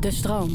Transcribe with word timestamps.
De 0.00 0.10
stroom. 0.10 0.50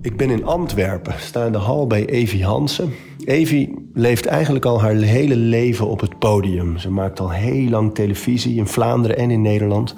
Ik 0.00 0.16
ben 0.16 0.30
in 0.30 0.44
Antwerpen, 0.44 1.14
sta 1.18 1.46
in 1.46 1.52
de 1.52 1.58
hal 1.58 1.86
bij 1.86 2.06
Evie 2.06 2.44
Hansen. 2.44 2.92
Evie 3.24 3.88
leeft 3.92 4.26
eigenlijk 4.26 4.64
al 4.64 4.80
haar 4.80 4.94
hele 4.94 5.36
leven 5.36 5.86
op 5.86 6.00
het 6.00 6.18
podium. 6.18 6.78
Ze 6.78 6.90
maakt 6.90 7.20
al 7.20 7.30
heel 7.30 7.68
lang 7.68 7.94
televisie 7.94 8.56
in 8.56 8.66
Vlaanderen 8.66 9.16
en 9.16 9.30
in 9.30 9.42
Nederland. 9.42 9.94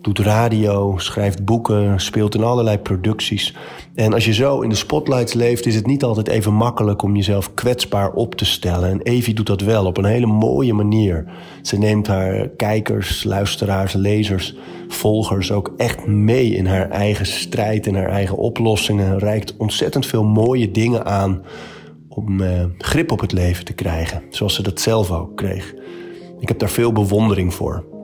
Doet 0.00 0.18
radio, 0.18 0.98
schrijft 0.98 1.44
boeken, 1.44 2.00
speelt 2.00 2.34
in 2.34 2.42
allerlei 2.42 2.78
producties. 2.78 3.54
En 3.94 4.12
als 4.12 4.24
je 4.24 4.32
zo 4.32 4.60
in 4.60 4.68
de 4.68 4.74
spotlights 4.74 5.32
leeft, 5.32 5.66
is 5.66 5.74
het 5.74 5.86
niet 5.86 6.02
altijd 6.02 6.28
even 6.28 6.54
makkelijk 6.54 7.02
om 7.02 7.16
jezelf 7.16 7.54
kwetsbaar 7.54 8.12
op 8.12 8.34
te 8.34 8.44
stellen. 8.44 8.90
En 8.90 9.00
Evie 9.00 9.34
doet 9.34 9.46
dat 9.46 9.60
wel 9.60 9.86
op 9.86 9.96
een 9.96 10.04
hele 10.04 10.26
mooie 10.26 10.72
manier. 10.72 11.24
Ze 11.62 11.78
neemt 11.78 12.06
haar 12.06 12.48
kijkers, 12.48 13.24
luisteraars, 13.24 13.92
lezers, 13.92 14.56
volgers 14.88 15.52
ook 15.52 15.72
echt 15.76 16.06
mee 16.06 16.54
in 16.54 16.66
haar 16.66 16.90
eigen 16.90 17.26
strijd 17.26 17.86
en 17.86 17.94
haar 17.94 18.10
eigen 18.10 18.36
oplossingen. 18.36 19.06
En 19.06 19.18
reikt 19.18 19.56
ontzettend 19.56 20.06
veel 20.06 20.24
mooie 20.24 20.70
dingen 20.70 21.04
aan 21.04 21.42
om 22.08 22.40
eh, 22.40 22.64
grip 22.78 23.12
op 23.12 23.20
het 23.20 23.32
leven 23.32 23.64
te 23.64 23.72
krijgen, 23.72 24.22
zoals 24.30 24.54
ze 24.54 24.62
dat 24.62 24.80
zelf 24.80 25.10
ook 25.10 25.36
kreeg. 25.36 25.74
Ik 26.38 26.48
heb 26.48 26.58
daar 26.58 26.70
veel 26.70 26.92
bewondering 26.92 27.54
voor. 27.54 27.99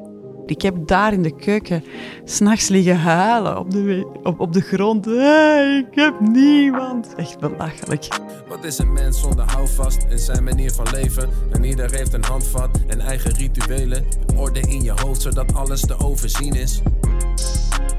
Ik 0.46 0.62
heb 0.62 0.86
daar 0.86 1.12
in 1.12 1.22
de 1.22 1.36
keuken 1.36 1.84
s'nachts 2.24 2.68
liggen 2.68 2.98
huilen 2.98 3.58
op 3.58 3.70
de, 3.70 4.06
op, 4.22 4.40
op 4.40 4.52
de 4.52 4.60
grond. 4.60 5.04
Hey, 5.04 5.86
ik 5.90 5.94
heb 5.94 6.20
niemand. 6.20 7.14
Echt 7.14 7.38
belachelijk. 7.38 8.08
Wat 8.48 8.64
is 8.64 8.78
een 8.78 8.92
mens 8.92 9.20
zonder 9.20 9.44
houvast 9.52 10.06
in 10.08 10.18
zijn 10.18 10.44
manier 10.44 10.70
van 10.70 10.86
leven? 10.90 11.28
En 11.52 11.64
ieder 11.64 11.90
heeft 11.94 12.12
een 12.12 12.24
handvat 12.24 12.80
en 12.86 13.00
eigen 13.00 13.34
rituelen. 13.34 14.04
Orde 14.36 14.60
in 14.60 14.82
je 14.82 14.92
hoofd 15.02 15.22
zodat 15.22 15.54
alles 15.54 15.80
te 15.80 15.98
overzien 15.98 16.54
is. 16.54 16.82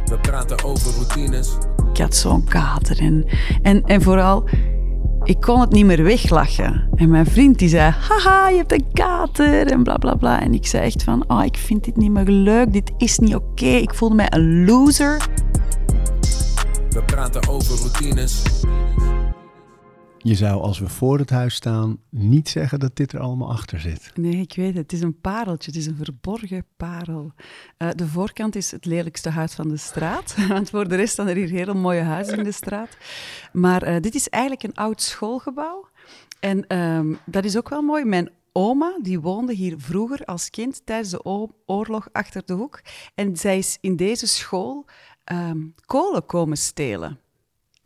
We 0.06 0.18
praten 0.22 0.64
over 0.64 0.94
routines. 0.94 1.58
Ik 1.92 1.98
had 1.98 2.16
zo'n 2.16 2.44
kater 2.44 3.00
en, 3.00 3.26
en, 3.62 3.84
en 3.86 4.02
vooral 4.02 4.44
ik 5.28 5.42
kon 5.42 5.60
het 5.60 5.72
niet 5.72 5.86
meer 5.86 6.04
weglachen. 6.04 6.90
En 6.96 7.10
mijn 7.10 7.26
vriend 7.26 7.60
die 7.60 7.70
zei, 7.70 7.92
haha, 7.92 8.50
je 8.50 8.58
hebt 8.58 8.72
een 8.72 8.86
kater 8.94 9.68
en 9.68 9.84
bla 9.84 9.98
bla 9.98 10.16
bla. 10.16 10.42
En 10.42 10.54
ik 10.54 10.68
zei 10.68 10.84
echt 10.84 11.04
van, 11.04 11.24
oh, 11.28 11.46
ik 11.46 11.58
vind 11.58 11.84
dit 11.84 11.98
niet 11.98 12.12
meer 12.12 12.26
leuk, 12.26 12.74
dit 12.74 12.92
is 12.98 13.18
niet 13.18 13.36
oké. 13.36 13.66
Ik 13.66 13.94
voelde 13.94 14.16
mij 14.16 14.28
een 14.30 14.66
loser. 14.66 15.18
We 16.90 17.04
praten 17.06 17.48
over 17.50 17.78
routines. 17.78 18.42
Je 20.28 20.36
zou 20.36 20.62
als 20.62 20.80
we 20.80 20.88
voor 20.88 21.20
het 21.20 21.30
huis 21.30 21.56
staan 21.56 22.00
niet 22.10 22.50
zeggen 22.50 22.80
dat 22.80 22.96
dit 22.96 23.14
er 23.14 23.20
allemaal 23.20 23.52
achter 23.52 23.80
zit. 23.80 24.12
Nee, 24.16 24.42
ik 24.42 24.54
weet 24.56 24.68
het. 24.68 24.92
Het 24.92 24.94
is 24.94 25.02
een 25.02 25.22
pareltje. 25.22 25.72
Het 25.72 25.80
is 25.80 25.86
een 25.86 25.96
verborgen 25.96 26.66
parel. 26.78 27.32
Uh, 27.78 27.90
de 27.96 28.08
voorkant 28.08 28.56
is 28.56 28.72
het 28.72 28.86
lelijkste 28.86 29.30
huis 29.30 29.54
van 29.54 29.68
de 29.68 29.78
straat. 29.78 30.36
Want 30.48 30.70
voor 30.70 30.88
de 30.88 30.96
rest 30.96 31.14
staan 31.14 31.28
er 31.28 31.36
hier 31.36 31.50
hele 31.50 31.74
mooie 31.74 32.02
huizen 32.02 32.38
in 32.38 32.44
de 32.44 32.52
straat. 32.52 32.98
Maar 33.52 33.88
uh, 33.88 34.02
dit 34.02 34.16
is 34.16 34.30
eigenlijk 34.30 34.64
een 34.64 34.84
oud 34.84 35.02
schoolgebouw. 35.02 35.88
En 36.40 36.78
um, 36.78 37.18
dat 37.26 37.46
is 37.46 37.58
ook 37.58 37.70
wel 37.70 37.82
mooi. 37.82 38.06
Mijn 38.06 38.30
oma 38.52 39.00
die 39.02 39.20
woonde 39.20 39.54
hier 39.54 39.76
vroeger 39.78 40.26
als 40.26 40.50
kind 40.50 40.82
tijdens 40.86 41.10
de 41.10 41.50
oorlog 41.66 42.10
achter 42.12 42.42
de 42.46 42.54
hoek. 42.54 42.82
En 43.16 43.38
zij 43.38 43.58
is 43.58 43.78
in 43.82 43.96
deze 43.96 44.28
school 44.28 44.86
um, 45.32 45.74
kolen 45.86 46.26
komen 46.26 46.58
stelen 46.58 47.20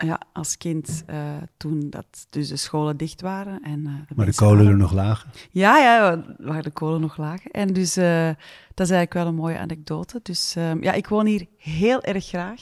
ja, 0.06 0.20
als 0.34 0.58
kind 0.58 1.04
uh, 1.10 1.18
toen 1.58 1.90
dat 1.90 2.06
dus 2.30 2.48
de 2.48 2.56
scholen 2.56 2.98
dicht 2.98 3.22
waren. 3.22 3.64
En, 3.64 3.80
uh, 3.80 3.94
de 4.08 4.14
maar 4.16 4.26
de 4.26 4.36
kolen 4.36 4.68
er 4.68 4.78
nog 4.78 4.94
lagen? 4.94 5.30
Ja, 5.52 5.78
ja, 5.78 6.24
waar 6.38 6.64
de 6.64 6.70
kolen 6.70 7.02
nog 7.02 7.18
lagen. 7.18 7.52
En 7.52 7.74
dus 7.74 7.98
uh, 7.98 8.26
dat 8.74 8.88
is 8.88 8.92
eigenlijk 8.92 9.14
wel 9.14 9.28
een 9.28 9.36
mooie 9.36 9.58
anekdote. 9.58 10.20
Dus 10.24 10.54
ja, 10.80 10.94
ik 10.94 11.08
woon 11.08 11.26
hier 11.26 11.48
heel 11.58 12.02
erg 12.02 12.26
graag. 12.26 12.62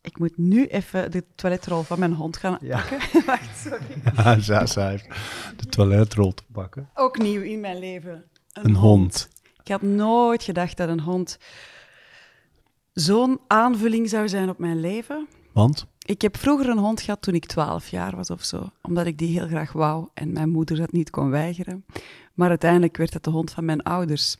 Ik 0.00 0.18
moet 0.18 0.36
nu 0.36 0.66
even 0.66 1.10
de 1.10 1.24
toiletrol 1.34 1.82
van 1.82 1.98
mijn 1.98 2.12
hond 2.12 2.36
gaan 2.36 2.58
ja. 2.60 2.76
pakken. 2.76 2.98
Wacht, 3.26 3.58
sorry. 3.58 4.02
Ja, 4.16 4.38
Zaza 4.38 4.88
heeft 4.88 5.08
de 5.56 5.66
toiletrol 5.66 6.34
te 6.34 6.42
pakken. 6.52 6.90
Ook 6.94 7.18
nieuw 7.18 7.42
in 7.42 7.60
mijn 7.60 7.78
leven. 7.78 8.24
Een, 8.52 8.64
een 8.64 8.74
hond. 8.74 8.82
hond. 8.82 9.28
Ik 9.62 9.68
had 9.68 9.82
nooit 9.82 10.42
gedacht 10.42 10.76
dat 10.76 10.88
een 10.88 11.00
hond 11.00 11.38
zo'n 12.94 13.40
aanvulling 13.46 14.08
zou 14.08 14.28
zijn 14.28 14.48
op 14.48 14.58
mijn 14.58 14.80
leven. 14.80 15.28
Want? 15.52 15.86
Ik 16.06 16.22
heb 16.22 16.36
vroeger 16.36 16.68
een 16.68 16.78
hond 16.78 17.00
gehad 17.00 17.22
toen 17.22 17.34
ik 17.34 17.46
12 17.46 17.88
jaar 17.88 18.16
was 18.16 18.30
of 18.30 18.44
zo, 18.44 18.70
omdat 18.82 19.06
ik 19.06 19.18
die 19.18 19.38
heel 19.38 19.46
graag 19.46 19.72
wou 19.72 20.08
en 20.14 20.32
mijn 20.32 20.48
moeder 20.48 20.76
dat 20.76 20.92
niet 20.92 21.10
kon 21.10 21.30
weigeren. 21.30 21.84
Maar 22.34 22.48
uiteindelijk 22.48 22.96
werd 22.96 23.12
het 23.12 23.24
de 23.24 23.30
hond 23.30 23.50
van 23.50 23.64
mijn 23.64 23.82
ouders. 23.82 24.36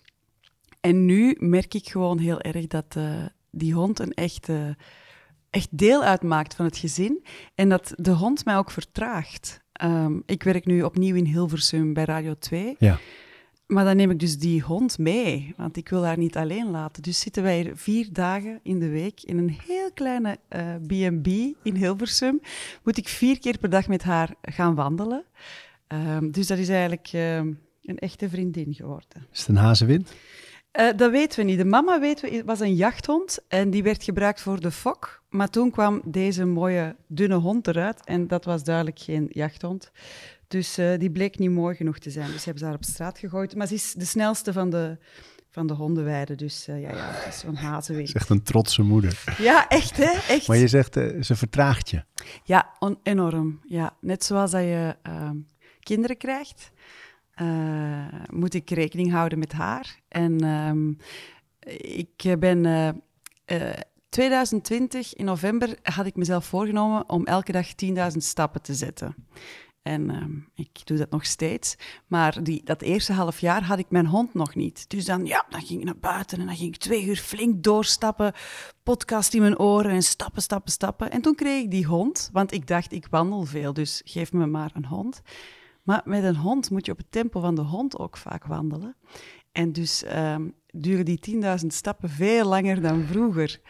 En 0.80 1.04
nu 1.04 1.36
merk 1.38 1.74
ik 1.74 1.88
gewoon 1.88 2.18
heel 2.18 2.40
erg 2.40 2.66
dat 2.66 2.94
uh, 2.96 3.24
die 3.50 3.74
hond 3.74 3.98
een 3.98 4.14
echte, 4.14 4.76
echt 5.50 5.68
deel 5.70 6.02
uitmaakt 6.02 6.54
van 6.54 6.64
het 6.64 6.76
gezin 6.76 7.24
en 7.54 7.68
dat 7.68 7.92
de 7.96 8.12
hond 8.12 8.44
mij 8.44 8.56
ook 8.56 8.70
vertraagt. 8.70 9.62
Um, 9.82 10.22
ik 10.26 10.42
werk 10.42 10.64
nu 10.64 10.82
opnieuw 10.82 11.14
in 11.14 11.24
Hilversum 11.24 11.92
bij 11.92 12.04
Radio 12.04 12.34
2. 12.38 12.76
Ja. 12.78 12.98
Maar 13.66 13.84
dan 13.84 13.96
neem 13.96 14.10
ik 14.10 14.18
dus 14.18 14.38
die 14.38 14.62
hond 14.62 14.98
mee, 14.98 15.54
want 15.56 15.76
ik 15.76 15.88
wil 15.88 16.04
haar 16.04 16.18
niet 16.18 16.36
alleen 16.36 16.70
laten. 16.70 17.02
Dus 17.02 17.20
zitten 17.20 17.42
wij 17.42 17.60
hier 17.60 17.76
vier 17.76 18.08
dagen 18.12 18.60
in 18.62 18.78
de 18.78 18.88
week 18.88 19.22
in 19.22 19.38
een 19.38 19.56
heel 19.66 19.92
kleine 19.94 20.38
B&B 20.86 21.26
uh, 21.26 21.54
in 21.62 21.74
Hilversum. 21.74 22.40
Moet 22.82 22.96
ik 22.96 23.08
vier 23.08 23.38
keer 23.38 23.58
per 23.58 23.70
dag 23.70 23.88
met 23.88 24.02
haar 24.02 24.34
gaan 24.42 24.74
wandelen. 24.74 25.24
Um, 25.88 26.30
dus 26.30 26.46
dat 26.46 26.58
is 26.58 26.68
eigenlijk 26.68 27.10
um, 27.12 27.60
een 27.82 27.98
echte 27.98 28.28
vriendin 28.28 28.74
geworden. 28.74 29.26
Is 29.32 29.38
het 29.38 29.48
een 29.48 29.56
hazenwind? 29.56 30.12
Uh, 30.80 30.88
dat 30.96 31.10
weten 31.10 31.38
we 31.38 31.44
niet. 31.44 31.58
De 31.58 31.64
mama 31.64 32.00
weten 32.00 32.30
we, 32.30 32.44
was 32.44 32.60
een 32.60 32.74
jachthond 32.74 33.38
en 33.48 33.70
die 33.70 33.82
werd 33.82 34.04
gebruikt 34.04 34.40
voor 34.40 34.60
de 34.60 34.70
fok. 34.70 35.22
Maar 35.28 35.50
toen 35.50 35.70
kwam 35.70 36.02
deze 36.04 36.44
mooie 36.44 36.96
dunne 37.06 37.34
hond 37.34 37.66
eruit 37.66 38.04
en 38.04 38.26
dat 38.26 38.44
was 38.44 38.64
duidelijk 38.64 38.98
geen 38.98 39.26
jachthond. 39.30 39.90
Dus 40.48 40.78
uh, 40.78 40.98
die 40.98 41.10
bleek 41.10 41.38
niet 41.38 41.50
mooi 41.50 41.76
genoeg 41.76 41.98
te 41.98 42.10
zijn. 42.10 42.30
Dus 42.30 42.44
hebben 42.44 42.62
ze 42.62 42.64
haar 42.64 42.74
op 42.74 42.84
straat 42.84 43.18
gegooid. 43.18 43.54
Maar 43.54 43.66
ze 43.66 43.74
is 43.74 43.92
de 43.92 44.04
snelste 44.04 44.52
van 44.52 44.70
de, 44.70 44.98
van 45.50 45.66
de 45.66 45.74
hondenweide. 45.74 46.34
Dus 46.34 46.68
uh, 46.68 46.80
ja, 46.80 46.90
ja, 46.90 47.10
het 47.12 47.34
is 47.34 47.40
zo'n 47.40 47.54
hazenweek. 47.54 48.06
Ze 48.06 48.14
is 48.14 48.20
echt 48.20 48.30
een 48.30 48.42
trotse 48.42 48.82
moeder. 48.82 49.24
Ja, 49.38 49.68
echt 49.68 49.96
hè? 49.96 50.32
Echt. 50.34 50.48
Maar 50.48 50.56
je 50.56 50.68
zegt, 50.68 50.96
uh, 50.96 51.22
ze 51.22 51.36
vertraagt 51.36 51.90
je. 51.90 52.04
Ja, 52.44 52.72
enorm. 53.02 53.60
Ja. 53.64 53.96
Net 54.00 54.24
zoals 54.24 54.50
dat 54.50 54.62
je 54.62 54.96
ehm, 55.02 55.36
kinderen 55.80 56.16
krijgt, 56.16 56.70
moet 58.30 58.54
ik 58.54 58.70
rekening 58.70 59.10
houden 59.10 59.38
met 59.38 59.52
haar. 59.52 59.98
En 60.08 60.44
um, 60.44 60.96
ik 61.80 62.36
ben... 62.38 63.02
2020 64.14 65.14
in 65.14 65.24
november 65.24 65.76
had 65.82 66.06
ik 66.06 66.16
mezelf 66.16 66.44
voorgenomen 66.44 67.08
om 67.08 67.26
elke 67.26 67.52
dag 67.52 67.66
10.000 68.12 68.16
stappen 68.16 68.62
te 68.62 68.74
zetten. 68.74 69.14
En 69.84 70.10
uh, 70.10 70.66
ik 70.66 70.86
doe 70.86 70.98
dat 70.98 71.10
nog 71.10 71.26
steeds. 71.26 71.76
Maar 72.06 72.42
die, 72.42 72.64
dat 72.64 72.82
eerste 72.82 73.12
half 73.12 73.38
jaar 73.38 73.64
had 73.64 73.78
ik 73.78 73.90
mijn 73.90 74.06
hond 74.06 74.34
nog 74.34 74.54
niet. 74.54 74.90
Dus 74.90 75.04
dan, 75.04 75.26
ja, 75.26 75.46
dan 75.48 75.62
ging 75.62 75.78
ik 75.80 75.84
naar 75.84 75.98
buiten 75.98 76.40
en 76.40 76.46
dan 76.46 76.56
ging 76.56 76.74
ik 76.74 76.80
twee 76.80 77.06
uur 77.06 77.16
flink 77.16 77.62
doorstappen. 77.62 78.32
Podcast 78.82 79.34
in 79.34 79.40
mijn 79.40 79.58
oren 79.58 79.90
en 79.90 80.02
stappen, 80.02 80.42
stappen, 80.42 80.72
stappen. 80.72 81.10
En 81.10 81.20
toen 81.20 81.34
kreeg 81.34 81.62
ik 81.62 81.70
die 81.70 81.86
hond, 81.86 82.30
want 82.32 82.52
ik 82.52 82.66
dacht, 82.66 82.92
ik 82.92 83.06
wandel 83.10 83.44
veel, 83.44 83.72
dus 83.72 84.02
geef 84.04 84.32
me 84.32 84.46
maar 84.46 84.70
een 84.74 84.86
hond. 84.86 85.22
Maar 85.82 86.02
met 86.04 86.24
een 86.24 86.36
hond 86.36 86.70
moet 86.70 86.86
je 86.86 86.92
op 86.92 86.98
het 86.98 87.10
tempo 87.10 87.40
van 87.40 87.54
de 87.54 87.62
hond 87.62 87.98
ook 87.98 88.16
vaak 88.16 88.44
wandelen. 88.44 88.96
En 89.52 89.72
dus 89.72 90.04
um, 90.16 90.54
duren 90.66 91.04
die 91.04 91.42
10.000 91.60 91.66
stappen 91.66 92.10
veel 92.10 92.48
langer 92.48 92.80
dan 92.80 93.04
vroeger. 93.04 93.60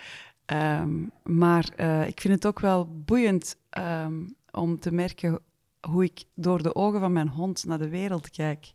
Um, 0.46 1.10
maar 1.22 1.68
uh, 1.76 2.06
ik 2.06 2.20
vind 2.20 2.34
het 2.34 2.46
ook 2.46 2.60
wel 2.60 3.02
boeiend 3.04 3.56
om 4.50 4.78
te 4.80 4.92
merken 4.92 5.40
hoe 5.86 6.04
ik 6.04 6.24
door 6.34 6.62
de 6.62 6.74
ogen 6.74 7.00
van 7.00 7.12
mijn 7.12 7.28
hond 7.28 7.64
naar 7.64 7.78
de 7.78 7.88
wereld 7.88 8.30
kijk. 8.30 8.72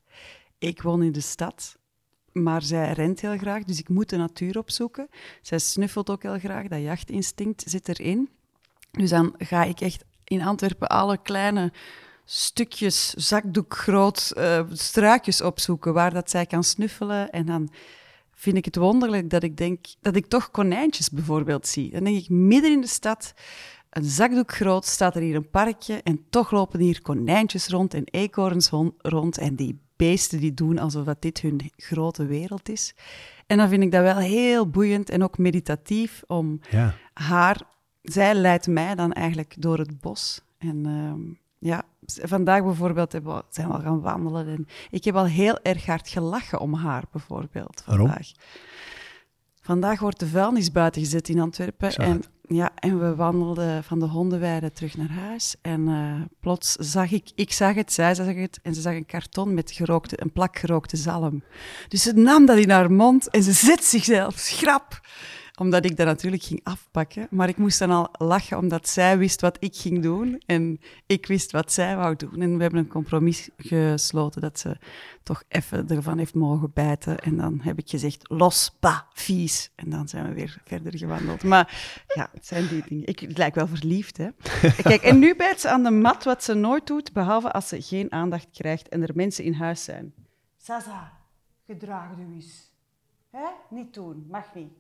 Ik 0.57 0.81
woon 0.81 1.03
in 1.03 1.11
de 1.11 1.21
stad, 1.21 1.77
maar 2.31 2.61
zij 2.61 2.91
rent 2.91 3.21
heel 3.21 3.37
graag, 3.37 3.63
dus 3.63 3.79
ik 3.79 3.89
moet 3.89 4.09
de 4.09 4.17
natuur 4.17 4.57
opzoeken. 4.57 5.09
Zij 5.41 5.59
snuffelt 5.59 6.09
ook 6.09 6.23
heel 6.23 6.39
graag, 6.39 6.67
dat 6.67 6.81
jachtinstinct 6.81 7.63
zit 7.65 7.87
erin. 7.87 8.29
Dus 8.91 9.09
dan 9.09 9.35
ga 9.37 9.63
ik 9.63 9.81
echt 9.81 10.03
in 10.23 10.41
Antwerpen 10.41 10.87
alle 10.87 11.17
kleine 11.21 11.71
stukjes 12.25 13.09
zakdoekgroot 13.09 14.31
uh, 14.37 14.61
struikjes 14.71 15.41
opzoeken 15.41 15.93
waar 15.93 16.13
dat 16.13 16.29
zij 16.29 16.45
kan 16.45 16.63
snuffelen. 16.63 17.29
En 17.29 17.45
dan 17.45 17.69
vind 18.33 18.57
ik 18.57 18.65
het 18.65 18.75
wonderlijk 18.75 19.29
dat 19.29 19.43
ik 19.43 19.57
denk 19.57 19.85
dat 20.01 20.15
ik 20.15 20.25
toch 20.25 20.51
konijntjes 20.51 21.09
bijvoorbeeld 21.09 21.67
zie. 21.67 21.91
Dan 21.91 22.03
denk 22.03 22.17
ik 22.17 22.29
midden 22.29 22.71
in 22.71 22.81
de 22.81 22.87
stad 22.87 23.33
een 23.89 24.03
zakdoek 24.03 24.51
groot 24.51 24.85
staat 24.85 25.15
er 25.15 25.21
hier 25.21 25.35
een 25.35 25.49
parkje 25.49 26.01
en 26.03 26.25
toch 26.29 26.51
lopen 26.51 26.79
hier 26.79 27.01
konijntjes 27.01 27.67
rond 27.67 27.93
en 27.93 28.03
eekhoorns 28.05 28.69
rond 28.97 29.37
en 29.37 29.55
die 29.55 29.79
beesten 29.95 30.39
die 30.39 30.53
doen 30.53 30.79
alsof 30.79 31.05
dat 31.05 31.21
dit 31.21 31.41
hun 31.41 31.71
grote 31.75 32.25
wereld 32.25 32.69
is. 32.69 32.95
En 33.47 33.57
dan 33.57 33.69
vind 33.69 33.83
ik 33.83 33.91
dat 33.91 34.01
wel 34.01 34.17
heel 34.17 34.69
boeiend 34.69 35.09
en 35.09 35.23
ook 35.23 35.37
meditatief 35.37 36.23
om 36.27 36.59
ja. 36.69 36.95
haar... 37.13 37.61
Zij 38.01 38.33
leidt 38.33 38.67
mij 38.67 38.95
dan 38.95 39.13
eigenlijk 39.13 39.55
door 39.57 39.77
het 39.77 39.99
bos. 39.99 40.41
En 40.57 40.87
uh, 40.87 41.35
ja, 41.59 41.83
vandaag 42.05 42.63
bijvoorbeeld 42.63 43.11
we, 43.11 43.43
zijn 43.49 43.67
we 43.67 43.73
al 43.73 43.79
gaan 43.79 44.01
wandelen 44.01 44.47
en 44.47 44.67
ik 44.89 45.03
heb 45.03 45.15
al 45.15 45.25
heel 45.25 45.59
erg 45.61 45.85
hard 45.85 46.09
gelachen 46.09 46.59
om 46.59 46.73
haar 46.73 47.03
bijvoorbeeld 47.11 47.81
vandaag. 47.85 48.07
Waarom? 48.07 48.23
vandaag 49.61 49.99
wordt 49.99 50.19
de 50.19 50.27
vuilnis 50.27 50.71
buiten 50.71 51.01
gezet 51.01 51.29
in 51.29 51.39
Antwerpen. 51.39 51.95
En. 51.95 52.23
Ja, 52.49 52.71
en 52.75 52.99
we 52.99 53.15
wandelden 53.15 53.83
van 53.83 53.99
de 53.99 54.05
hondenweide 54.05 54.71
terug 54.71 54.97
naar 54.97 55.09
huis. 55.09 55.55
En 55.61 55.87
eh, 55.87 56.21
plots 56.39 56.71
zag 56.71 57.11
ik, 57.11 57.31
ik 57.35 57.51
zag 57.51 57.75
het, 57.75 57.93
zij 57.93 58.15
zag 58.15 58.35
het, 58.35 58.59
en 58.63 58.75
ze 58.75 58.81
zag 58.81 58.93
een 58.93 59.05
karton 59.05 59.53
met 59.53 59.71
gerookte, 59.71 60.21
een 60.21 60.31
plak 60.31 60.59
gerookte 60.59 60.97
zalm. 60.97 61.43
Dus 61.87 62.01
ze 62.01 62.13
nam 62.13 62.45
dat 62.45 62.57
in 62.57 62.69
haar 62.69 62.91
mond 62.91 63.29
en 63.29 63.43
ze 63.43 63.51
zet 63.51 63.83
zichzelf 63.83 64.37
schrap 64.37 65.01
omdat 65.59 65.85
ik 65.85 65.97
dat 65.97 66.05
natuurlijk 66.05 66.43
ging 66.43 66.59
afpakken. 66.63 67.27
Maar 67.29 67.49
ik 67.49 67.57
moest 67.57 67.79
dan 67.79 67.91
al 67.91 68.09
lachen, 68.11 68.57
omdat 68.57 68.87
zij 68.87 69.17
wist 69.17 69.41
wat 69.41 69.57
ik 69.59 69.75
ging 69.75 70.01
doen. 70.01 70.41
En 70.45 70.79
ik 71.05 71.25
wist 71.25 71.51
wat 71.51 71.71
zij 71.71 71.95
wou 71.95 72.15
doen. 72.15 72.41
En 72.41 72.55
we 72.55 72.61
hebben 72.61 72.79
een 72.79 72.87
compromis 72.87 73.49
gesloten 73.57 74.41
dat 74.41 74.59
ze 74.59 74.77
toch 75.23 75.43
even 75.47 75.87
ervan 75.87 76.17
heeft 76.17 76.33
mogen 76.33 76.71
bijten. 76.73 77.19
En 77.19 77.37
dan 77.37 77.59
heb 77.61 77.77
ik 77.77 77.89
gezegd, 77.89 78.29
los, 78.29 78.75
pa, 78.79 79.07
vies. 79.13 79.71
En 79.75 79.89
dan 79.89 80.07
zijn 80.07 80.27
we 80.27 80.33
weer 80.33 80.61
verder 80.65 80.97
gewandeld. 80.97 81.43
Maar 81.43 82.03
ja, 82.15 82.29
het 82.33 82.45
zijn 82.45 82.67
die 82.67 82.83
dingen. 82.87 83.07
Ik 83.07 83.19
het 83.19 83.37
lijk 83.37 83.55
wel 83.55 83.67
verliefd, 83.67 84.17
hè. 84.17 84.29
Kijk, 84.89 85.01
en 85.01 85.19
nu 85.19 85.35
bijt 85.35 85.59
ze 85.59 85.69
aan 85.69 85.83
de 85.83 85.91
mat 85.91 86.23
wat 86.23 86.43
ze 86.43 86.53
nooit 86.53 86.87
doet, 86.87 87.13
behalve 87.13 87.51
als 87.51 87.67
ze 87.67 87.81
geen 87.81 88.11
aandacht 88.11 88.47
krijgt 88.51 88.89
en 88.89 89.01
er 89.01 89.15
mensen 89.15 89.43
in 89.43 89.53
huis 89.53 89.83
zijn. 89.83 90.13
Sasa, 90.57 91.11
gedraag 91.65 92.09
u 92.17 92.33
eens. 92.33 92.73
Hè? 93.29 93.45
Niet 93.69 93.93
doen, 93.93 94.25
mag 94.29 94.53
niet. 94.53 94.78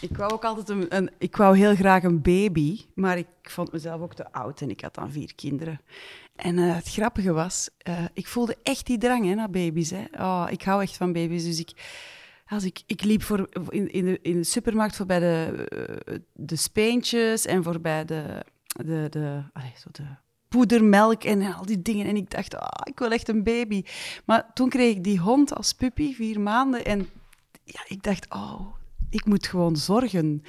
Ik 0.00 0.16
wou 0.16 0.32
ook 0.32 0.44
altijd 0.44 0.68
een, 0.68 0.96
een, 0.96 1.10
ik 1.18 1.36
wou 1.36 1.56
heel 1.56 1.74
graag 1.74 2.02
een 2.02 2.22
baby, 2.22 2.80
maar 2.94 3.18
ik 3.18 3.26
vond 3.42 3.72
mezelf 3.72 4.00
ook 4.00 4.14
te 4.14 4.32
oud 4.32 4.60
en 4.60 4.70
ik 4.70 4.80
had 4.80 4.94
dan 4.94 5.12
vier 5.12 5.34
kinderen. 5.34 5.80
En 6.36 6.58
eh, 6.58 6.74
het 6.74 6.88
grappige 6.88 7.32
was, 7.32 7.68
eh, 7.78 8.04
ik 8.12 8.26
voelde 8.26 8.56
echt 8.62 8.86
die 8.86 8.98
drang 8.98 9.24
hè, 9.24 9.34
naar 9.34 9.50
baby's. 9.50 9.90
Hè. 9.90 10.04
Oh, 10.18 10.46
ik 10.50 10.62
hou 10.62 10.82
echt 10.82 10.96
van 10.96 11.12
baby's, 11.12 11.44
dus 11.44 11.58
ik, 11.58 11.70
als 12.46 12.64
ik, 12.64 12.82
ik 12.86 13.02
liep 13.02 13.22
voor, 13.22 13.48
in, 13.68 13.92
in, 13.92 14.04
de, 14.04 14.18
in 14.22 14.36
de 14.36 14.44
supermarkt 14.44 14.96
voorbij 14.96 15.18
de, 15.18 15.66
eh, 16.06 16.14
de 16.32 16.56
speentjes 16.56 17.46
en 17.46 17.62
voorbij 17.62 18.04
de, 18.04 18.44
de, 18.66 19.06
de, 19.10 19.42
zo 19.76 19.88
de 19.92 20.06
poedermelk 20.48 21.24
en 21.24 21.54
al 21.54 21.66
die 21.66 21.82
dingen. 21.82 22.06
En 22.06 22.16
ik 22.16 22.30
dacht, 22.30 22.54
oh, 22.54 22.80
ik 22.84 22.98
wil 22.98 23.10
echt 23.10 23.28
een 23.28 23.42
baby. 23.42 23.82
Maar 24.24 24.50
toen 24.54 24.68
kreeg 24.68 24.96
ik 24.96 25.04
die 25.04 25.18
hond 25.18 25.54
als 25.54 25.72
puppy, 25.72 26.14
vier 26.14 26.40
maanden. 26.40 26.84
En 26.84 27.08
ja, 27.64 27.80
ik 27.88 28.02
dacht, 28.02 28.26
oh, 28.28 28.74
ik 29.16 29.24
moet 29.26 29.46
gewoon 29.46 29.76
zorgen. 29.76 30.42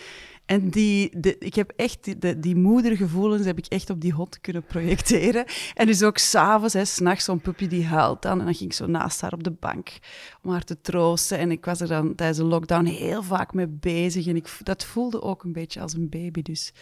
En 0.45 0.69
die, 0.69 1.19
de, 1.19 1.37
ik 1.37 1.55
heb 1.55 1.73
echt 1.75 2.03
die, 2.03 2.17
de, 2.17 2.39
die 2.39 2.55
moedergevoelens 2.55 3.45
heb 3.45 3.57
ik 3.57 3.65
echt 3.65 3.89
op 3.89 4.01
die 4.01 4.11
hond 4.11 4.41
kunnen 4.41 4.63
projecteren. 4.65 5.45
En 5.73 5.85
dus 5.85 6.03
ook 6.03 6.17
s'avonds, 6.17 6.75
s'nachts, 6.95 7.25
zo'n 7.25 7.41
puppy 7.41 7.67
die 7.67 7.85
huilt 7.85 8.21
dan. 8.21 8.39
En 8.39 8.45
dan 8.45 8.55
ging 8.55 8.69
ik 8.69 8.75
zo 8.75 8.85
naast 8.85 9.21
haar 9.21 9.33
op 9.33 9.43
de 9.43 9.51
bank 9.51 9.97
om 10.43 10.51
haar 10.51 10.63
te 10.63 10.81
troosten. 10.81 11.37
En 11.37 11.51
ik 11.51 11.65
was 11.65 11.81
er 11.81 11.87
dan 11.87 12.15
tijdens 12.15 12.37
de 12.39 12.43
lockdown 12.45 12.85
heel 12.85 13.23
vaak 13.23 13.53
mee 13.53 13.67
bezig. 13.67 14.27
En 14.27 14.35
ik, 14.35 14.57
dat 14.63 14.85
voelde 14.85 15.21
ook 15.21 15.43
een 15.43 15.53
beetje 15.53 15.81
als 15.81 15.93
een 15.93 16.09
baby. 16.09 16.41
Dus, 16.41 16.73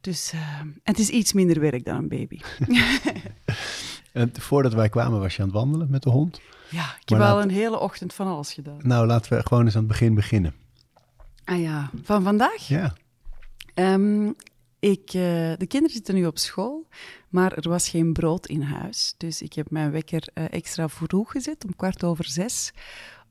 dus 0.00 0.32
uh, 0.34 0.58
en 0.60 0.74
het 0.82 0.98
is 0.98 1.08
iets 1.08 1.32
minder 1.32 1.60
werk 1.60 1.84
dan 1.84 1.96
een 1.96 2.08
baby. 2.08 2.40
En 4.12 4.30
voordat 4.40 4.72
wij 4.74 4.88
kwamen 4.88 5.20
was 5.20 5.36
je 5.36 5.42
aan 5.42 5.48
het 5.48 5.56
wandelen 5.56 5.90
met 5.90 6.02
de 6.02 6.10
hond. 6.10 6.40
Ja, 6.70 6.84
ik 7.00 7.08
heb 7.08 7.18
Maar 7.18 7.28
al 7.28 7.34
laat- 7.34 7.44
een 7.44 7.50
hele 7.50 7.78
ochtend 7.78 8.14
van 8.14 8.26
alles 8.26 8.52
gedaan. 8.52 8.78
Nou, 8.82 9.06
laten 9.06 9.36
we 9.36 9.46
gewoon 9.46 9.64
eens 9.64 9.74
aan 9.74 9.80
het 9.80 9.88
begin 9.90 10.14
beginnen. 10.14 10.54
Ah 11.48 11.60
ja, 11.60 11.90
van 12.02 12.22
vandaag? 12.22 12.68
Ja. 12.68 12.94
Ehm, 13.74 14.32
ik, 14.78 15.06
eh, 15.06 15.52
de 15.56 15.66
kinderen 15.68 15.90
zitten 15.90 16.14
nu 16.14 16.26
op 16.26 16.38
school, 16.38 16.86
maar 17.28 17.52
er 17.52 17.68
was 17.68 17.88
geen 17.88 18.12
brood 18.12 18.46
in 18.46 18.62
huis. 18.62 19.14
Dus 19.16 19.42
ik 19.42 19.52
heb 19.52 19.70
mijn 19.70 19.90
wekker 19.90 20.28
eh, 20.34 20.44
extra 20.50 20.88
vroeg 20.88 21.30
gezet, 21.30 21.64
om 21.64 21.76
kwart 21.76 22.04
over 22.04 22.24
zes, 22.24 22.72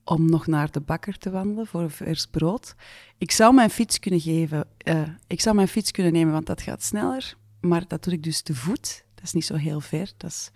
om 0.04 0.30
nog 0.30 0.48
naar 0.48 0.72
de 0.72 0.80
bakker 0.80 1.18
te 1.18 1.30
wandelen 1.30 1.68
voor 1.68 1.92
vers 1.92 2.26
brood. 2.26 2.76
Ik 3.18 3.32
zou 3.32 3.54
mijn 3.54 3.70
fiets 3.70 4.00
kunnen 4.00 4.20
geven, 4.20 4.68
eh, 4.78 5.02
ik 5.28 5.42
zou 5.42 5.56
mijn 5.56 5.68
fiets 5.68 5.92
kunnen 5.92 6.14
nemen, 6.14 6.34
want 6.34 6.46
dat 6.46 6.62
gaat 6.62 6.84
sneller. 6.84 7.36
Maar 7.62 7.88
dat 7.88 8.04
doe 8.04 8.14
ik 8.14 8.24
dus 8.24 8.42
te 8.42 8.56
voet. 8.56 9.04
Dat 9.16 9.24
is 9.24 9.34
niet 9.34 9.46
zo 9.46 9.56
heel 9.56 9.80
ver, 9.80 10.12
dat 10.18 10.30
is 10.30 10.52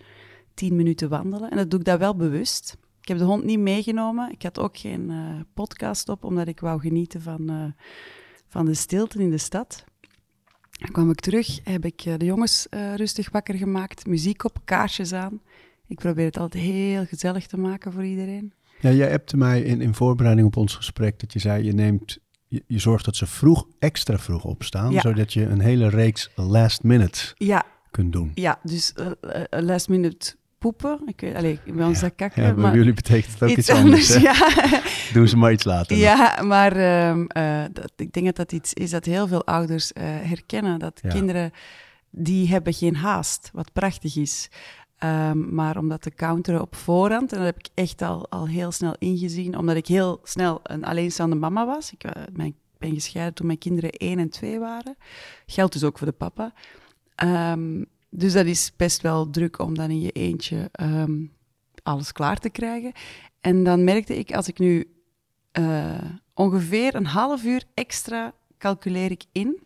tien 0.54 0.76
minuten 0.76 1.08
wandelen. 1.08 1.50
En 1.50 1.56
dat 1.56 1.70
doe 1.70 1.78
ik 1.78 1.84
dat 1.84 1.98
wel 1.98 2.16
bewust. 2.16 2.76
Ik 3.02 3.08
heb 3.08 3.18
de 3.18 3.24
hond 3.24 3.44
niet 3.44 3.58
meegenomen. 3.58 4.30
Ik 4.32 4.42
had 4.42 4.58
ook 4.58 4.78
geen 4.78 5.10
eh, 5.10 5.40
podcast 5.54 6.08
op, 6.08 6.24
omdat 6.24 6.48
ik 6.48 6.60
wou 6.60 6.80
genieten 6.80 7.22
van, 7.22 7.48
eh, 7.50 7.84
van 8.48 8.64
de 8.64 8.74
stilte 8.74 9.18
in 9.22 9.30
de 9.30 9.38
stad. 9.38 9.84
Dan 10.70 10.90
kwam 10.90 11.10
ik 11.10 11.20
terug, 11.20 11.60
heb 11.64 11.84
ik 11.84 12.00
eh, 12.04 12.14
de 12.16 12.24
jongens 12.24 12.66
rustig 12.96 13.30
wakker 13.30 13.54
gemaakt, 13.54 14.06
muziek 14.06 14.44
op, 14.44 14.58
kaarsjes 14.64 15.12
aan. 15.12 15.40
Ik 15.86 15.98
probeer 15.98 16.24
het 16.24 16.36
altijd 16.38 16.64
heel 16.64 17.04
gezellig 17.06 17.46
te 17.46 17.58
maken 17.58 17.92
voor 17.92 18.04
iedereen. 18.04 18.52
Ja, 18.80 18.90
jij 18.90 19.12
appte 19.12 19.36
mij 19.36 19.62
in, 19.62 19.80
in 19.80 19.94
voorbereiding 19.94 20.46
op 20.46 20.56
ons 20.56 20.74
gesprek 20.74 21.20
dat 21.20 21.32
je 21.32 21.38
zei, 21.38 21.64
je 21.64 21.72
neemt, 21.72 22.18
je, 22.46 22.62
je 22.66 22.78
zorgt 22.78 23.04
dat 23.04 23.16
ze 23.16 23.26
vroeg, 23.26 23.66
extra 23.78 24.18
vroeg 24.18 24.44
opstaan, 24.44 24.92
Ja. 24.92 25.00
zodat 25.00 25.32
je 25.32 25.44
een 25.44 25.60
hele 25.60 25.88
reeks 25.88 26.30
last 26.34 26.82
minutes 26.82 27.32
Ja, 27.36 27.64
kunt 27.90 28.12
doen. 28.12 28.30
ja 28.34 28.60
dus 28.62 28.94
last 29.50 29.88
minute 29.88 30.34
poepen. 30.62 31.00
Ik 31.06 31.20
weet, 31.20 31.34
allez, 31.34 31.58
bij 31.66 31.86
ons 31.86 32.00
Ja. 32.00 32.06
dat 32.06 32.14
kakken, 32.16 32.42
Ja, 32.42 32.52
maar 32.52 32.74
jullie 32.74 32.92
betekent 32.92 33.32
het 33.32 33.42
ook 33.50 33.56
iets, 33.56 33.70
anders. 33.70 34.08
hè? 34.14 34.20
ja. 34.20 34.80
Doen 35.12 35.28
ze 35.28 35.36
maar 35.36 35.52
iets 35.52 35.64
later. 35.64 35.96
Ja, 35.96 36.42
maar 36.42 36.76
ehm, 36.76 37.24
eh, 37.26 37.64
dat, 37.72 37.92
ik 37.96 38.12
denk 38.12 38.26
dat 38.26 38.36
dat 38.36 38.52
iets 38.52 38.74
is 38.74 38.90
dat 38.90 39.04
heel 39.04 39.26
veel 39.26 39.44
ouders 39.46 39.92
eh, 39.92 40.02
herkennen. 40.06 40.78
Dat 40.78 41.00
Ja. 41.02 41.08
kinderen, 41.10 41.50
die 42.10 42.48
hebben 42.48 42.72
geen 42.72 42.96
haast, 42.96 43.50
wat 43.52 43.72
prachtig 43.72 44.16
is. 44.16 44.48
Ehm, 44.98 45.54
maar 45.54 45.76
om 45.76 45.88
dat 45.88 46.02
te 46.02 46.10
counteren 46.14 46.60
op 46.60 46.74
voorhand, 46.74 47.32
en 47.32 47.36
dat 47.38 47.46
heb 47.46 47.58
ik 47.58 47.68
echt 47.74 48.02
al, 48.02 48.30
al 48.30 48.46
heel 48.48 48.72
snel 48.72 48.94
ingezien, 48.98 49.56
omdat 49.58 49.76
ik 49.76 49.86
heel 49.86 50.20
snel 50.22 50.60
een 50.62 50.84
alleenstaande 50.84 51.36
mama 51.36 51.66
was. 51.66 51.92
Ik 51.92 52.04
eh, 52.04 52.22
mijn, 52.32 52.54
ben 52.78 52.94
gescheiden 52.94 53.34
toen 53.34 53.46
mijn 53.46 53.58
kinderen 53.58 53.90
één 53.90 54.18
en 54.18 54.28
twee 54.30 54.58
waren. 54.58 54.96
Geldt 55.46 55.72
dus 55.72 55.84
ook 55.84 55.98
voor 55.98 56.06
de 56.06 56.12
papa. 56.12 56.52
Ehm, 57.14 57.84
dus 58.14 58.32
dat 58.32 58.46
is 58.46 58.72
best 58.76 59.02
wel 59.02 59.30
druk 59.30 59.58
om 59.58 59.74
dan 59.74 59.90
in 59.90 60.00
je 60.00 60.10
eentje 60.10 60.68
ehm, 60.72 61.24
alles 61.82 62.12
klaar 62.12 62.38
te 62.38 62.50
krijgen. 62.50 62.92
En 63.40 63.64
dan 63.64 63.84
merkte 63.84 64.18
ik, 64.18 64.34
als 64.34 64.48
ik 64.48 64.58
nu 64.58 64.92
eh, 65.52 65.94
ongeveer 66.34 66.94
een 66.94 67.06
half 67.06 67.44
uur 67.44 67.64
extra 67.74 68.34
calculeer 68.58 69.10
ik 69.10 69.24
in. 69.32 69.62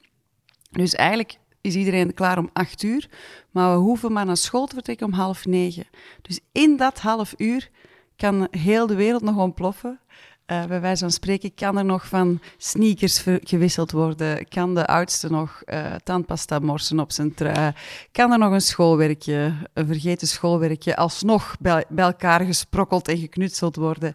Dus 0.70 0.94
eigenlijk 0.94 1.38
is 1.60 1.75
iedereen 1.75 2.14
klaar 2.14 2.38
om 2.38 2.50
acht 2.52 2.82
uur, 2.82 3.10
maar 3.50 3.72
we 3.72 3.78
hoeven 3.78 4.12
maar 4.12 4.26
naar 4.26 4.37
school 4.37 4.66
te 4.66 4.75
vertrekken 4.75 5.06
om 5.06 5.12
half 5.12 5.46
negen. 5.46 5.87
Dus 6.22 6.40
in 6.52 6.76
dat 6.76 7.00
half 7.00 7.34
uur 7.37 7.70
kan 8.16 8.48
heel 8.50 8.87
de 8.87 8.94
wereld 8.94 9.22
nog 9.22 9.37
ontploffen. 9.37 10.00
Eh, 10.46 10.64
bij 10.64 10.81
wijze 10.81 11.00
van 11.02 11.10
spreken 11.10 11.54
kan 11.54 11.78
er 11.78 11.84
nog 11.84 12.06
van 12.06 12.40
sneakers 12.56 13.25
gewisseld 13.43 13.90
worden. 13.90 14.48
Kan 14.48 14.75
de 14.75 14.87
oudste 14.87 15.31
nog 15.31 15.62
eh, 15.62 15.94
tandpasta 15.94 16.58
morsen 16.58 17.00
op 17.00 17.12
zijn 17.12 17.34
trui. 17.34 17.72
Kan 18.12 18.32
er 18.32 18.38
nog 18.38 18.53
een 18.53 18.60
schoolwerkje, 18.60 19.55
een 19.72 19.86
vergeten 19.86 20.29
schoolwerkje, 20.29 20.96
alsnog 20.96 21.56
bij, 21.60 21.84
bij 21.88 22.05
elkaar 22.05 22.41
gesprokkeld 22.44 23.08
en 23.08 23.19
geknutseld 23.19 23.76
worden. 23.76 24.15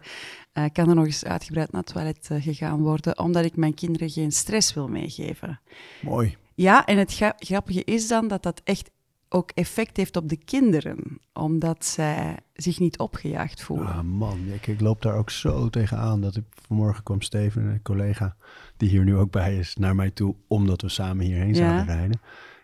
Eh, 0.52 0.64
kan 0.72 0.88
er 0.88 0.94
nog 0.94 1.04
eens 1.04 1.24
uitgebreid 1.24 1.72
naar 1.72 1.82
het 1.82 1.92
toilet 1.92 2.44
gegaan 2.44 2.80
worden, 2.80 3.18
omdat 3.18 3.44
ik 3.44 3.56
mijn 3.56 3.74
kinderen 3.74 4.10
geen 4.10 4.32
stress 4.32 4.74
wil 4.74 4.88
meegeven. 4.88 5.60
Mooi. 6.02 6.36
Ja, 6.54 6.84
en 6.84 6.98
het 6.98 7.14
gra- 7.14 7.36
grappige 7.36 7.84
is 7.84 8.08
dan 8.08 8.28
dat 8.28 8.42
dat 8.42 8.60
echt 8.64 8.90
ook 9.32 9.50
effect 9.54 9.96
heeft 9.96 10.16
op 10.16 10.28
de 10.28 10.36
kinderen, 10.36 11.18
omdat 11.32 11.84
zij 11.84 12.36
zich 12.52 12.78
niet 12.78 12.98
opgejaagd 12.98 13.62
voelen. 13.62 13.86
Ah 13.88 14.00
man, 14.02 14.38
ik, 14.52 14.66
ik 14.66 14.80
loop 14.80 15.02
daar 15.02 15.14
ook 15.16 15.30
zo 15.30 15.68
tegenaan. 15.68 16.20
Dat 16.20 16.36
ik 16.36 16.44
vanmorgen 16.66 17.02
kwam 17.02 17.20
Steven, 17.20 17.62
een 17.64 17.82
collega 17.82 18.36
die 18.76 18.88
hier 18.88 19.04
nu 19.04 19.16
ook 19.16 19.30
bij 19.30 19.56
is, 19.58 19.76
naar 19.76 19.94
mij 19.94 20.10
toe, 20.10 20.34
omdat 20.48 20.82
we 20.82 20.88
samen 20.88 21.24
hierheen 21.24 21.54
Ja. 21.54 21.66
zouden 21.66 21.84
rijden. 21.94 22.20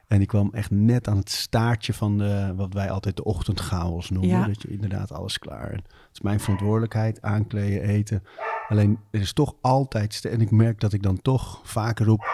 En 0.07 0.19
die 0.19 0.27
kwam 0.27 0.51
echt 0.53 0.71
net 0.71 1.09
aan 1.09 1.17
het 1.17 1.31
staartje 1.31 1.93
van 1.93 2.19
de, 2.19 2.53
wat 2.57 2.73
wij 2.73 2.91
altijd 2.91 3.17
de 3.17 3.25
ochtendchaos 3.25 4.11
noemen. 4.11 4.31
Ja. 4.39 4.47
Dat 4.47 4.63
je 4.63 4.69
inderdaad 4.69 5.13
alles 5.13 5.39
klaar. 5.39 5.71
Het 5.73 5.83
is 6.13 6.21
mijn 6.21 6.41
verantwoordelijkheid, 6.41 7.23
aankleden, 7.23 7.83
eten. 7.83 8.23
Alleen 8.69 8.99
er 9.11 9.21
is 9.21 9.33
toch 9.33 9.55
altijd, 9.61 10.25
en 10.25 10.41
ik 10.41 10.51
merk 10.51 10.81
dat 10.81 10.93
ik 10.93 11.03
dan 11.03 11.23
toch 11.23 11.61
vaker 11.65 12.07
roep, 12.07 12.25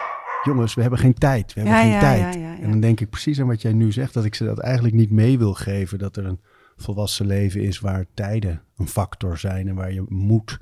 jongens, 0.45 0.73
we 0.73 0.81
hebben 0.81 0.99
geen 0.99 1.13
tijd. 1.13 1.53
We 1.53 1.59
hebben 1.59 1.77
Ja, 1.77 1.83
geen 1.83 1.91
ja, 1.91 1.99
tijd. 1.99 2.35
ja. 2.35 2.57
En 2.61 2.69
dan 2.69 2.79
denk 2.79 2.99
ik 2.99 3.09
precies 3.09 3.39
aan 3.39 3.47
wat 3.47 3.61
jij 3.61 3.73
nu 3.73 3.91
zegt, 3.91 4.13
dat 4.13 4.25
ik 4.25 4.35
ze 4.35 4.43
dat 4.45 4.59
eigenlijk 4.59 4.95
niet 4.95 5.11
mee 5.11 5.37
wil 5.37 5.53
geven. 5.53 5.97
Dat 5.99 6.15
er 6.17 6.25
een 6.25 6.39
volwassen 6.77 7.25
leven 7.25 7.61
is 7.61 7.79
waar 7.79 8.05
tijden 8.13 8.61
een 8.77 8.87
factor 8.87 9.37
zijn 9.37 9.67
en 9.67 9.75
waar 9.75 9.93
je 9.93 10.03
moet. 10.07 10.59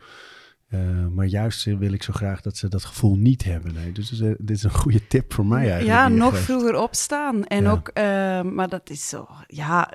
Eh, 0.67 0.79
maar 1.11 1.25
juist 1.25 1.63
wil 1.63 1.91
ik 1.93 2.03
zo 2.03 2.13
graag 2.13 2.41
dat 2.41 2.57
ze 2.57 2.67
dat 2.67 2.85
gevoel 2.85 3.15
niet 3.15 3.43
hebben. 3.43 3.73
Nee, 3.73 3.91
dus 3.91 4.11
eh, 4.21 4.31
dit 4.37 4.57
is 4.57 4.63
een 4.63 4.71
goede 4.73 5.07
tip 5.07 5.33
voor 5.33 5.45
mij 5.45 5.59
eigenlijk. 5.71 5.87
Ja, 5.87 6.07
nog 6.07 6.31
geeft. 6.33 6.43
vroeger 6.43 6.75
opstaan. 6.75 7.43
En 7.45 7.63
Ja. 7.63 7.71
ook, 7.71 7.87
eh, 7.87 8.03
maar 8.41 8.69
dat 8.69 8.89
is 8.89 9.09
zo, 9.09 9.27
ja, 9.47 9.93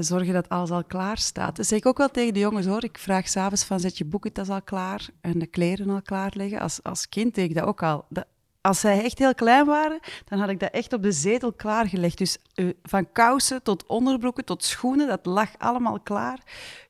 zorgen 0.00 0.32
dat 0.32 0.48
alles 0.48 0.70
al 0.70 0.84
klaar 0.84 1.18
staat. 1.18 1.56
Dat 1.56 1.66
zeg 1.66 1.78
ik 1.78 1.86
ook 1.86 1.98
wel 1.98 2.10
tegen 2.10 2.34
de 2.34 2.40
jongens 2.40 2.66
hoor. 2.66 2.84
Ik 2.84 2.98
vraag 2.98 3.28
s'avonds 3.28 3.64
van, 3.64 3.80
zet 3.80 3.98
je 3.98 4.04
boekentas 4.04 4.48
al 4.48 4.62
klaar 4.62 5.08
en 5.20 5.38
de 5.38 5.46
kleren 5.46 5.90
al 5.90 6.02
klaar 6.02 6.32
liggen. 6.34 6.60
Als, 6.60 6.82
als 6.82 7.08
kind 7.08 7.34
deed 7.34 7.48
ik 7.50 7.54
dat 7.56 7.64
ook 7.64 7.82
al. 7.82 8.04
Dat, 8.08 8.26
als 8.66 8.80
zij 8.80 9.04
echt 9.04 9.18
heel 9.18 9.34
klein 9.34 9.66
waren, 9.66 10.00
dan 10.24 10.38
had 10.38 10.48
ik 10.48 10.60
dat 10.60 10.70
echt 10.70 10.92
op 10.92 11.02
de 11.02 11.12
zetel 11.12 11.52
klaargelegd. 11.52 12.18
Dus 12.18 12.38
eh, 12.54 12.68
van 12.82 13.12
kousen 13.12 13.62
tot 13.62 13.86
onderbroeken 13.86 14.44
tot 14.44 14.64
schoenen, 14.64 15.06
dat 15.06 15.26
lag 15.26 15.50
allemaal 15.58 16.00
klaar. 16.00 16.38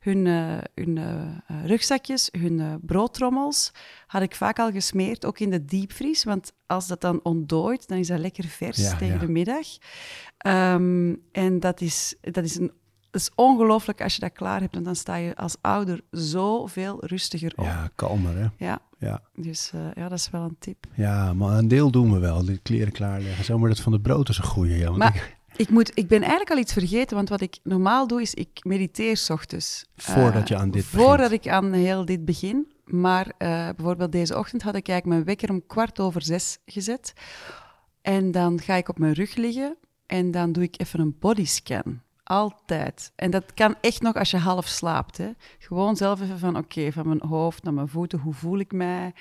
Hun, 0.01 0.27
eh, 0.27 0.59
hun 0.75 0.99
eh, 0.99 1.67
rugzakjes, 1.67 2.29
hun 2.39 2.81
broodtrommels 2.83 3.73
had 4.07 4.23
ik 4.23 4.35
vaak 4.35 4.59
al 4.59 4.71
gesmeerd, 4.71 5.25
ook 5.25 5.39
in 5.39 5.51
de 5.51 5.65
diepvries. 5.65 6.25
Want 6.25 6.53
als 6.67 6.87
dat 6.87 7.01
dan 7.01 7.21
ontdooit, 7.23 7.89
dan 7.89 7.99
is 7.99 8.07
dat 8.07 8.19
lekker 8.19 8.45
vers 8.45 8.99
tegen 8.99 9.19
de 9.19 9.29
middag. 9.29 9.67
Ehm, 10.39 11.15
en 11.33 11.61
dat 11.61 11.81
is, 11.81 12.15
dat 12.21 12.45
is 12.45 12.57
een 12.57 12.73
is 13.21 13.31
ongelooflijk 13.35 14.03
als 14.03 14.15
je 14.15 14.21
dat 14.21 14.33
klaar 14.33 14.61
hebt, 14.61 14.77
en 14.77 14.83
dan 14.83 14.97
sta 14.97 15.15
je 15.17 15.37
als 15.37 15.57
ouder 15.61 16.01
zoveel 16.11 16.97
rustiger 17.01 17.53
op. 17.57 17.65
Ja, 17.65 17.91
kalmer 17.95 18.37
hè? 18.37 18.67
Ja. 18.67 18.79
ja. 18.99 19.23
Dus 19.35 19.73
uh, 19.75 19.81
ja, 19.95 20.09
dat 20.09 20.19
is 20.19 20.31
wel 20.31 20.43
een 20.43 20.57
tip. 20.59 20.87
Ja, 20.95 21.35
maar 21.35 21.59
een 21.59 21.69
deel 21.69 21.91
doen 21.91 22.13
we 22.13 22.19
wel, 22.19 22.45
de 22.45 22.59
kleren 22.59 22.93
klaarleggen. 22.93 23.45
Zo, 23.45 23.59
maar 23.59 23.69
dat 23.69 23.81
van 23.81 23.93
de 23.93 24.01
brood 24.01 24.29
is 24.29 24.39
een 24.39 24.45
goede. 24.45 24.77
Ja, 24.77 24.91
maar 24.91 25.15
ik... 25.15 25.37
Ik, 25.57 25.69
moet, 25.69 25.91
ik 25.95 26.09
ben 26.09 26.21
eigenlijk 26.21 26.51
al 26.51 26.59
iets 26.59 26.73
vergeten, 26.73 27.17
want 27.17 27.29
wat 27.29 27.41
ik 27.41 27.59
normaal 27.63 28.07
doe, 28.07 28.21
is 28.21 28.35
ik 28.35 28.49
mediteer 28.63 29.17
s 29.17 29.31
ochtends. 29.31 29.87
Voordat 29.97 30.49
je 30.49 30.57
aan 30.57 30.71
dit 30.71 30.85
begint? 30.91 31.03
Voordat 31.03 31.31
ik 31.31 31.49
aan 31.49 31.73
heel 31.73 32.05
dit 32.05 32.25
begin. 32.25 32.73
Maar 32.85 33.27
uh, 33.27 33.69
bijvoorbeeld 33.77 34.13
deze 34.13 34.39
ochtend 34.39 34.63
had 34.63 34.75
ik 34.75 34.89
eigenlijk 34.89 35.19
mijn 35.19 35.25
wekker 35.25 35.51
om 35.51 35.67
kwart 35.67 36.01
over 36.01 36.23
zes 36.23 36.59
gezet. 36.67 37.13
En 38.03 38.31
dan 38.31 38.61
ga 38.61 38.75
ik 38.75 38.89
op 38.89 38.99
mijn 38.99 39.13
rug 39.13 39.35
liggen 39.35 39.77
en 40.07 40.31
dan 40.31 40.53
doe 40.53 40.63
ik 40.63 40.81
even 40.81 41.01
een 41.01 41.17
bodyscan. 41.19 42.01
Altijd. 42.29 43.13
En 43.17 43.31
dat 43.31 43.55
kan 43.55 43.75
echt 43.81 44.03
nog 44.03 44.15
als 44.15 44.31
je 44.31 44.37
half 44.37 44.67
slaapt. 44.67 45.17
Hè. 45.19 45.31
Gewoon 45.59 45.97
zelf 45.97 46.21
even 46.21 46.39
van, 46.39 46.57
oké, 46.57 46.93
van 46.93 47.09
mijn 47.09 47.23
hoofd 47.23 47.63
naar 47.63 47.75
mijn 47.75 47.89
voeten, 47.89 48.19
hoe 48.19 48.35
voel 48.35 48.59
ik 48.59 48.73
mij? 48.73 49.13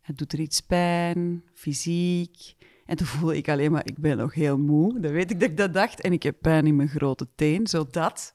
Het 0.00 0.18
doet 0.18 0.32
er 0.32 0.40
iets 0.40 0.60
pijn, 0.60 1.42
fysiek. 1.54 2.54
En 2.86 2.96
toen 2.96 3.06
voelde 3.06 3.36
ik 3.36 3.48
alleen 3.48 3.72
maar, 3.72 3.86
ik 3.86 3.98
ben 3.98 4.16
nog 4.16 4.34
heel 4.34 4.58
moe. 4.58 5.00
Dan 5.00 5.12
weet 5.12 5.30
ik 5.30 5.40
dat 5.40 5.50
ik 5.50 5.56
dat 5.56 5.74
dacht. 5.74 6.00
En 6.00 6.12
ik 6.12 6.22
heb 6.22 6.36
pijn 6.40 6.66
in 6.66 6.76
mijn 6.76 6.88
grote 6.88 7.28
teen, 7.34 7.66
zo 7.66 7.86
dat. 7.90 8.34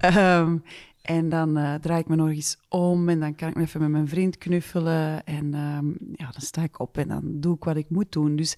Ehm, 0.00 0.56
en 1.02 1.28
dan 1.28 1.58
uh, 1.58 1.74
draai 1.74 2.00
ik 2.00 2.08
me 2.08 2.16
nog 2.16 2.28
eens 2.28 2.58
om 2.68 3.08
en 3.08 3.20
dan 3.20 3.34
kan 3.34 3.48
ik 3.48 3.56
even 3.56 3.80
met 3.80 3.90
mijn 3.90 4.08
vriend 4.08 4.38
knuffelen. 4.38 5.24
En 5.24 5.54
ehm, 5.54 5.86
ja, 6.12 6.30
dan 6.30 6.40
sta 6.40 6.62
ik 6.62 6.80
op 6.80 6.98
en 6.98 7.08
dan 7.08 7.22
doe 7.24 7.54
ik 7.54 7.64
wat 7.64 7.76
ik 7.76 7.90
moet 7.90 8.12
doen. 8.12 8.36
Dus 8.36 8.56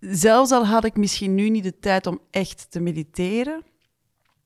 zelfs 0.00 0.50
al 0.50 0.66
had 0.66 0.84
ik 0.84 0.96
misschien 0.96 1.34
nu 1.34 1.50
niet 1.50 1.64
de 1.64 1.78
tijd 1.78 2.06
om 2.06 2.20
echt 2.30 2.66
te 2.70 2.80
mediteren, 2.80 3.62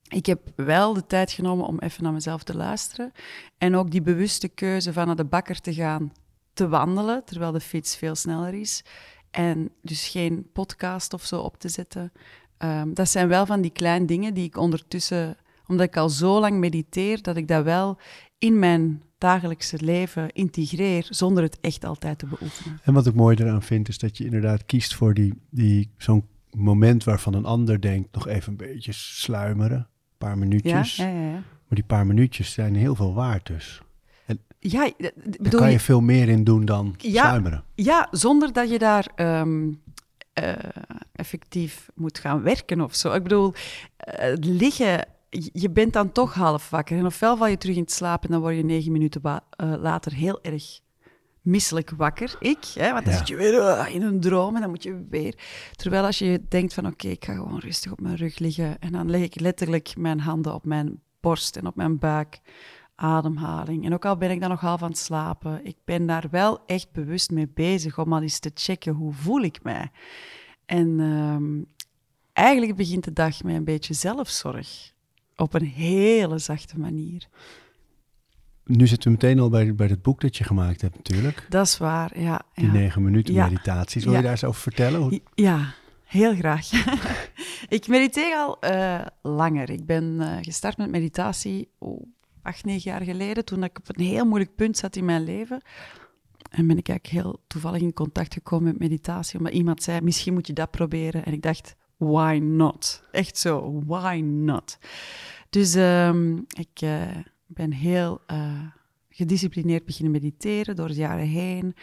ik 0.08 0.26
heb 0.26 0.40
wel 0.56 0.94
de 0.94 1.06
tijd 1.06 1.32
genomen 1.32 1.66
om 1.66 1.78
even 1.78 2.02
naar 2.02 2.12
mezelf 2.12 2.42
te 2.42 2.56
luisteren. 2.56 3.12
En 3.58 3.76
ook 3.76 3.90
die 3.90 4.02
bewuste 4.02 4.48
keuze 4.48 4.92
van 4.92 5.06
naar 5.06 5.16
de 5.16 5.24
bakker 5.24 5.60
te 5.60 5.74
gaan 5.74 6.12
te 6.52 6.68
wandelen, 6.68 7.24
terwijl 7.24 7.52
de 7.52 7.60
fiets 7.60 7.96
veel 7.96 8.14
sneller 8.14 8.54
is. 8.54 8.84
En 9.30 9.70
dus 9.82 10.08
geen 10.08 10.46
podcast 10.52 11.12
of 11.12 11.24
zo 11.24 11.40
op 11.40 11.58
te 11.58 11.68
zetten. 11.68 12.12
Ehm, 12.56 12.92
dat 12.92 13.08
zijn 13.08 13.28
wel 13.28 13.46
van 13.46 13.60
die 13.60 13.70
kleine 13.70 14.06
dingen 14.06 14.34
die 14.34 14.44
ik 14.44 14.56
ondertussen, 14.56 15.36
omdat 15.66 15.86
ik 15.86 15.96
al 15.96 16.08
zo 16.08 16.40
lang 16.40 16.58
mediteer, 16.58 17.22
dat 17.22 17.36
ik 17.36 17.48
dat 17.48 17.64
wel 17.64 17.98
in 18.38 18.58
mijn 18.58 19.02
dagelijkse 19.18 19.84
leven 19.84 20.32
integreer 20.32 21.06
zonder 21.10 21.42
het 21.42 21.60
echt 21.60 21.84
altijd 21.84 22.18
te 22.18 22.26
beoefenen. 22.26 22.80
En 22.82 22.92
wat 22.92 23.06
ik 23.06 23.14
mooi 23.14 23.36
eraan 23.36 23.62
vind, 23.62 23.88
is 23.88 23.98
dat 23.98 24.16
je 24.16 24.24
inderdaad 24.24 24.66
kiest 24.66 24.94
voor 24.94 25.14
die, 25.14 25.34
die, 25.50 25.90
zo'n 25.96 26.24
moment 26.50 27.04
waarvan 27.04 27.34
een 27.34 27.44
ander 27.44 27.80
denkt 27.80 28.14
nog 28.14 28.28
even 28.28 28.50
een 28.50 28.56
beetje 28.56 28.92
sluimeren 28.92 29.88
paar 30.26 30.38
minuutjes. 30.38 30.96
Ja, 30.96 31.08
ja, 31.08 31.20
ja, 31.20 31.32
maar 31.32 31.78
die 31.78 31.84
paar 31.84 32.06
minuutjes 32.06 32.52
zijn 32.52 32.74
heel 32.74 32.94
veel 32.94 33.14
waard 33.14 33.46
dus. 33.46 33.80
En 34.26 34.40
ja, 34.58 34.90
bedoel 34.96 35.36
daar 35.38 35.60
kan 35.60 35.70
je, 35.70 35.80
veel 35.80 36.00
meer 36.00 36.28
in 36.28 36.44
doen 36.44 36.64
dan 36.64 36.94
sluimeren. 36.98 37.64
Ja, 37.74 38.08
zonder 38.10 38.52
dat 38.52 38.70
je 38.70 38.78
daar 38.78 39.08
ehm, 39.14 39.72
eh, 40.32 40.54
effectief 41.12 41.88
moet 41.94 42.18
gaan 42.18 42.42
werken 42.42 42.80
of 42.80 42.94
zo. 42.94 43.12
Ik 43.12 43.22
bedoel, 43.22 43.52
uh, 43.52 44.32
liggen, 44.40 45.08
je 45.52 45.70
bent 45.70 45.92
dan 45.92 46.12
toch 46.12 46.34
half 46.34 46.70
wakker. 46.70 46.98
En 46.98 47.06
ofwel 47.06 47.36
val 47.36 47.46
je 47.46 47.58
terug 47.58 47.76
in 47.76 47.82
het 47.82 47.92
slaap 47.92 48.24
en 48.24 48.30
dan 48.30 48.40
word 48.40 48.56
je 48.56 48.64
negen 48.64 48.92
minuten 48.92 49.22
uh, 49.24 49.74
later 49.78 50.12
heel 50.12 50.38
erg 50.42 50.80
misselijk 51.46 51.90
wakker, 51.90 52.36
ik. 52.38 52.64
Hè, 52.74 52.92
want 52.92 53.04
dan 53.04 53.14
zit 53.14 53.28
je 53.28 53.36
weer 53.36 53.54
uh, 53.54 53.94
in 53.94 54.02
een 54.02 54.20
droom 54.20 54.54
en 54.54 54.60
dan 54.60 54.70
moet 54.70 54.82
je 54.82 55.06
weer... 55.10 55.38
Terwijl 55.76 56.04
als 56.04 56.18
je 56.18 56.42
denkt 56.48 56.74
van 56.74 56.86
oké, 56.86 57.08
ik 57.08 57.24
ga 57.24 57.32
gewoon 57.34 57.58
rustig 57.58 57.92
op 57.92 58.00
mijn 58.00 58.16
rug 58.16 58.38
liggen 58.38 58.78
en 58.78 58.92
dan 58.92 59.10
leg 59.10 59.22
ik 59.22 59.40
letterlijk 59.40 59.96
mijn 59.96 60.20
handen 60.20 60.54
op 60.54 60.64
mijn 60.64 61.00
borst 61.20 61.56
en 61.56 61.66
op 61.66 61.76
mijn 61.76 61.98
buik. 61.98 62.40
Ademhaling. 62.94 63.84
En 63.84 63.94
ook 63.94 64.04
al 64.04 64.16
ben 64.16 64.30
ik 64.30 64.40
dan 64.40 64.50
nog 64.50 64.60
half 64.60 64.82
aan 64.82 64.88
het 64.88 64.98
slapen, 64.98 65.64
ik 65.64 65.76
ben 65.84 66.06
daar 66.06 66.24
wel 66.30 66.64
echt 66.66 66.92
bewust 66.92 67.30
mee 67.30 67.48
bezig 67.48 67.98
om 67.98 68.12
al 68.12 68.22
eens 68.22 68.38
te 68.38 68.50
checken 68.54 68.94
hoe 68.94 69.12
voel 69.12 69.42
ik 69.42 69.62
mij. 69.62 69.90
En 70.66 71.00
um, 71.00 71.66
eigenlijk 72.32 72.76
begint 72.76 73.04
de 73.04 73.12
dag 73.12 73.42
met 73.42 73.54
een 73.54 73.64
beetje 73.64 73.94
zelfzorg. 73.94 74.94
Op 75.36 75.54
een 75.54 75.64
hele 75.64 76.38
zachte 76.38 76.78
manier. 76.78 77.28
Nu 78.66 78.86
zitten 78.86 79.10
we 79.10 79.16
meteen 79.20 79.40
al 79.40 79.48
bij, 79.48 79.74
bij 79.74 79.86
het 79.86 80.02
boek 80.02 80.20
dat 80.20 80.36
je 80.36 80.44
gemaakt 80.44 80.80
hebt 80.80 80.96
natuurlijk. 80.96 81.46
Dat 81.48 81.66
is 81.66 81.78
waar, 81.78 82.20
ja. 82.20 82.42
Die 82.54 82.68
negen 82.68 83.02
minuten 83.02 83.34
meditaties. 83.34 84.04
Wil 84.04 84.14
je 84.14 84.22
daar 84.22 84.30
eens 84.30 84.44
over 84.44 84.60
vertellen? 84.60 85.20
Ja, 85.34 85.74
heel 86.04 86.34
graag. 86.34 86.70
ik 87.68 87.88
mediteer 87.88 88.36
al 88.36 88.58
uh, 88.60 89.00
langer. 89.22 89.70
Ik 89.70 89.86
ben 89.86 90.16
uh, 90.18 90.36
gestart 90.40 90.76
met 90.76 90.90
meditatie 90.90 91.68
oh, 91.78 92.06
acht, 92.42 92.64
negen 92.64 92.90
jaar 92.90 93.02
geleden, 93.02 93.44
toen 93.44 93.64
ik 93.64 93.78
op 93.78 93.88
een 93.88 94.04
heel 94.04 94.24
moeilijk 94.24 94.54
punt 94.54 94.76
zat 94.76 94.96
in 94.96 95.04
mijn 95.04 95.24
leven. 95.24 95.62
En 96.50 96.66
ben 96.66 96.78
ik 96.78 96.88
eigenlijk 96.88 97.24
heel 97.24 97.40
toevallig 97.46 97.80
in 97.80 97.92
contact 97.92 98.34
gekomen 98.34 98.66
met 98.66 98.78
meditatie, 98.78 99.38
omdat 99.38 99.52
iemand 99.52 99.82
zei, 99.82 100.00
misschien 100.00 100.34
moet 100.34 100.46
je 100.46 100.52
dat 100.52 100.70
proberen. 100.70 101.24
En 101.24 101.32
ik 101.32 101.42
dacht, 101.42 101.76
why 101.96 102.38
not? 102.42 103.02
Echt 103.12 103.38
zo, 103.38 103.82
why 103.86 104.20
not? 104.24 104.78
Dus 105.50 105.74
um, 105.74 106.46
ik... 106.58 106.80
Uh, 106.82 107.02
ben 107.46 107.72
heel 107.72 108.20
uh, 108.30 108.60
gedisciplineerd 109.10 109.84
beginnen 109.84 110.12
mediteren 110.12 110.76
door 110.76 110.88
de 110.88 110.94
jaren 110.94 111.26
heen. 111.26 111.74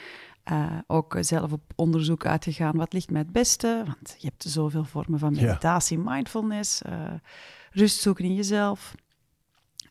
Uh, 0.52 0.78
ook 0.88 1.18
zelf 1.20 1.52
op 1.52 1.62
onderzoek 1.76 2.26
uitgegaan, 2.26 2.78
wat 2.78 2.94
ligt 2.94 3.10
mij 3.10 3.22
het 3.22 3.32
beste? 3.32 3.84
Want 3.86 4.16
je 4.18 4.28
hebt 4.28 4.44
zoveel 4.44 4.84
vormen 4.84 5.20
van 5.20 5.34
meditatie, 5.34 5.98
mindfulness, 5.98 6.82
uh, 6.90 7.14
rust 7.72 8.00
zoeken 8.00 8.26
in 8.26 8.36
jezelf. 8.36 8.96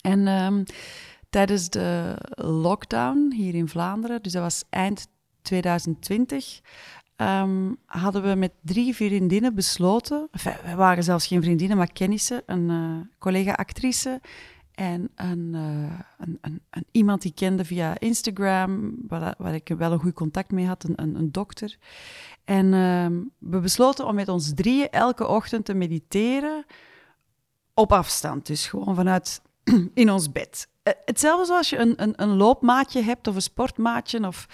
En 0.01 0.29
um, 0.29 0.65
tijdens 1.31 1.69
de 1.69 2.17
lockdown 2.35 3.33
hier 3.37 3.55
in 3.55 3.69
Vlaanderen, 3.69 4.23
dus 4.23 4.33
dat 4.33 4.43
was 4.43 4.65
eind 4.71 5.07
2020, 5.43 6.61
um, 7.17 7.27
ehm, 7.27 7.73
hadden 7.87 8.23
we 8.23 8.35
met 8.35 8.53
drie 8.63 8.95
vriendinnen 8.95 9.55
besloten, 9.55 10.29
enfin, 10.31 10.55
we 10.65 10.75
waren 10.75 11.05
zelfs 11.05 11.27
geen 11.27 11.43
vriendinnen, 11.43 11.77
maar 11.77 11.93
kennissen, 11.93 12.43
een 12.47 13.11
collega-actrice 13.19 14.21
en 14.83 15.11
een, 15.15 15.53
uh, 15.55 15.99
een, 16.19 16.39
een, 16.41 16.63
een, 16.71 16.87
iemand 16.91 17.23
die 17.23 17.33
kende 17.35 17.65
via 17.65 17.99
Instagram, 17.99 18.95
waar, 19.09 19.55
ik 19.55 19.69
wel 19.79 19.93
een 19.93 19.99
goed 20.01 20.13
contact 20.13 20.51
mee 20.51 20.67
had, 20.67 20.85
een, 20.97 21.33
dokter. 21.33 21.77
En 22.45 22.67
uh, 22.67 23.07
we 23.39 23.59
besloten 23.59 24.07
om 24.07 24.15
met 24.15 24.29
ons 24.29 24.53
drieën 24.55 24.91
elke 24.91 25.27
ochtend 25.27 25.65
te 25.65 25.75
mediteren 25.75 26.65
op 27.75 27.93
afstand. 27.93 28.47
Dus 28.47 28.67
gewoon 28.67 28.95
vanuit 28.95 29.43
in 29.95 30.11
ons 30.11 30.33
bed. 30.33 30.69
Uh, 30.85 30.95
hetzelfde 31.05 31.47
zoals 31.47 31.71
je 31.71 31.95
een, 32.17 32.37
loopmaatje 32.37 33.03
hebt 33.03 33.29
of 33.29 33.35
een 33.35 33.43
sportmaatje 33.43 34.27
of 34.27 34.47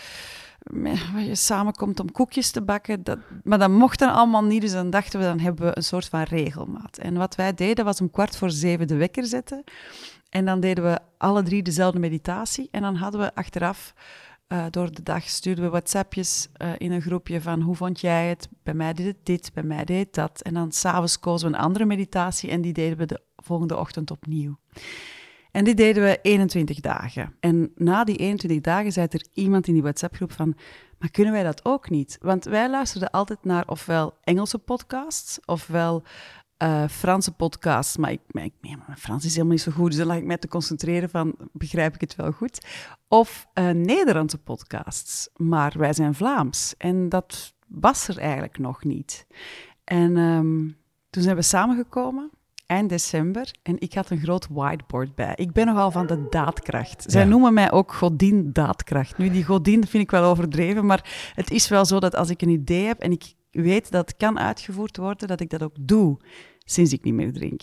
waar 1.12 1.22
je 1.22 1.34
samenkomt 1.34 2.00
om 2.00 2.12
koekjes 2.12 2.50
te 2.50 2.62
bakken. 2.62 3.04
Dat, 3.04 3.18
maar 3.44 3.58
dat 3.58 3.70
mocht 3.70 3.98
dan 3.98 4.12
allemaal 4.12 4.44
niet, 4.44 4.60
dus 4.60 4.72
dan 4.72 4.90
dachten 4.90 5.20
we, 5.20 5.26
dan 5.26 5.38
hebben 5.38 5.66
we 5.66 5.76
een 5.76 5.82
soort 5.82 6.08
van 6.08 6.22
regelmaat. 6.22 6.98
En 6.98 7.14
wat 7.14 7.34
wij 7.34 7.54
deden, 7.54 7.84
was 7.84 8.00
om 8.00 8.10
kwart 8.10 8.36
voor 8.36 8.50
zeven 8.50 8.86
de 8.86 8.96
wekker 8.96 9.24
zetten. 9.24 9.64
En 10.28 10.44
dan 10.44 10.60
deden 10.60 10.84
we 10.84 10.98
alle 11.18 11.42
drie 11.42 11.62
dezelfde 11.62 11.98
meditatie. 11.98 12.68
En 12.70 12.82
dan 12.82 12.94
hadden 12.94 13.20
we 13.20 13.34
achteraf, 13.34 13.94
uh, 14.48 14.64
door 14.70 14.92
de 14.92 15.02
dag, 15.02 15.28
stuurden 15.28 15.64
we 15.64 15.70
WhatsAppjes 15.70 16.48
uh, 16.62 16.70
in 16.78 16.92
een 16.92 17.02
groepje 17.02 17.40
van 17.40 17.60
hoe 17.60 17.76
vond 17.76 18.00
jij 18.00 18.28
het? 18.28 18.48
Bij 18.62 18.74
mij 18.74 18.92
deed 18.92 19.06
het 19.06 19.26
dit, 19.26 19.50
bij 19.54 19.62
mij 19.62 19.84
deed 19.84 19.98
het 19.98 20.14
dat. 20.14 20.40
En 20.40 20.54
dan 20.54 20.72
s'avonds 20.72 21.18
kozen 21.18 21.50
we 21.50 21.56
een 21.56 21.62
andere 21.62 21.84
meditatie 21.84 22.50
en 22.50 22.60
die 22.60 22.72
deden 22.72 22.98
we 22.98 23.06
de 23.06 23.20
volgende 23.36 23.76
ochtend 23.76 24.10
opnieuw. 24.10 24.58
En 25.50 25.64
die 25.64 25.74
deden 25.74 26.02
we 26.02 26.18
21 26.22 26.80
dagen. 26.80 27.34
En 27.40 27.72
na 27.74 28.04
die 28.04 28.16
21 28.16 28.60
dagen 28.60 28.92
zei 28.92 29.06
er 29.10 29.26
iemand 29.32 29.66
in 29.66 29.72
die 29.72 29.82
WhatsApp-groep 29.82 30.32
van... 30.32 30.56
Maar 30.98 31.10
kunnen 31.10 31.32
wij 31.32 31.42
dat 31.42 31.64
ook 31.64 31.90
niet? 31.90 32.18
Want 32.20 32.44
wij 32.44 32.70
luisterden 32.70 33.10
altijd 33.10 33.44
naar 33.44 33.68
ofwel 33.68 34.14
Engelse 34.24 34.58
podcasts, 34.58 35.38
ofwel 35.44 36.02
uh, 36.62 36.88
Franse 36.88 37.32
podcasts. 37.32 37.96
Maar 37.96 38.12
ik, 38.12 38.20
ik, 38.26 38.52
mijn 38.60 38.98
Frans 38.98 39.24
is 39.24 39.32
helemaal 39.32 39.52
niet 39.52 39.62
zo 39.62 39.72
goed, 39.72 39.88
dus 39.88 39.96
dan 39.98 40.06
lag 40.06 40.16
ik 40.16 40.24
mij 40.24 40.38
te 40.38 40.48
concentreren 40.48 41.10
van... 41.10 41.34
Begrijp 41.52 41.94
ik 41.94 42.00
het 42.00 42.16
wel 42.16 42.32
goed? 42.32 42.66
Of 43.08 43.46
uh, 43.54 43.70
Nederlandse 43.70 44.38
podcasts. 44.38 45.28
Maar 45.36 45.74
wij 45.76 45.92
zijn 45.92 46.14
Vlaams. 46.14 46.74
En 46.78 47.08
dat 47.08 47.54
was 47.68 48.08
er 48.08 48.18
eigenlijk 48.18 48.58
nog 48.58 48.84
niet. 48.84 49.26
En 49.84 50.16
um, 50.16 50.76
toen 51.10 51.22
zijn 51.22 51.36
we 51.36 51.42
samengekomen 51.42 52.30
eind 52.66 52.88
december 52.88 53.50
en 53.62 53.80
ik 53.80 53.94
had 53.94 54.10
een 54.10 54.18
groot 54.20 54.46
whiteboard 54.50 55.14
bij. 55.14 55.32
Ik 55.34 55.52
ben 55.52 55.66
nogal 55.66 55.90
van 55.90 56.06
de 56.06 56.26
daadkracht. 56.30 57.04
Zij 57.06 57.22
Ja. 57.22 57.28
noemen 57.28 57.54
mij 57.54 57.72
ook 57.72 57.92
godin 57.92 58.52
daadkracht. 58.52 59.18
Nu, 59.18 59.30
die 59.30 59.44
godin 59.44 59.86
vind 59.86 60.02
ik 60.02 60.10
wel 60.10 60.24
overdreven, 60.24 60.86
maar 60.86 61.32
het 61.34 61.50
is 61.50 61.68
wel 61.68 61.84
zo 61.84 62.00
dat 62.00 62.14
als 62.14 62.30
ik 62.30 62.42
een 62.42 62.48
idee 62.48 62.86
heb 62.86 62.98
en 62.98 63.12
ik 63.12 63.34
weet 63.50 63.90
dat 63.90 64.08
het 64.08 64.16
kan 64.16 64.38
uitgevoerd 64.38 64.96
worden, 64.96 65.28
dat 65.28 65.40
ik 65.40 65.50
dat 65.50 65.62
ook 65.62 65.76
doe, 65.80 66.18
sinds 66.64 66.92
ik 66.92 67.04
niet 67.04 67.14
meer 67.14 67.32
drink. 67.32 67.62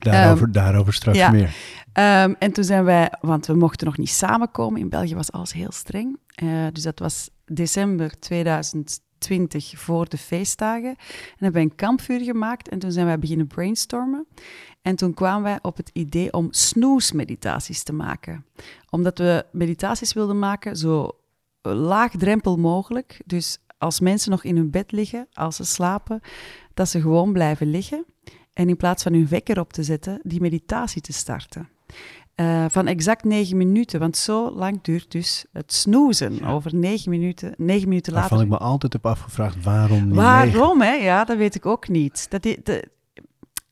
Daarover, 0.00 0.52
daarover 0.52 0.92
straks 0.92 1.18
ja. 1.18 1.30
meer. 1.30 1.54
Ehm, 1.92 2.34
en 2.38 2.52
toen 2.52 2.64
zijn 2.64 2.84
wij, 2.84 3.12
want 3.20 3.46
we 3.46 3.54
mochten 3.54 3.86
nog 3.86 3.98
niet 3.98 4.10
samenkomen. 4.10 4.80
In 4.80 4.88
België 4.88 5.14
was 5.14 5.32
alles 5.32 5.52
heel 5.52 5.72
streng. 5.72 6.18
Eh, 6.34 6.66
dus 6.72 6.82
dat 6.82 6.98
was 6.98 7.30
december 7.44 8.18
2020 8.18 9.72
voor 9.76 10.08
de 10.08 10.18
feestdagen. 10.18 10.88
En 10.88 10.96
hebben 11.28 11.52
wij 11.52 11.62
een 11.62 11.74
kampvuur 11.74 12.20
gemaakt 12.20 12.68
en 12.68 12.78
toen 12.78 12.92
zijn 12.92 13.06
wij 13.06 13.18
beginnen 13.18 13.46
brainstormen. 13.46 14.26
En 14.82 14.96
toen 14.96 15.14
kwamen 15.14 15.42
wij 15.42 15.58
op 15.62 15.76
het 15.76 15.90
idee 15.92 16.32
om 16.32 16.48
snoesmeditaties 16.50 17.82
te 17.82 17.92
maken. 17.92 18.44
Omdat 18.90 19.18
we 19.18 19.44
meditaties 19.52 20.12
wilden 20.12 20.38
maken 20.38 20.76
zo 20.76 21.10
laagdrempel 21.62 22.56
mogelijk. 22.56 23.20
Dus 23.24 23.58
als 23.80 24.00
mensen 24.00 24.30
nog 24.30 24.44
in 24.44 24.56
hun 24.56 24.70
bed 24.70 24.92
liggen, 24.92 25.26
als 25.32 25.56
ze 25.56 25.64
slapen, 25.64 26.20
dat 26.74 26.88
ze 26.88 27.00
gewoon 27.00 27.32
blijven 27.32 27.70
liggen. 27.70 28.04
En 28.52 28.68
in 28.68 28.76
plaats 28.76 29.02
van 29.02 29.12
hun 29.12 29.28
wekker 29.28 29.60
op 29.60 29.72
te 29.72 29.82
zetten, 29.82 30.20
die 30.22 30.40
meditatie 30.40 31.00
te 31.02 31.12
starten. 31.12 31.68
Eh, 32.34 32.64
van 32.68 32.86
exact 32.86 33.24
negen 33.24 33.56
minuten, 33.56 34.00
want 34.00 34.16
zo 34.16 34.50
lang 34.50 34.82
duurt 34.82 35.10
dus 35.10 35.44
het 35.52 35.72
snoezen. 35.72 36.44
Over 36.44 36.74
negen 36.74 37.10
minuten, 37.10 37.54
negen 37.56 37.88
minuten 37.88 38.12
later. 38.12 38.28
Waarvan 38.28 38.46
ik 38.52 38.52
me 38.60 38.64
altijd 38.66 38.92
heb 38.92 39.06
afgevraagd 39.06 39.64
waarom 39.64 39.98
negen? 40.08 40.14
Waarom, 40.22 40.80
hè? 40.80 40.92
Ja, 40.92 41.24
dat 41.24 41.36
weet 41.36 41.54
ik 41.54 41.66
ook 41.66 41.88
niet. 41.88 42.26
Dat 42.30 42.42
de- 42.42 42.88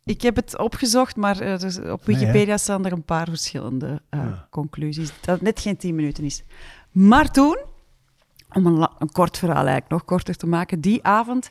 ik 0.04 0.22
heb 0.22 0.36
het 0.36 0.58
opgezocht, 0.58 1.16
maar 1.16 1.40
eh, 1.40 1.58
dus 1.58 1.78
op 1.78 2.06
Nee? 2.06 2.16
Wikipedia 2.16 2.56
staan 2.56 2.84
er 2.86 2.92
een 2.92 3.04
paar 3.04 3.28
verschillende 3.28 4.02
eh, 4.08 4.20
Ja. 4.20 4.46
conclusies. 4.50 5.08
Dat 5.20 5.34
het 5.34 5.40
net 5.42 5.60
geen 5.60 5.76
tien 5.76 5.94
minuten 5.94 6.24
is. 6.24 6.42
Maar 6.90 7.30
toen, 7.30 7.58
om 8.52 8.66
een, 8.66 9.12
kort 9.12 9.38
verhaal 9.38 9.56
eigenlijk 9.56 9.88
nog 9.90 10.04
korter 10.04 10.36
te 10.36 10.46
maken, 10.46 10.80
die 10.80 11.04
avond 11.04 11.48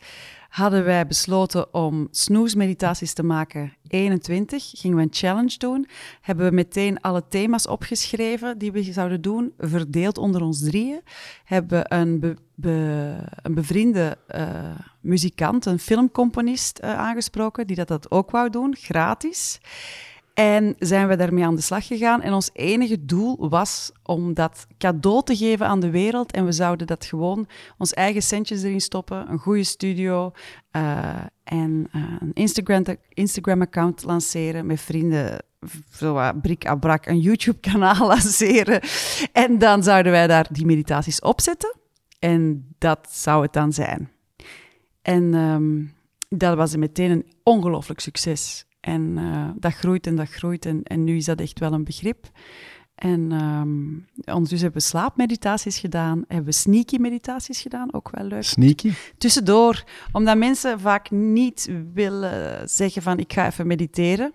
hadden 0.50 0.84
wij 0.84 1.08
besloten 1.08 1.74
om 1.74 2.08
snoesmeditaties 2.12 3.14
te 3.14 3.24
maken. 3.24 3.74
21 3.88 4.72
gingen 4.74 4.98
we 4.98 5.04
een 5.04 5.10
challenge 5.12 5.58
doen. 5.58 5.88
Hebben 6.22 6.50
we 6.50 6.56
meteen 6.56 7.02
alle 7.02 7.24
thema's 7.30 7.68
opgeschreven 7.68 8.58
die 8.58 8.72
we 8.72 8.84
zouden 8.84 9.22
doen, 9.22 9.54
verdeeld 9.58 10.18
onder 10.18 10.42
ons 10.42 10.60
drieën. 10.60 11.02
Hebben 11.44 11.80
we 11.80 11.86
een, 11.96 12.38
een 13.42 13.54
bevriende 13.54 14.18
eh, 14.28 14.50
muzikant, 15.02 15.66
een 15.66 15.80
filmcomponist 15.80 16.78
eh, 16.78 16.98
aangesproken, 16.98 17.68
die 17.68 17.76
dat, 17.76 17.88
dat 17.88 18.12
ook 18.12 18.32
wou 18.32 18.50
doen, 18.50 18.76
gratis. 18.76 19.60
En 20.38 20.76
zijn 20.80 21.08
we 21.08 21.16
daarmee 21.16 21.46
aan 21.46 21.56
de 21.56 21.62
slag 21.62 21.88
gegaan. 21.88 22.22
En 22.22 22.34
ons 22.34 22.50
enige 22.54 23.06
doel 23.06 23.50
was 23.50 23.92
om 24.04 24.34
dat 24.34 24.68
cadeau 24.78 25.24
te 25.24 25.36
geven 25.36 25.68
aan 25.68 25.80
de 25.80 25.90
wereld. 25.90 26.32
En 26.32 26.46
we 26.46 26.52
zouden 26.52 26.88
dat 26.88 27.06
gewoon 27.06 27.48
ons 27.78 27.94
eigen 27.94 28.22
centjes 28.22 28.64
erin 28.64 28.82
stoppen. 28.82 29.30
Een 29.32 29.38
goede 29.40 29.64
studio. 29.64 30.32
eh, 30.72 31.16
en 31.44 31.88
eh, 31.92 32.02
een 32.20 32.34
Instagram- 32.34 32.98
Instagram-account 33.10 34.04
lanceren 34.04 34.66
met 34.66 34.82
vrienden. 34.82 35.44
Zo 35.92 36.32
brik 36.42 36.66
à 36.68 36.76
brak 36.76 37.06
een 37.06 37.20
YouTube-kanaal 37.20 38.08
lanceren. 38.14 38.82
En 39.32 39.58
dan 39.58 39.84
zouden 39.84 40.12
wij 40.12 40.28
daar 40.28 40.48
die 40.52 40.66
meditaties 40.66 41.20
opzetten. 41.22 41.76
En 42.20 42.68
dat 42.78 43.08
zou 43.12 43.42
het 43.44 43.54
dan 43.54 43.74
zijn. 43.74 44.12
En 45.02 45.34
ehm, 45.34 45.84
dat 46.40 46.56
was 46.58 46.76
meteen 46.76 47.12
een 47.12 47.26
ongelooflijk 47.44 48.00
succes. 48.00 48.66
En 48.88 49.18
eh, 49.18 49.50
dat 49.56 49.74
groeit 49.74 50.08
en 50.08 50.16
dat 50.16 50.30
groeit. 50.30 50.66
En, 50.66 50.84
en 50.84 51.04
nu 51.04 51.16
is 51.16 51.26
dat 51.26 51.40
echt 51.40 51.60
wel 51.60 51.74
een 51.74 51.84
begrip. 51.84 52.30
En 52.96 53.32
ehm, 53.32 54.36
ondertussen 54.36 54.62
hebben 54.62 54.82
we 54.82 54.88
slaapmeditaties 54.88 55.80
gedaan. 55.80 56.24
Hebben 56.28 56.46
we 56.46 56.52
sneaky 56.52 56.98
meditaties 56.98 57.62
gedaan, 57.62 57.94
ook 57.94 58.10
wel 58.12 58.26
leuk. 58.26 58.44
Sneaky? 58.44 58.92
Tussendoor, 59.18 59.84
omdat 60.12 60.38
mensen 60.38 60.80
vaak 60.80 61.12
niet 61.12 61.72
willen 61.94 62.70
zeggen 62.70 63.02
van 63.02 63.20
ik 63.20 63.34
ga 63.34 63.46
even 63.46 63.68
mediteren. 63.68 64.34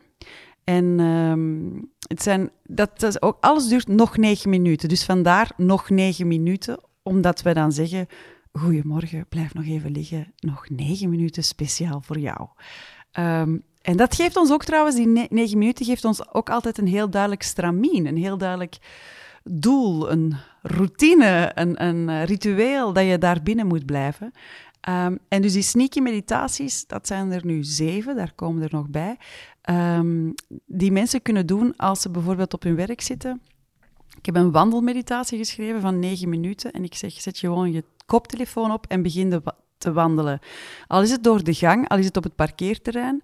En 0.65 1.01
ehm, 1.01 1.83
het 2.09 2.23
zijn, 2.23 2.51
dat, 2.65 3.01
dat 3.01 3.11
is 3.11 3.23
ook, 3.23 3.37
alles 3.41 3.69
duurt 3.69 3.89
nog 3.89 4.17
negen 4.17 4.51
minuten. 4.51 4.89
Dus 4.89 5.05
vandaar 5.05 5.53
nog 5.57 5.91
negen 5.91 6.27
minuten, 6.27 6.81
omdat 7.03 7.43
we 7.43 7.53
dan 7.55 7.73
zeggen... 7.73 8.07
Goedemorgen, 8.53 9.27
blijf 9.29 9.55
nog 9.55 9.65
even 9.65 9.91
liggen. 9.91 10.33
Nog 10.37 10.69
negen 10.71 11.11
minuten 11.11 11.45
speciaal 11.45 12.01
voor 12.01 12.19
jou. 12.19 12.49
Ehm, 13.13 13.57
en 13.83 13.97
dat 13.97 14.15
geeft 14.15 14.37
ons 14.37 14.53
ook 14.53 14.65
trouwens, 14.65 14.97
die 14.97 15.07
ne- 15.07 15.27
negen 15.31 15.59
minuten 15.59 15.87
geeft 15.87 16.05
ons 16.05 16.35
ook 16.35 16.51
altijd 16.51 16.79
een 16.79 16.87
heel 16.87 17.11
duidelijk 17.11 17.43
stramien. 17.43 18.07
Een 18.07 18.17
heel 18.17 18.39
duidelijk 18.39 18.77
doel, 19.45 20.11
een 20.11 20.35
routine, 20.63 21.53
een, 21.55 21.85
een 21.85 22.09
eh, 22.09 22.25
ritueel 22.25 22.93
dat 22.93 23.05
je 23.05 23.19
daar 23.19 23.43
binnen 23.43 23.67
moet 23.67 23.87
blijven. 23.87 24.33
Ehm, 24.81 25.17
en 25.29 25.43
dus 25.43 25.53
die 25.53 25.63
sneaky 25.63 26.01
meditaties, 26.01 26.87
dat 26.87 27.07
zijn 27.07 27.33
er 27.33 27.47
nu 27.47 27.65
zeven, 27.65 28.17
daar 28.17 28.33
komen 28.35 28.63
er 28.63 28.69
nog 28.73 28.89
bij. 28.89 29.17
Ehm, 29.63 30.31
die 30.67 30.93
mensen 30.93 31.23
kunnen 31.23 31.47
doen 31.47 31.77
als 31.77 32.01
ze 32.01 32.11
bijvoorbeeld 32.11 32.55
op 32.55 32.63
hun 32.63 32.77
werk 32.77 33.01
zitten. 33.01 33.43
Ik 34.19 34.27
heb 34.27 34.37
een 34.37 34.53
wandelmeditatie 34.53 35.39
geschreven 35.39 35.81
van 35.81 35.99
negen 35.99 36.29
minuten. 36.29 36.73
En 36.73 36.85
ik 36.85 36.95
zeg, 36.95 37.13
zet 37.13 37.39
gewoon 37.39 37.73
je 37.73 37.85
koptelefoon 38.07 38.73
op 38.73 38.87
en 38.89 39.03
begin 39.03 39.43
te 39.79 39.93
wandelen. 39.93 40.39
Al 40.87 41.03
is 41.03 41.11
het 41.11 41.25
door 41.25 41.45
de 41.45 41.55
gang, 41.55 41.89
al 41.89 41.99
is 41.99 42.05
het 42.05 42.17
op 42.17 42.25
het 42.25 42.35
parkeerterrein. 42.35 43.23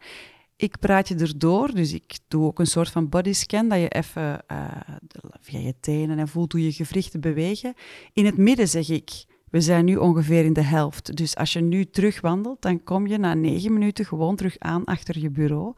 Ik 0.60 0.78
praat 0.78 1.08
je 1.08 1.14
erdoor, 1.14 1.74
dus 1.74 1.92
ik 1.92 2.18
doe 2.28 2.44
ook 2.44 2.58
een 2.58 2.66
soort 2.66 2.88
van 2.90 3.08
bodyscan, 3.08 3.68
dat 3.68 3.78
je 3.78 3.88
even 3.88 4.46
eh, 4.46 4.66
de- 5.02 5.20
via 5.40 5.58
je 5.58 5.74
tenen 5.80 6.18
en 6.18 6.28
voelt 6.28 6.52
hoe 6.52 6.64
je 6.64 6.72
gewrichten 6.72 7.20
bewegen. 7.20 7.74
In 8.12 8.24
het 8.24 8.36
midden 8.36 8.68
zeg 8.68 8.88
ik, 8.88 9.24
we 9.50 9.60
zijn 9.60 9.84
nu 9.84 9.96
ongeveer 9.96 10.44
in 10.44 10.52
de 10.52 10.62
helft. 10.62 11.16
Dus 11.16 11.36
als 11.36 11.52
je 11.52 11.60
nu 11.60 11.84
terugwandelt, 11.84 12.62
dan 12.62 12.84
kom 12.84 13.06
je 13.06 13.18
na 13.18 13.34
negen 13.34 13.72
minuten 13.72 14.04
gewoon 14.04 14.36
terug 14.36 14.58
aan 14.58 14.84
achter 14.84 15.18
je 15.18 15.30
bureau. 15.30 15.74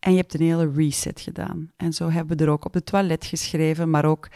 En 0.00 0.10
je 0.10 0.16
hebt 0.16 0.34
een 0.34 0.40
hele 0.46 0.72
reset 0.74 1.20
gedaan. 1.20 1.70
En 1.76 1.92
zo 1.92 2.10
hebben 2.10 2.36
we 2.36 2.44
er 2.44 2.50
ook 2.50 2.64
op 2.64 2.74
het 2.74 2.86
toilet 2.86 3.24
geschreven, 3.24 3.90
maar 3.90 4.04
ook 4.04 4.28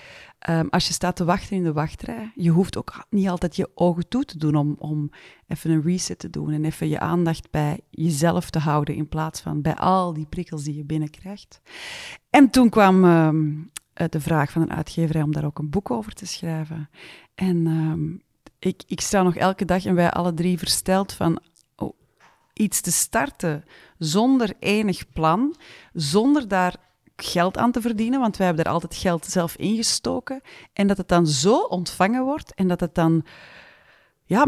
ehm, 0.45 0.67
als 0.71 0.87
je 0.87 0.93
staat 0.93 1.17
te 1.17 1.25
wachten 1.25 1.57
in 1.57 1.63
de 1.63 1.73
wachtrij. 1.73 2.33
Je 2.35 2.51
hoeft 2.51 2.77
ook 2.77 3.05
niet 3.11 3.29
altijd 3.29 3.57
je 3.57 3.71
ogen 3.75 4.09
toe 4.09 4.25
te 4.25 4.39
doen 4.39 4.55
om, 4.55 4.75
om 4.79 5.11
even 5.47 5.71
een 5.71 5.83
reset 5.83 6.19
te 6.19 6.31
doen 6.31 6.53
en 6.53 6.65
even 6.65 6.89
je 6.89 7.01
aandacht 7.01 7.51
bij 7.51 7.81
jezelf 7.91 8.51
te 8.51 8.59
houden 8.59 8.95
in 8.95 9.09
plaats 9.09 9.41
van 9.41 9.63
bij 9.63 9.75
al 9.75 10.13
die 10.13 10.27
prikkels 10.27 10.65
die 10.65 10.77
je 10.77 10.85
binnenkrijgt. 10.85 11.61
En 12.31 12.51
toen 12.51 12.69
kwam 12.69 13.05
ehm, 13.05 13.53
eh, 13.93 14.09
de 14.09 14.21
vraag 14.21 14.51
van 14.51 14.63
een 14.63 14.73
uitgeverij 14.73 15.23
om 15.23 15.33
daar 15.33 15.45
ook 15.45 15.59
een 15.59 15.71
boek 15.71 15.91
over 15.91 16.13
te 16.13 16.27
schrijven. 16.27 16.91
En 17.35 17.67
ehm, 17.67 18.17
ik, 18.59 18.83
ik 18.87 19.01
sta 19.01 19.23
nog 19.23 19.37
elke 19.37 19.65
dag 19.65 19.85
en 19.85 19.95
wij 19.95 20.11
alle 20.11 20.35
drie 20.35 20.59
versteld 20.59 21.13
van 21.13 21.41
oh, 21.77 21.93
iets 22.53 22.81
te 22.81 22.93
starten 22.93 23.65
zonder 23.99 24.53
enig 24.59 25.13
plan, 25.13 25.57
zonder 25.93 26.49
daar 26.49 26.77
geld 27.17 27.59
aan 27.59 27.73
te 27.73 27.81
verdienen, 27.81 28.21
want 28.21 28.37
wij 28.37 28.47
hebben 28.47 28.65
daar 28.65 28.75
altijd 28.75 28.95
geld 28.95 29.27
zelf 29.27 29.57
ingestoken. 29.57 30.41
En 30.73 30.87
dat 30.87 30.97
het 30.97 31.09
dan 31.09 31.27
zo 31.27 31.59
ontvangen 31.59 32.25
wordt 32.25 32.55
en 32.55 32.69
dat 32.69 32.81
het 32.81 32.95
dan... 32.95 33.25
Ja, 34.25 34.47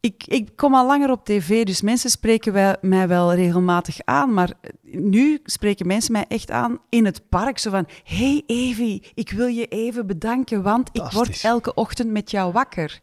ik, 0.00 0.24
ik 0.26 0.56
kom 0.56 0.74
al 0.74 0.86
langer 0.86 1.10
op 1.10 1.24
tv, 1.24 1.64
dus 1.64 1.80
mensen 1.80 2.10
spreken 2.10 2.52
wij, 2.52 2.76
mij 2.80 3.08
wel 3.08 3.34
regelmatig 3.34 3.98
aan. 4.04 4.34
Maar 4.34 4.52
nu 4.82 5.40
spreken 5.44 5.86
mensen 5.86 6.12
mij 6.12 6.24
echt 6.28 6.50
aan 6.50 6.78
in 6.88 7.04
het 7.04 7.28
park. 7.28 7.58
Zo 7.58 7.70
van, 7.70 7.88
hey 8.04 8.42
Evie, 8.46 9.10
ik 9.14 9.30
wil 9.30 9.46
je 9.46 9.66
even 9.66 10.06
bedanken, 10.06 10.62
want 10.62 10.88
ik 10.92 11.10
word 11.10 11.40
elke 11.42 11.74
ochtend 11.74 12.10
met 12.10 12.30
jou 12.30 12.52
wakker. 12.52 13.00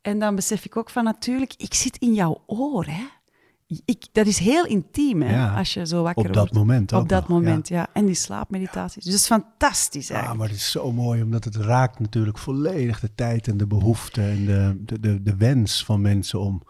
En 0.00 0.18
dan 0.18 0.34
besef 0.34 0.64
ik 0.64 0.76
ook 0.76 0.90
van, 0.90 1.04
natuurlijk, 1.04 1.54
ik 1.56 1.74
zit 1.74 1.96
in 1.96 2.14
jouw 2.14 2.42
oor, 2.46 2.84
hè. 2.86 3.04
Ik, 3.84 4.04
dat 4.12 4.26
is 4.26 4.38
heel 4.38 4.66
intiem, 4.66 5.22
hè, 5.22 5.32
Ja, 5.34 5.54
als 5.56 5.74
je 5.74 5.86
zo 5.86 6.02
wakker 6.02 6.26
op 6.28 6.34
wordt. 6.34 6.50
dat 6.50 6.58
moment 6.58 6.92
ook 6.92 7.02
Op 7.02 7.08
dat 7.08 7.28
nog, 7.28 7.38
ja. 7.38 7.44
moment, 7.44 7.68
ja. 7.68 7.86
En 7.92 8.06
die 8.06 8.14
slaapmeditaties. 8.14 9.02
Dus 9.04 9.12
dat 9.12 9.20
is 9.20 9.26
fantastisch, 9.26 10.06
Ja, 10.08 10.14
eigenlijk. 10.14 10.40
maar 10.42 10.50
het 10.50 10.58
is 10.60 10.70
zo 10.70 10.92
mooi, 10.92 11.22
omdat 11.22 11.44
het 11.44 11.56
raakt 11.56 11.98
natuurlijk 12.00 12.38
volledig 12.38 13.00
de 13.00 13.10
tijd 13.14 13.48
en 13.48 13.56
de 13.56 13.66
behoefte 13.66 14.22
en 14.22 14.44
de, 14.46 14.76
de, 14.84 15.00
de, 15.00 15.22
de 15.22 15.36
wens 15.36 15.84
van 15.84 16.00
mensen 16.00 16.40
om 16.40 16.62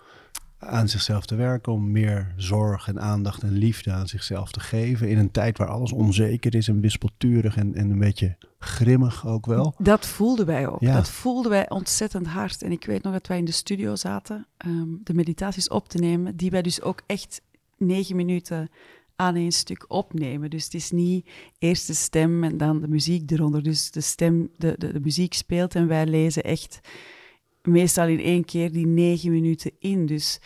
aan 0.64 0.88
zichzelf 0.88 1.26
te 1.26 1.34
werken, 1.34 1.72
om 1.72 1.90
meer 1.90 2.32
zorg 2.36 2.88
en 2.88 3.00
aandacht 3.00 3.42
en 3.42 3.52
liefde 3.52 3.92
aan 3.92 4.08
zichzelf 4.08 4.50
te 4.50 4.60
geven. 4.60 5.08
In 5.08 5.18
een 5.18 5.30
tijd 5.30 5.58
waar 5.58 5.68
alles 5.68 5.92
onzeker 5.92 6.54
is 6.54 6.68
en 6.68 6.80
wispelturig 6.80 7.56
en, 7.56 7.74
en 7.74 7.90
een 7.90 7.98
beetje 7.98 8.36
grimmig 8.58 9.26
ook 9.26 9.46
wel. 9.46 9.74
Dat 9.78 10.06
voelden 10.06 10.46
wij 10.46 10.66
ook. 10.66 10.80
Ja. 10.80 10.94
Dat 10.94 11.10
voelden 11.10 11.50
wij 11.50 11.70
ontzettend 11.70 12.26
hard. 12.26 12.62
En 12.62 12.72
ik 12.72 12.84
weet 12.84 13.02
nog 13.02 13.12
dat 13.12 13.26
wij 13.26 13.38
in 13.38 13.44
de 13.44 13.52
studio 13.52 13.96
zaten 13.96 14.46
ehm, 14.56 14.88
de 15.04 15.14
meditaties 15.14 15.68
op 15.68 15.88
te 15.88 15.98
nemen, 15.98 16.36
die 16.36 16.50
wij 16.50 16.62
dus 16.62 16.82
ook 16.82 17.02
echt 17.06 17.42
negen 17.76 18.16
minuten 18.16 18.70
aan 19.16 19.36
één 19.36 19.52
stuk 19.52 19.84
opnemen. 19.88 20.50
Dus 20.50 20.64
het 20.64 20.74
is 20.74 20.90
niet 20.90 21.28
eerst 21.58 21.86
de 21.86 21.94
stem 21.94 22.44
en 22.44 22.56
dan 22.56 22.80
de 22.80 22.88
muziek 22.88 23.30
eronder. 23.30 23.62
Dus 23.62 23.90
de 23.90 24.00
stem, 24.00 24.50
de, 24.58 24.74
de, 24.78 24.92
de 24.92 25.00
muziek 25.00 25.34
speelt 25.34 25.74
en 25.74 25.86
wij 25.86 26.06
lezen 26.06 26.42
echt 26.42 26.80
meestal 27.62 28.06
in 28.06 28.20
één 28.20 28.44
keer 28.44 28.72
die 28.72 28.86
negen 28.86 29.30
minuten 29.30 29.72
in. 29.78 30.06
Dus 30.06 30.40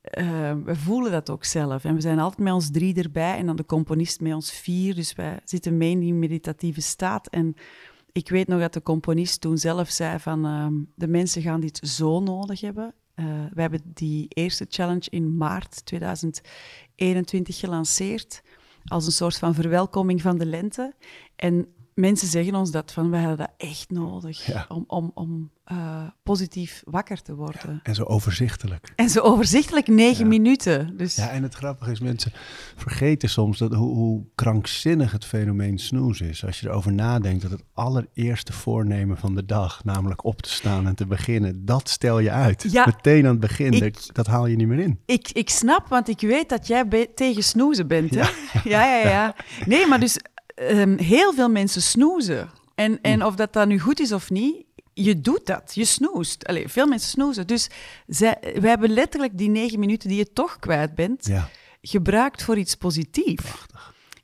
eh, 0.00 0.52
we 0.64 0.76
voelen 0.76 1.12
dat 1.12 1.30
ook 1.30 1.44
zelf. 1.44 1.84
En 1.84 1.94
we 1.94 2.00
zijn 2.00 2.18
altijd 2.18 2.40
met 2.40 2.52
ons 2.52 2.70
drie 2.70 3.02
erbij 3.02 3.36
en 3.36 3.46
dan 3.46 3.56
de 3.56 3.66
componist 3.66 4.20
met 4.20 4.34
ons 4.34 4.52
vier. 4.52 4.94
Dus 4.94 5.14
wij 5.14 5.40
zitten 5.44 5.76
mee 5.76 5.90
in 5.90 6.00
die 6.00 6.14
meditatieve 6.14 6.80
staat. 6.80 7.28
En 7.28 7.54
ik 8.12 8.28
weet 8.28 8.48
nog 8.48 8.60
dat 8.60 8.72
de 8.72 8.82
componist 8.82 9.40
toen 9.40 9.58
zelf 9.58 9.90
zei 9.90 10.18
van 10.18 10.44
ehm, 10.44 10.74
de 10.94 11.08
mensen 11.08 11.42
gaan 11.42 11.60
dit 11.60 11.80
zo 11.82 12.20
nodig 12.20 12.60
hebben. 12.60 12.94
Uh, 13.16 13.26
we 13.54 13.60
hebben 13.60 13.80
die 13.84 14.26
eerste 14.28 14.66
challenge 14.68 15.10
in 15.10 15.36
maart 15.36 15.84
2021 15.84 17.58
gelanceerd 17.58 18.42
als 18.84 19.06
een 19.06 19.12
soort 19.12 19.38
van 19.38 19.54
verwelkoming 19.54 20.22
van 20.22 20.38
de 20.38 20.46
lente. 20.46 20.94
En 21.36 21.66
mensen 21.94 22.28
zeggen 22.28 22.54
ons 22.54 22.70
dat 22.70 22.92
van, 22.92 23.10
wij 23.10 23.20
hadden 23.20 23.38
dat 23.38 23.54
echt 23.56 23.90
nodig 23.90 24.68
om, 24.68 24.84
om, 24.86 25.10
om 25.14 25.50
uh, 25.72 26.02
positief 26.22 26.82
wakker 26.84 27.22
te 27.22 27.34
worden. 27.34 27.80
en 27.82 27.94
zo 27.94 28.02
overzichtelijk. 28.02 28.92
En 28.96 29.08
zo 29.08 29.20
overzichtelijk, 29.20 29.86
negen 29.86 30.28
minuten. 30.28 30.96
Dus... 30.96 31.14
Ja, 31.16 31.30
en 31.30 31.42
het 31.42 31.54
grappige 31.54 31.90
is, 31.90 32.00
mensen 32.00 32.32
vergeten 32.76 33.28
soms 33.28 33.58
dat 33.58 33.74
hoe, 33.74 33.94
hoe, 33.94 34.24
krankzinnig 34.34 35.12
het 35.12 35.24
fenomeen 35.24 35.78
snoes 35.78 36.20
is. 36.20 36.44
Als 36.44 36.60
je 36.60 36.68
erover 36.68 36.92
nadenkt 36.92 37.42
dat 37.42 37.50
het 37.50 37.62
allereerste 37.72 38.52
voornemen 38.52 39.16
van 39.16 39.34
de 39.34 39.44
dag, 39.44 39.84
namelijk 39.84 40.24
op 40.24 40.42
te 40.42 40.50
staan 40.50 40.86
en 40.86 40.94
te 40.94 41.06
beginnen, 41.06 41.64
dat 41.64 41.88
stel 41.88 42.18
je 42.18 42.30
uit. 42.30 42.72
Meteen 42.86 43.24
aan 43.24 43.30
het 43.30 43.40
begin, 43.40 43.78
dat, 43.78 44.10
dat, 44.12 44.26
haal 44.26 44.46
je 44.46 44.56
niet 44.56 44.68
meer 44.68 44.78
in. 44.78 45.00
Ik, 45.06 45.30
ik 45.30 45.50
snap, 45.50 45.88
want 45.88 46.08
ik 46.08 46.20
weet 46.20 46.48
dat 46.48 46.66
jij 46.66 47.08
tegen 47.14 47.42
snoezen 47.42 47.86
bent. 47.86 48.10
Hè? 48.10 48.20
Ja. 48.20 48.30
ja, 48.64 48.96
ja, 48.96 49.08
ja. 49.08 49.34
Nee, 49.66 49.86
maar 49.86 50.00
dus 50.00 50.18
um, 50.56 50.98
heel 50.98 51.32
veel 51.32 51.48
mensen 51.48 51.82
snoezen. 51.82 52.50
En, 52.74 52.98
en 53.02 53.20
hm. 53.20 53.26
of 53.26 53.34
dat 53.34 53.52
dan 53.52 53.68
nu 53.68 53.78
goed 53.78 54.00
is 54.00 54.12
of 54.12 54.30
niet, 54.30 54.64
je 54.94 55.20
doet 55.20 55.46
dat. 55.46 55.74
Je 55.74 55.84
snoest. 55.84 56.46
Allee, 56.46 56.68
veel 56.68 56.86
mensen 56.86 57.10
snoezen. 57.10 57.46
Dus 57.46 57.68
zij, 58.06 58.38
we 58.60 58.68
hebben 58.68 58.90
letterlijk 58.90 59.38
die 59.38 59.48
negen 59.48 59.78
minuten 59.78 60.08
die 60.08 60.18
je 60.18 60.32
toch 60.32 60.58
kwijt 60.58 60.94
bent, 60.94 61.26
ja. 61.26 61.48
gebruikt 61.80 62.42
voor 62.42 62.58
iets 62.58 62.74
positiefs. 62.74 63.50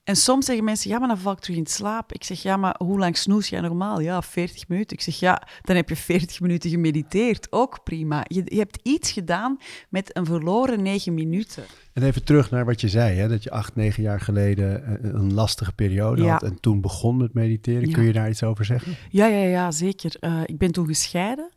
En 0.08 0.16
soms 0.16 0.46
zeggen 0.46 0.64
mensen, 0.64 0.90
ja, 0.90 0.98
maar 0.98 1.08
dan 1.08 1.18
val 1.18 1.32
ik 1.32 1.38
terug 1.38 1.56
in 1.56 1.66
slaap. 1.66 2.12
Ik 2.12 2.24
zeg, 2.24 2.42
ja, 2.42 2.56
maar 2.56 2.74
hoe 2.78 2.98
lang 2.98 3.16
snoes 3.16 3.48
jij 3.48 3.60
normaal? 3.60 4.00
Ja, 4.00 4.22
40 4.22 4.68
minuten. 4.68 4.96
Ik 4.96 5.02
zeg, 5.02 5.18
ja, 5.18 5.42
dan 5.62 5.76
heb 5.76 5.88
je 5.88 5.96
40 5.96 6.40
minuten 6.40 6.70
gemediteerd. 6.70 7.46
Ook 7.50 7.84
prima. 7.84 8.24
Je, 8.28 8.42
je 8.44 8.58
hebt 8.58 8.78
iets 8.82 9.12
gedaan 9.12 9.58
met 9.88 10.16
een 10.16 10.26
verloren 10.26 10.82
negen 10.82 11.14
minuten. 11.14 11.64
En 11.92 12.02
even 12.02 12.24
terug 12.24 12.50
naar 12.50 12.64
wat 12.64 12.80
je 12.80 12.88
zei, 12.88 13.18
hè, 13.18 13.28
dat 13.28 13.42
je 13.42 13.50
acht, 13.50 13.74
negen 13.74 14.02
jaar 14.02 14.20
geleden 14.20 14.84
eh, 14.84 15.10
een 15.12 15.34
lastige 15.34 15.72
periode 15.72 16.28
had 16.28 16.42
en 16.42 16.60
toen 16.60 16.80
begon 16.80 17.16
met 17.16 17.34
mediteren. 17.34 17.92
Kun 17.92 18.04
je 18.04 18.12
daar 18.12 18.28
iets 18.28 18.42
over 18.42 18.64
zeggen? 18.64 18.96
Ja, 19.10 19.26
ja, 19.26 19.44
ja 19.44 19.70
zeker. 19.70 20.16
Uh, 20.20 20.40
ik 20.44 20.58
ben 20.58 20.72
toen 20.72 20.86
gescheiden. 20.86 21.50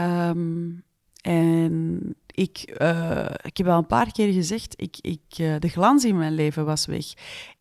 Um, 0.00 0.82
en 1.20 2.14
ik, 2.40 2.76
uh, 2.82 3.26
ik 3.42 3.56
heb 3.56 3.66
al 3.66 3.78
een 3.78 3.86
paar 3.86 4.12
keer 4.12 4.32
gezegd, 4.32 4.74
ik, 4.76 4.96
ik, 5.00 5.38
uh, 5.38 5.54
de 5.58 5.68
glans 5.68 6.04
in 6.04 6.16
mijn 6.16 6.34
leven 6.34 6.64
was 6.64 6.86
weg. 6.86 7.04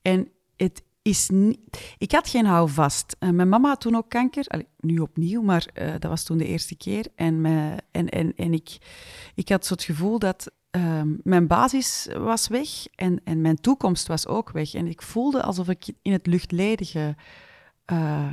En 0.02 0.32
het 0.56 0.84
is 1.02 1.30
niet... 1.30 1.60
Ik 1.98 2.12
had 2.12 2.28
geen 2.28 2.46
houvast. 2.46 3.16
Uh, 3.20 3.30
mijn 3.30 3.50
mama 3.50 3.68
had 3.68 3.82
toen 3.82 3.96
ook 3.96 4.10
kanker. 4.10 4.66
Nu 4.80 5.00
opnieuw, 5.00 5.42
maar 5.42 5.68
dat 5.74 6.04
was 6.10 6.24
toen 6.24 6.38
de 6.38 6.46
eerste 6.46 6.76
keer. 6.76 7.06
En, 7.16 7.46
en, 7.92 8.10
en 8.36 8.54
ik, 8.54 8.78
ik 9.36 9.50
had 9.50 9.66
zo 9.66 9.74
het 9.74 9.84
gevoel 9.84 10.20
dat 10.20 10.52
ehm, 10.70 11.16
mijn 11.24 11.48
basis 11.48 12.08
was 12.18 12.48
weg 12.48 12.70
en, 12.96 13.22
en 13.24 13.42
mijn 13.42 13.62
toekomst 13.62 14.08
was 14.08 14.28
ook 14.28 14.52
weg. 14.52 14.74
En 14.74 14.88
ik 14.88 15.02
voelde 15.02 15.44
alsof 15.44 15.70
ik 15.70 15.92
in 16.02 16.12
het 16.12 16.28
luchtledige 16.28 17.16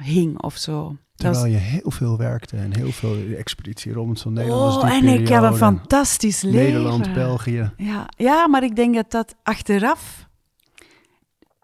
hing 0.02 0.42
of 0.42 0.56
zo. 0.56 0.96
Terwijl 1.16 1.46
je 1.46 1.57
heel 1.57 1.90
veel 1.90 2.16
werkte 2.16 2.57
en 2.57 2.76
heel 2.76 2.92
veel 2.92 3.16
Expeditie 3.37 3.92
Robinson 3.92 4.33
Nederland. 4.33 4.83
Oh, 4.83 4.90
en 4.90 5.05
ik 5.05 5.29
had 5.29 5.42
een 5.42 5.57
fantastisch 5.57 6.42
leven. 6.42 6.61
Nederland, 6.61 7.12
België. 7.12 7.72
Ja, 7.76 8.09
ja, 8.16 8.48
maar 8.48 8.62
ik 8.62 8.76
denk 8.76 8.94
dat 8.94 9.11
dat 9.11 9.35
achteraf, 9.42 10.29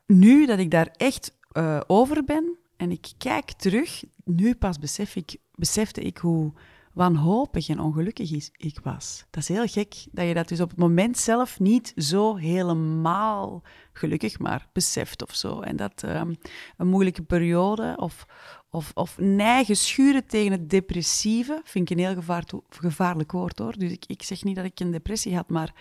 nu 0.07 0.47
dat 0.47 0.59
ik 0.59 0.71
daar 0.71 0.88
echt 0.97 1.37
uh, 1.53 1.81
over 1.87 2.25
ben 2.25 2.59
en 2.77 2.91
ik 2.91 3.12
kijk 3.19 3.53
terug, 3.53 4.05
nu 4.25 4.55
pas 4.55 4.79
besef 4.79 5.17
ik, 5.17 5.37
besefte 5.55 6.01
ik 6.01 6.19
hoe 6.19 6.53
wanhopig 6.93 7.69
en 7.69 7.81
ongelukkig 7.81 8.51
ik 8.57 8.79
was. 8.83 9.25
Dat 9.31 9.43
is 9.43 9.49
heel 9.49 9.67
gek 9.67 10.07
dat 10.11 10.27
je 10.27 10.35
dat 10.35 10.49
dus 10.49 10.61
op 10.61 10.71
het 10.71 10.79
moment 10.79 11.19
zelf 11.19 11.61
niet 11.61 11.93
zo 11.97 12.37
helemaal 12.37 13.62
gelukkig 13.93 14.38
maar 14.38 14.67
beseft 14.73 15.23
of 15.23 15.35
zo. 15.35 15.61
En 15.61 15.77
dat 15.77 16.03
um, 16.07 16.37
een 16.77 16.88
moeilijke 16.88 17.23
periode 17.23 17.95
of, 17.97 18.27
of, 18.75 18.91
of 18.95 19.19
neigen, 19.19 19.77
schuren 19.77 20.27
tegen 20.27 20.53
het 20.53 20.71
depressieve, 20.71 21.61
vind 21.65 21.91
ik 21.91 21.99
een 21.99 22.05
heel 22.05 22.15
gevaar 22.15 22.45
gevaarlijk 22.69 23.33
woord 23.33 23.59
hoor. 23.59 23.79
Dus 23.79 23.93
ik, 23.93 24.05
ik 24.07 24.23
zeg 24.23 24.45
niet 24.45 24.57
dat 24.57 24.65
ik 24.65 24.81
een 24.81 24.91
depressie 24.91 25.35
had, 25.35 25.49
maar 25.49 25.75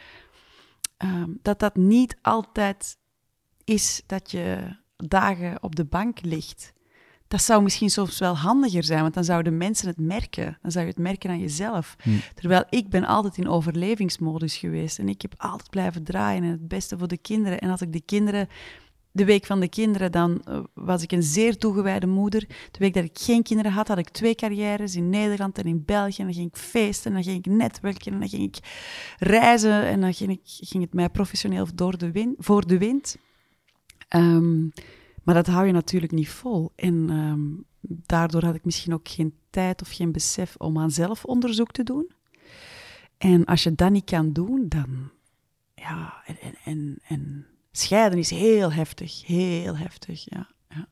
um, 0.97 1.39
dat 1.41 1.59
dat 1.59 1.75
niet 1.75 2.17
altijd 2.21 2.97
is 3.63 4.01
dat 4.05 4.31
je 4.31 4.75
dagen 4.97 5.63
op 5.63 5.75
de 5.75 5.85
bank 5.85 6.21
ligt. 6.21 6.73
Dat 7.27 7.41
zou 7.41 7.63
misschien 7.63 7.89
soms 7.89 8.19
wel 8.19 8.37
handiger 8.37 8.83
zijn, 8.83 9.01
want 9.01 9.13
dan 9.13 9.23
zouden 9.23 9.57
mensen 9.57 9.87
het 9.87 9.97
merken. 9.97 10.57
Dan 10.61 10.71
zou 10.71 10.85
je 10.85 10.91
het 10.91 10.99
merken 10.99 11.29
aan 11.29 11.39
jezelf. 11.39 11.95
Hm. 12.01 12.09
Terwijl 12.35 12.63
ik 12.69 12.89
ben 12.89 13.05
altijd 13.05 13.37
in 13.37 13.47
overlevingsmodus 13.47 14.57
geweest 14.57 14.99
en 14.99 15.09
ik 15.09 15.21
heb 15.21 15.33
altijd 15.37 15.69
blijven 15.69 16.03
draaien 16.03 16.43
en 16.43 16.49
het 16.49 16.67
beste 16.67 16.97
voor 16.97 17.07
de 17.07 17.17
kinderen. 17.17 17.59
En 17.59 17.69
als 17.69 17.81
ik 17.81 17.93
de 17.93 18.01
kinderen 18.01 18.47
de 19.11 19.25
week 19.25 19.45
van 19.45 19.59
de 19.59 19.69
kinderen, 19.69 20.11
dan 20.11 20.41
uh, 20.49 20.59
was 20.73 21.03
ik 21.03 21.11
een 21.11 21.23
zeer 21.23 21.57
toegewijde 21.57 22.07
moeder. 22.07 22.47
De 22.47 22.79
week 22.79 22.93
dat 22.93 23.03
ik 23.03 23.17
geen 23.19 23.43
kinderen 23.43 23.71
had, 23.71 23.87
had 23.87 23.97
ik 23.97 24.09
twee 24.09 24.35
carrières 24.35 24.95
in 24.95 25.09
Nederland 25.09 25.57
en 25.57 25.63
in 25.63 25.85
België. 25.85 26.19
En 26.19 26.25
dan 26.25 26.33
ging 26.33 26.47
ik 26.47 26.57
feesten, 26.57 27.05
en 27.05 27.13
dan 27.13 27.23
ging 27.23 27.45
ik 27.45 27.51
netwerken, 27.51 28.13
en 28.13 28.19
dan 28.19 28.29
ging 28.29 28.43
ik 28.43 28.57
reizen. 29.19 29.83
En 29.85 30.01
dan 30.01 30.13
ging, 30.13 30.31
ik, 30.31 30.41
ging 30.43 30.83
het 30.83 30.93
mij 30.93 31.09
professioneel 31.09 31.67
door 31.75 31.97
de 31.97 32.11
wind, 32.11 32.35
voor 32.37 32.67
de 32.67 32.77
wind. 32.77 33.17
Um, 34.15 34.71
maar 35.23 35.35
dat 35.35 35.47
hou 35.47 35.65
je 35.65 35.71
natuurlijk 35.71 36.11
niet 36.11 36.29
vol. 36.29 36.71
En 36.75 37.09
um, 37.09 37.65
daardoor 37.81 38.43
had 38.43 38.55
ik 38.55 38.65
misschien 38.65 38.93
ook 38.93 39.07
geen 39.09 39.33
tijd 39.49 39.81
of 39.81 39.89
geen 39.89 40.11
besef 40.11 40.55
om 40.57 40.77
aan 40.77 40.91
zelfonderzoek 40.91 41.71
te 41.71 41.83
doen. 41.83 42.11
En 43.17 43.45
als 43.45 43.63
je 43.63 43.75
dat 43.75 43.91
niet 43.91 44.05
kan 44.05 44.33
doen, 44.33 44.65
dan... 44.67 45.11
Ja, 45.75 46.23
en, 46.25 46.55
en, 46.63 46.97
en 47.07 47.45
scheiden 47.71 48.19
is 48.19 48.29
heel 48.29 48.71
heftig, 48.71 49.27
heel 49.27 49.77
heftig, 49.77 50.29
ja. 50.29 50.47
ja. 50.69 50.87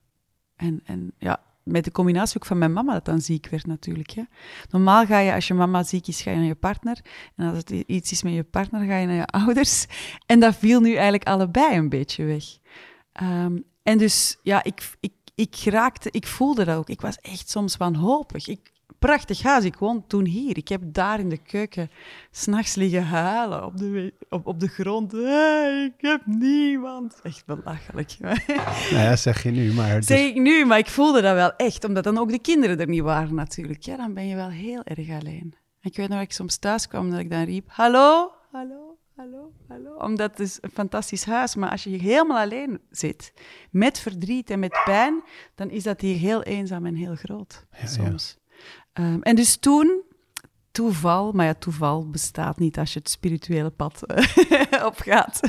En, 0.55 0.81
en 0.83 1.11
ja, 1.17 1.43
met 1.63 1.83
de 1.83 1.91
combinatie 1.91 2.37
ook 2.37 2.45
van 2.45 2.57
mijn 2.57 2.73
mama 2.73 2.93
dat 2.93 3.05
dan 3.05 3.21
ziek 3.21 3.47
werd 3.47 3.65
natuurlijk. 3.65 4.15
Normaal 4.69 5.05
ga 5.05 5.19
je, 5.19 5.33
als 5.33 5.47
je 5.47 5.53
mama 5.53 5.83
ziek 5.83 6.07
is, 6.07 6.21
ga 6.21 6.31
je 6.31 6.37
naar 6.37 6.45
je 6.45 6.55
partner. 6.55 6.99
En 7.35 7.49
als 7.49 7.57
het 7.57 7.69
iets 7.69 8.11
is 8.11 8.23
met 8.23 8.33
je 8.33 8.43
partner, 8.43 8.85
ga 8.85 8.97
je 8.97 9.07
naar 9.07 9.15
je 9.15 9.25
ouders. 9.45 9.85
En 10.25 10.39
dat 10.39 10.55
viel 10.55 10.81
nu 10.81 10.93
eigenlijk 10.93 11.27
allebei 11.27 11.77
een 11.77 11.89
beetje 11.89 12.23
weg. 12.23 12.43
Um, 13.21 13.63
en 13.83 13.97
dus, 13.97 14.37
ja, 14.43 14.63
ik, 14.63 14.89
ik, 14.99 15.13
ik 15.35 15.55
raakte, 15.63 16.11
ik 16.11 16.27
voelde 16.27 16.63
dat 16.63 16.77
ook. 16.77 16.89
Ik 16.89 17.01
was 17.01 17.15
echt 17.15 17.49
soms 17.49 17.77
wanhopig. 17.77 18.47
Ik, 18.47 18.71
prachtig 18.99 19.41
huis. 19.41 19.63
Ik 19.63 19.75
woon 19.75 20.07
toen 20.07 20.25
hier. 20.25 20.57
Ik 20.57 20.67
heb 20.67 20.81
daar 20.85 21.19
in 21.19 21.29
de 21.29 21.37
keuken 21.37 21.89
s'nachts 22.31 22.75
liggen 22.75 23.03
huilen 23.03 23.65
op 23.65 23.77
de, 23.77 24.13
op, 24.29 24.47
op 24.47 24.59
de 24.59 24.67
grond. 24.67 25.13
ik 25.93 25.93
heb 25.97 26.21
niemand. 26.25 27.19
Echt 27.23 27.45
belachelijk. 27.45 28.17
Nou 28.91 29.03
ja, 29.03 29.15
zeg 29.15 29.43
je 29.43 29.51
nu, 29.51 29.73
maar... 29.73 30.03
Zeg 30.03 30.19
ik 30.19 30.35
nu, 30.35 30.65
maar 30.65 30.77
ik 30.77 30.87
voelde 30.87 31.21
dat 31.21 31.33
wel 31.33 31.55
echt. 31.55 31.83
Omdat 31.83 32.03
dan 32.03 32.17
ook 32.17 32.29
de 32.29 32.39
kinderen 32.39 32.79
er 32.79 32.87
niet 32.87 33.01
waren 33.01 33.35
natuurlijk. 33.35 33.83
Ja, 33.83 33.97
dan 33.97 34.13
ben 34.13 34.27
je 34.27 34.35
wel 34.35 34.49
heel 34.49 34.83
erg 34.83 35.09
alleen. 35.09 35.53
Ik 35.81 35.95
weet 35.95 36.07
nog 36.07 36.17
dat 36.17 36.27
ik 36.27 36.33
soms 36.33 36.57
thuis 36.57 36.87
kwam 36.87 37.09
dat 37.09 37.19
ik 37.19 37.29
dan 37.29 37.43
riep... 37.43 37.65
Hallo, 37.67 38.31
hallo, 38.51 38.97
hallo, 39.15 39.51
hallo. 39.67 39.95
Omdat 39.95 40.31
het 40.31 40.39
is 40.39 40.57
een 40.61 40.71
fantastisch 40.71 41.25
huis. 41.25 41.55
Maar 41.55 41.69
als 41.69 41.83
je 41.83 41.89
hier 41.89 42.01
helemaal 42.01 42.37
alleen 42.37 42.79
zit, 42.89 43.33
met 43.71 43.99
verdriet 43.99 44.49
en 44.49 44.59
met 44.59 44.81
pijn... 44.85 45.23
dan 45.55 45.69
is 45.69 45.83
dat 45.83 46.01
hier 46.01 46.17
heel 46.17 46.43
eenzaam 46.43 46.85
en 46.85 46.95
heel 46.95 47.15
groot, 47.15 47.65
soms. 47.85 48.38
Um, 48.93 49.21
en 49.21 49.35
dus 49.35 49.57
toen, 49.57 50.01
toeval, 50.71 51.31
maar 51.31 51.45
ja, 51.45 51.53
toeval 51.53 52.09
bestaat 52.09 52.59
niet 52.59 52.77
als 52.77 52.93
je 52.93 52.99
het 52.99 53.09
spirituele 53.09 53.69
pad 53.69 54.01
uh, 54.07 54.85
opgaat. 54.91 55.39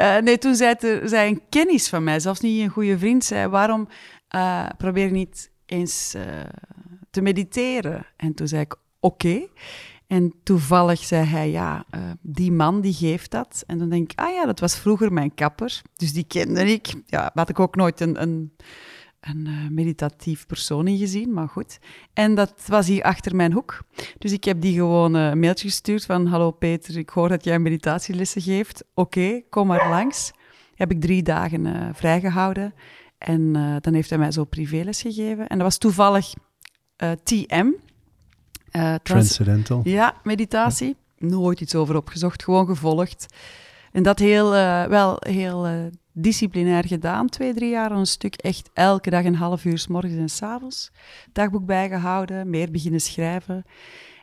Uh, 0.00 0.16
nee, 0.16 0.38
toen 0.38 0.54
zei, 0.54 0.74
er, 0.78 1.08
zei 1.08 1.30
een 1.30 1.42
kennis 1.48 1.88
van 1.88 2.04
mij, 2.04 2.20
zelfs 2.20 2.40
niet 2.40 2.62
een 2.62 2.68
goede 2.68 2.98
vriend, 2.98 3.24
zei, 3.24 3.48
waarom 3.48 3.88
probeer 4.76 5.04
je 5.04 5.10
niet 5.10 5.50
eens 5.66 6.16
te 7.10 7.20
mediteren? 7.20 8.06
En 8.16 8.34
toen 8.34 8.48
zei 8.48 8.62
ik, 8.62 8.76
oké. 9.00 9.48
En 10.06 10.34
toevallig 10.42 11.04
zei 11.04 11.24
hij, 11.24 11.50
ja, 11.50 11.84
die 12.20 12.52
man 12.52 12.80
die 12.80 12.92
geeft 12.92 13.30
dat. 13.30 13.64
En 13.66 13.78
dan 13.78 13.88
denk 13.88 14.12
ik, 14.12 14.18
ah 14.18 14.32
ja, 14.32 14.46
dat 14.46 14.60
was 14.60 14.76
vroeger 14.76 15.12
mijn 15.12 15.34
kapper. 15.34 15.82
Dus 15.96 16.12
die 16.12 16.24
kende 16.24 16.72
ik. 16.72 16.94
Ja, 17.06 17.30
had 17.34 17.48
ik 17.48 17.60
ook 17.60 17.76
nooit 17.76 18.00
een, 18.00 18.22
een 18.22 18.52
een 19.20 19.46
uh, 19.48 19.68
meditatief 19.70 20.46
persoon 20.46 20.86
in 20.86 20.98
gezien, 20.98 21.32
maar 21.32 21.48
goed. 21.48 21.78
En 22.12 22.34
dat 22.34 22.52
was 22.66 22.86
hier 22.86 23.02
achter 23.02 23.36
mijn 23.36 23.52
hoek. 23.52 23.82
Dus 24.18 24.32
ik 24.32 24.44
heb 24.44 24.60
die 24.60 24.74
gewoon 24.74 25.16
uh, 25.16 25.28
een 25.28 25.38
mailtje 25.38 25.68
gestuurd 25.68 26.04
van... 26.04 26.26
Hallo 26.26 26.50
Peter, 26.50 26.96
ik 26.98 27.08
hoor 27.08 27.28
dat 27.28 27.44
jij 27.44 27.58
meditatielessen 27.58 28.42
geeft. 28.42 28.84
Oké, 28.94 29.40
kom 29.50 29.66
maar 29.66 29.88
langs. 29.88 30.30
Heb 30.74 30.90
ik 30.90 31.00
drie 31.00 31.22
dagen 31.22 31.66
uh, 31.66 31.88
vrijgehouden. 31.92 32.74
En 33.18 33.52
dan 33.80 33.94
heeft 33.94 34.10
hij 34.10 34.18
mij 34.18 34.32
zo 34.32 34.44
privéles 34.44 35.02
gegeven. 35.02 35.46
En 35.46 35.56
dat 35.56 35.66
was 35.66 35.78
toevallig 35.78 36.34
TM. 37.22 37.70
Transcendental. 39.02 39.80
Ja, 39.84 40.14
meditatie. 40.22 40.96
nooit 41.18 41.60
iets 41.60 41.74
over 41.74 41.96
opgezocht, 41.96 42.44
gewoon 42.44 42.66
gevolgd. 42.66 43.26
En 43.92 44.02
dat 44.02 44.18
heel, 44.18 44.54
eh, 44.54 44.84
wel 44.84 45.16
heel 45.18 45.68
uh, 45.68 45.86
disciplinair 46.12 46.86
gedaan, 46.86 47.28
twee, 47.28 47.54
drie 47.54 47.70
jaar 47.70 47.90
een 47.90 48.06
stuk. 48.06 48.34
Echt 48.34 48.70
elke 48.72 49.10
dag 49.10 49.24
een 49.24 49.34
half 49.34 49.64
uur, 49.64 49.78
s 49.78 49.86
morgens 49.86 50.14
en 50.14 50.28
s 50.28 50.42
avonds. 50.42 50.90
Dagboek 51.32 51.66
bijgehouden, 51.66 52.50
meer 52.50 52.70
beginnen 52.70 53.00
schrijven. 53.00 53.64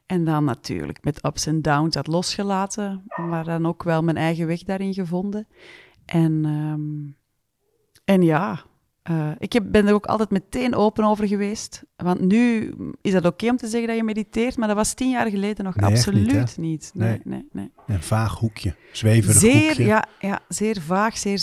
En 0.06 0.24
dan 0.24 0.44
natuurlijk 0.44 1.04
met 1.04 1.26
ups 1.26 1.46
en 1.46 1.62
downs 1.62 1.94
dat 1.94 2.08
losgelaten, 2.08 3.04
maar 3.30 3.44
dan 3.44 3.66
ook 3.66 3.84
wel 3.84 4.02
mijn 4.02 4.18
eigen 4.18 4.48
weg 4.48 4.64
daarin 4.64 4.94
gevonden. 4.94 5.48
En, 6.06 6.46
um, 6.46 7.18
en 8.04 8.22
ja, 8.22 8.64
uh, 9.10 9.32
ik 9.38 9.54
heb, 9.54 9.64
ben 9.68 9.88
er 9.88 9.94
ook 9.94 10.06
altijd 10.06 10.30
meteen 10.30 10.76
open 10.76 11.04
over 11.04 11.28
geweest. 11.28 11.84
Want 11.96 12.22
nu 12.22 12.74
is 13.02 13.12
dat 13.12 13.26
oké 13.26 13.50
om 13.50 13.58
te 13.58 13.68
zeggen 13.68 13.88
dat 13.88 13.98
je 13.98 14.04
mediteert, 14.04 14.58
maar 14.58 14.68
dat 14.68 14.78
was 14.78 14.94
tien 14.94 15.10
jaar 15.10 15.30
geleden 15.30 15.66
nog 15.66 15.78
absoluut 15.78 16.58
niet. 16.58 16.92
Nee, 16.94 17.22
nee, 17.24 17.48
nee, 17.52 17.72
Een 17.88 18.04
vaag 18.04 18.40
hoekje, 18.40 18.76
zweverig 18.92 19.38
zeer, 19.38 19.68
hoekje. 19.68 19.86
Ja, 19.86 20.06
ja, 20.20 20.40
zeer 20.48 20.82
vaag, 20.82 21.18
zeer 21.18 21.40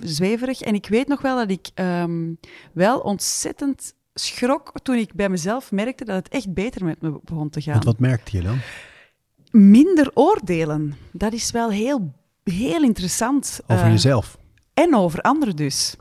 zweverig. 0.00 0.60
En 0.60 0.74
ik 0.74 0.86
weet 0.86 1.08
nog 1.08 1.20
wel 1.22 1.36
dat 1.36 1.50
ik 1.50 1.70
um, 1.74 2.38
wel 2.72 2.98
ontzettend 2.98 3.94
schrok 4.14 4.72
toen 4.82 4.96
ik 4.96 5.14
bij 5.14 5.28
mezelf 5.28 5.72
merkte 5.72 6.04
dat 6.04 6.16
het 6.16 6.28
echt 6.28 6.54
beter 6.54 6.84
met 6.84 7.00
me 7.00 7.20
begon 7.24 7.50
te 7.50 7.60
gaan. 7.60 7.72
Want 7.72 7.84
wat 7.84 7.98
merkte 7.98 8.36
je 8.36 8.42
dan? 8.42 8.58
Minder 9.50 10.10
oordelen. 10.14 10.94
Dat 11.12 11.32
is 11.32 11.50
wel 11.50 11.70
heel, 11.70 12.12
heel 12.44 12.82
interessant. 12.82 13.60
Over 13.66 13.84
uh, 13.84 13.90
jezelf? 13.90 14.38
En 14.74 14.94
over 14.94 15.20
anderen 15.20 15.56
dus. 15.56 15.96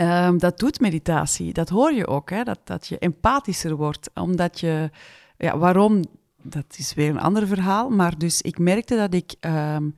Um, 0.00 0.38
dat 0.38 0.58
doet 0.58 0.80
meditatie. 0.80 1.52
Dat 1.52 1.68
hoor 1.68 1.92
je 1.92 2.06
ook, 2.06 2.30
hè? 2.30 2.42
Dat, 2.42 2.58
dat 2.64 2.86
je 2.86 2.98
empathischer 2.98 3.76
wordt. 3.76 4.10
Omdat 4.14 4.60
je... 4.60 4.90
Ja, 5.36 5.58
waarom? 5.58 6.04
Dat 6.42 6.64
is 6.76 6.94
weer 6.94 7.10
een 7.10 7.20
ander 7.20 7.46
verhaal. 7.46 7.90
Maar 7.90 8.18
dus 8.18 8.42
ik 8.42 8.58
merkte 8.58 8.96
dat 8.96 9.14
ik 9.14 9.34
um, 9.40 9.96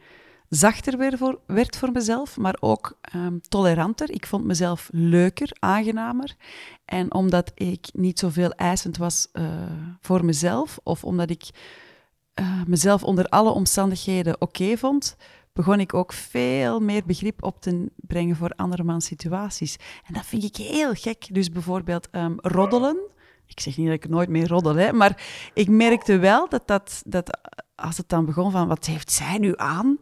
zachter 0.48 0.98
werd 0.98 1.18
voor, 1.18 1.38
werd 1.46 1.76
voor 1.76 1.92
mezelf, 1.92 2.36
maar 2.36 2.56
ook 2.60 2.98
um, 3.14 3.40
toleranter. 3.40 4.10
Ik 4.10 4.26
vond 4.26 4.44
mezelf 4.44 4.88
leuker, 4.92 5.56
aangenamer. 5.58 6.34
En 6.84 7.14
omdat 7.14 7.52
ik 7.54 7.88
niet 7.92 8.18
zoveel 8.18 8.50
eisend 8.50 8.96
was 8.96 9.28
uh, 9.32 9.44
voor 10.00 10.24
mezelf, 10.24 10.78
of 10.82 11.04
omdat 11.04 11.30
ik 11.30 11.50
uh, 12.40 12.62
mezelf 12.66 13.02
onder 13.02 13.26
alle 13.26 13.50
omstandigheden 13.50 14.40
oké 14.40 14.76
vond, 14.76 15.16
begon 15.52 15.80
ik 15.80 15.94
ook 15.94 16.12
veel 16.12 16.80
meer 16.80 17.02
begrip 17.04 17.42
op 17.42 17.60
te 17.60 17.90
brengen 17.96 18.36
voor 18.36 18.50
andermans 18.56 19.06
situaties. 19.06 19.76
En 20.06 20.14
dat 20.14 20.26
vind 20.26 20.44
ik 20.44 20.56
heel 20.56 20.94
gek. 20.94 21.26
Dus 21.30 21.50
bijvoorbeeld 21.50 22.08
um, 22.12 22.38
roddelen. 22.40 22.96
Ik 23.46 23.60
zeg 23.60 23.76
niet 23.76 23.86
dat 23.86 23.94
ik 23.94 24.08
nooit 24.08 24.28
meer 24.28 24.48
roddel, 24.48 24.74
hè, 24.74 24.92
maar 24.92 25.22
ik 25.54 25.68
merkte 25.68 26.18
wel 26.18 26.48
dat, 26.48 26.66
dat, 26.66 27.02
dat 27.06 27.38
als 27.74 27.96
het 27.96 28.08
dan 28.08 28.24
begon 28.24 28.50
van 28.50 28.68
wat 28.68 28.86
heeft 28.86 29.12
zij 29.12 29.38
nu 29.38 29.52
aan, 29.56 29.98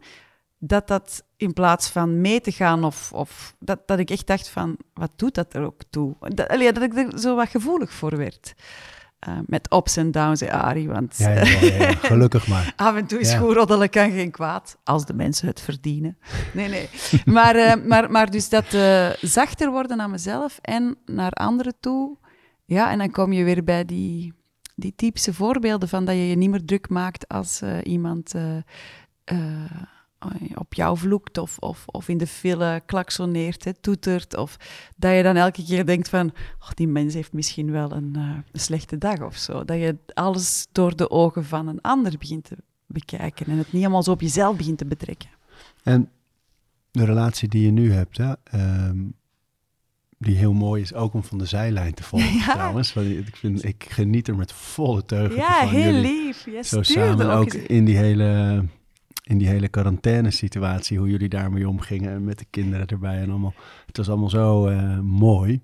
dat 0.57 0.87
dat 0.87 1.23
in 1.37 1.53
plaats 1.53 1.89
van 1.89 2.21
mee 2.21 2.41
te 2.41 2.51
gaan 2.51 2.83
of, 2.83 3.13
of 3.13 3.55
dat, 3.59 3.87
dat 3.87 3.99
ik 3.99 4.09
echt 4.09 4.27
dacht 4.27 4.49
van 4.49 4.77
wat 4.93 5.11
doet 5.15 5.35
dat 5.35 5.53
er 5.53 5.63
ook 5.63 5.81
toe? 5.89 6.15
Dat, 6.19 6.49
dat 6.49 6.81
ik 6.81 6.97
er 6.97 7.19
zo 7.19 7.35
wat 7.35 7.49
gevoelig 7.49 7.91
voor 7.91 8.17
werd. 8.17 8.53
Uh, 9.27 9.37
met 9.45 9.73
ups 9.73 9.97
en 9.97 10.11
downs, 10.11 10.39
hè, 10.39 10.51
Arie. 10.51 10.87
Want 10.87 11.17
ja, 11.17 11.29
ja, 11.29 11.43
ja, 11.43 11.75
ja, 11.75 11.91
gelukkig 12.11 12.47
maar. 12.47 12.73
af 12.75 12.95
en 12.95 13.05
toe 13.05 13.19
is 13.19 13.33
goed 13.33 13.55
roddelen 13.55 13.89
kan 13.89 14.11
geen 14.11 14.31
kwaad, 14.31 14.77
als 14.83 15.05
de 15.05 15.13
mensen 15.13 15.47
het 15.47 15.61
verdienen. 15.61 16.17
Nee, 16.53 16.69
nee. 16.69 16.89
maar, 17.25 17.55
uh, 17.55 17.73
maar, 17.85 18.11
maar 18.11 18.31
dus 18.31 18.49
dat 18.49 18.73
uh, 18.73 19.09
zachter 19.21 19.71
worden 19.71 20.01
aan 20.01 20.11
mezelf 20.11 20.59
en 20.61 20.97
naar 21.05 21.31
anderen 21.31 21.75
toe. 21.79 22.17
Ja, 22.65 22.91
en 22.91 22.97
dan 22.97 23.11
kom 23.11 23.33
je 23.33 23.43
weer 23.43 23.63
bij 23.63 23.85
die, 23.85 24.33
die 24.75 24.93
typische 24.95 25.33
voorbeelden 25.33 25.89
van 25.89 26.05
dat 26.05 26.15
je 26.15 26.27
je 26.27 26.35
niet 26.35 26.49
meer 26.49 26.65
druk 26.65 26.89
maakt 26.89 27.27
als 27.27 27.61
iemand 27.83 28.33
op 30.55 30.73
jou 30.73 30.97
vloekt 30.97 31.37
of, 31.37 31.57
of, 31.59 31.83
of 31.85 32.07
in 32.07 32.17
de 32.17 32.27
file 32.27 32.81
klaksoneert, 32.85 33.63
hè, 33.63 33.73
toetert. 33.73 34.37
Of 34.37 34.57
dat 34.95 35.15
je 35.15 35.23
dan 35.23 35.35
elke 35.35 35.63
keer 35.63 35.85
denkt 35.85 36.09
van, 36.09 36.31
oh, 36.59 36.69
die 36.73 36.87
mens 36.87 37.13
heeft 37.13 37.33
misschien 37.33 37.71
wel 37.71 37.91
een, 37.91 38.13
uh, 38.17 38.37
een, 38.51 38.59
slechte 38.59 38.97
dag 38.97 39.21
of 39.21 39.35
zo. 39.35 39.65
Dat 39.65 39.77
je 39.77 39.97
alles 40.13 40.67
door 40.71 40.95
de 40.95 41.09
ogen 41.09 41.45
van 41.45 41.67
een 41.67 41.81
ander 41.81 42.17
begint 42.19 42.43
te 42.43 42.57
bekijken 42.85 43.45
en 43.45 43.57
het 43.57 43.71
niet 43.71 43.83
allemaal 43.83 44.03
zo 44.03 44.11
op 44.11 44.21
jezelf 44.21 44.57
begint 44.57 44.77
te 44.77 44.85
betrekken. 44.85 45.29
En 45.83 46.09
de 46.91 47.05
relatie 47.05 47.47
die 47.47 47.65
je 47.65 47.71
nu 47.71 47.91
hebt, 47.91 48.17
hè, 48.17 48.33
um, 48.87 49.13
die 50.17 50.35
heel 50.35 50.53
mooi 50.53 50.81
is, 50.81 50.93
ook 50.93 51.13
om 51.13 51.23
van 51.23 51.37
de 51.37 51.45
zijlijn 51.45 51.93
te 51.93 52.03
volgen 52.03 52.37
ja. 52.45 52.53
trouwens. 52.53 52.93
Want 52.93 53.07
ik, 53.07 53.35
vind, 53.35 53.63
ik 53.63 53.85
geniet 53.89 54.27
er 54.27 54.35
met 54.35 54.53
volle 54.53 55.05
teugen 55.05 55.35
ja, 55.35 55.67
van. 55.67 55.77
Ja, 55.77 55.83
heel 55.83 56.01
lief. 56.01 56.45
Je 56.45 56.63
zo 56.63 56.81
samen 56.81 57.29
ook, 57.29 57.41
ook 57.41 57.53
in 57.53 57.85
die 57.85 57.97
hele 57.97 58.63
in 59.31 59.37
die 59.37 59.47
hele 59.47 59.67
quarantaine-situatie, 59.67 60.97
hoe 60.97 61.09
jullie 61.09 61.29
daarmee 61.29 61.69
omgingen 61.69 62.11
en 62.11 62.23
met 62.23 62.39
de 62.39 62.45
kinderen 62.49 62.87
erbij 62.87 63.21
en 63.21 63.29
allemaal. 63.29 63.53
Het 63.85 63.97
was 63.97 64.09
allemaal 64.09 64.29
zo 64.29 64.67
uh, 64.67 64.99
mooi. 64.99 65.61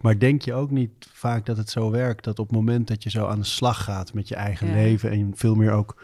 Maar 0.00 0.18
denk 0.18 0.42
je 0.42 0.54
ook 0.54 0.70
niet 0.70 0.90
vaak 1.12 1.46
dat 1.46 1.56
het 1.56 1.70
zo 1.70 1.90
werkt 1.90 2.24
dat 2.24 2.38
op 2.38 2.46
het 2.46 2.56
moment 2.56 2.88
dat 2.88 3.02
je 3.02 3.10
zo 3.10 3.26
aan 3.26 3.38
de 3.38 3.44
slag 3.44 3.84
gaat 3.84 4.14
met 4.14 4.28
je 4.28 4.34
eigen 4.34 4.66
ja. 4.66 4.72
leven 4.72 5.10
en 5.10 5.32
veel 5.34 5.54
meer 5.54 5.72
ook 5.72 6.02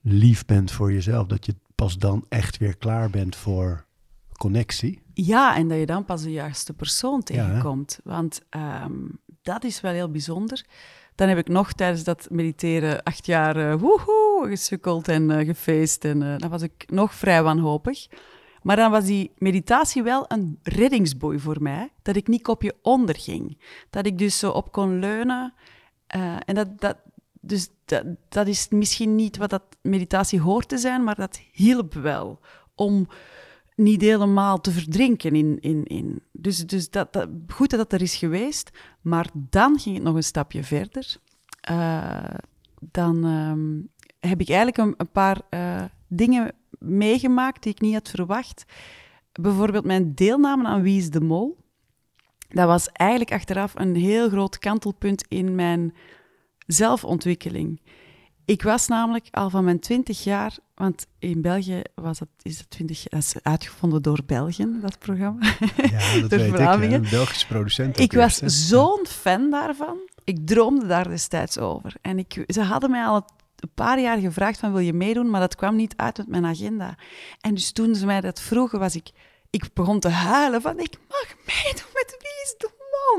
lief 0.00 0.44
bent 0.44 0.70
voor 0.70 0.92
jezelf, 0.92 1.26
dat 1.26 1.46
je 1.46 1.54
pas 1.74 1.98
dan 1.98 2.24
echt 2.28 2.58
weer 2.58 2.76
klaar 2.76 3.10
bent 3.10 3.36
voor 3.36 3.84
connectie? 4.32 5.02
Ja, 5.14 5.56
en 5.56 5.68
dat 5.68 5.78
je 5.78 5.86
dan 5.86 6.04
pas 6.04 6.22
de 6.22 6.32
juiste 6.32 6.72
persoon 6.72 7.22
tegenkomt. 7.22 8.00
Ja, 8.04 8.10
Want 8.10 8.40
um, 8.84 9.18
dat 9.42 9.64
is 9.64 9.80
wel 9.80 9.92
heel 9.92 10.10
bijzonder. 10.10 10.64
Dan 11.14 11.28
heb 11.28 11.38
ik 11.38 11.48
nog 11.48 11.72
tijdens 11.72 12.04
dat 12.04 12.26
mediteren 12.30 13.02
acht 13.02 13.26
jaar 13.26 13.56
uh, 13.56 13.74
woehoe, 13.74 14.33
gesukkeld 14.46 15.08
en 15.08 15.30
uh, 15.30 15.46
gefeest. 15.46 16.04
En 16.04 16.20
uh, 16.20 16.38
dan 16.38 16.50
was 16.50 16.62
ik 16.62 16.84
nog 16.86 17.14
vrij 17.14 17.42
wanhopig. 17.42 18.06
Maar 18.62 18.76
dan 18.76 18.90
was 18.90 19.04
die 19.04 19.32
meditatie 19.38 20.02
wel 20.02 20.24
een 20.28 20.58
reddingsboei 20.62 21.38
voor 21.38 21.62
mij. 21.62 21.92
Dat 22.02 22.16
ik 22.16 22.28
niet 22.28 22.42
kopje 22.42 22.74
onder 22.82 23.16
ging. 23.16 23.58
Dat 23.90 24.06
ik 24.06 24.18
dus 24.18 24.38
zo 24.38 24.50
op 24.50 24.72
kon 24.72 24.98
leunen. 24.98 25.54
en 26.46 26.54
dat, 26.54 26.80
dat, 26.80 26.96
dus 27.40 27.68
dat, 27.84 28.04
dat 28.28 28.46
is 28.46 28.68
misschien 28.68 29.14
niet 29.14 29.36
wat 29.36 29.50
dat 29.50 29.62
meditatie 29.82 30.40
hoort 30.40 30.68
te 30.68 30.78
zijn, 30.78 31.04
maar 31.04 31.14
dat 31.14 31.40
hielp 31.52 31.94
wel 31.94 32.40
om 32.74 33.08
niet 33.76 34.00
helemaal 34.00 34.60
te 34.60 34.70
verdrinken 34.70 35.34
in. 35.34 35.60
in, 35.60 35.84
in. 35.84 36.22
Dus, 36.32 36.66
dus 36.66 36.90
dat, 36.90 37.12
dat, 37.12 37.28
goed 37.48 37.70
dat 37.70 37.78
dat 37.78 37.92
er 37.92 38.02
is 38.02 38.16
geweest, 38.16 38.70
maar 39.00 39.26
dan 39.32 39.78
ging 39.78 39.94
het 39.94 40.04
nog 40.04 40.14
een 40.14 40.24
stapje 40.24 40.64
verder. 40.64 41.16
Dan 42.80 43.24
um, 43.24 43.88
heb 44.28 44.40
ik 44.40 44.48
eigenlijk 44.48 44.78
een, 44.78 44.94
een 44.96 45.10
paar 45.10 45.40
uh, 45.50 45.82
dingen 46.08 46.52
meegemaakt 46.78 47.62
die 47.62 47.72
ik 47.72 47.80
niet 47.80 47.94
had 47.94 48.08
verwacht. 48.08 48.64
Bijvoorbeeld 49.32 49.84
mijn 49.84 50.14
deelname 50.14 50.66
aan 50.66 50.82
Wie 50.82 50.98
is 50.98 51.10
de 51.10 51.20
Mol. 51.20 51.56
Dat 52.48 52.66
was 52.66 52.88
eigenlijk 52.88 53.32
achteraf 53.32 53.72
een 53.74 53.96
heel 53.96 54.28
groot 54.28 54.58
kantelpunt 54.58 55.24
in 55.28 55.54
mijn 55.54 55.94
zelfontwikkeling. 56.66 57.80
Ik 58.44 58.62
was 58.62 58.88
namelijk 58.88 59.26
al 59.30 59.50
van 59.50 59.64
mijn 59.64 59.80
twintig 59.80 60.24
jaar, 60.24 60.56
want 60.74 61.06
in 61.18 61.42
België 61.42 61.82
was 61.94 62.18
dat, 62.18 62.28
is 62.42 62.58
dat 62.58 62.70
twintig 62.70 63.02
dat 63.02 63.20
is 63.20 63.34
uitgevonden 63.42 64.02
door 64.02 64.20
Belgen, 64.26 64.80
dat 64.80 64.98
programma. 64.98 65.46
Ja, 65.76 66.20
dat 66.20 66.30
weet 66.40 66.82
ik, 66.82 66.92
een 66.92 67.06
Belgische 67.10 67.46
producent. 67.46 67.98
Ik 67.98 68.12
was 68.12 68.36
zo'n 68.36 69.06
fan 69.06 69.50
daarvan. 69.50 69.96
Ik 70.24 70.46
droomde 70.46 70.86
daar 70.86 71.08
destijds 71.08 71.58
over. 71.58 71.94
En 72.00 72.18
ik, 72.18 72.44
ze 72.46 72.62
hadden 72.62 72.90
mij 72.90 73.04
al 73.04 73.24
een 73.64 73.74
paar 73.74 74.00
jaar 74.00 74.18
gevraagd 74.18 74.58
van 74.58 74.72
wil 74.72 74.80
je 74.80 74.92
meedoen, 74.92 75.30
maar 75.30 75.40
dat 75.40 75.54
kwam 75.54 75.76
niet 75.76 75.96
uit 75.96 76.16
met 76.16 76.28
mijn 76.28 76.44
agenda. 76.44 76.98
En 77.40 77.54
dus 77.54 77.72
toen 77.72 77.94
ze 77.94 78.06
mij 78.06 78.20
dat 78.20 78.40
vroegen, 78.40 78.78
was 78.78 78.96
ik, 78.96 79.10
ik 79.50 79.64
begon 79.74 80.00
te 80.00 80.08
huilen 80.08 80.62
van 80.62 80.78
ik 80.78 80.98
mag 81.08 81.34
meedoen 81.46 81.90
met 81.92 82.16
Wie 82.18 82.42
is 82.44 82.54
de 82.58 82.70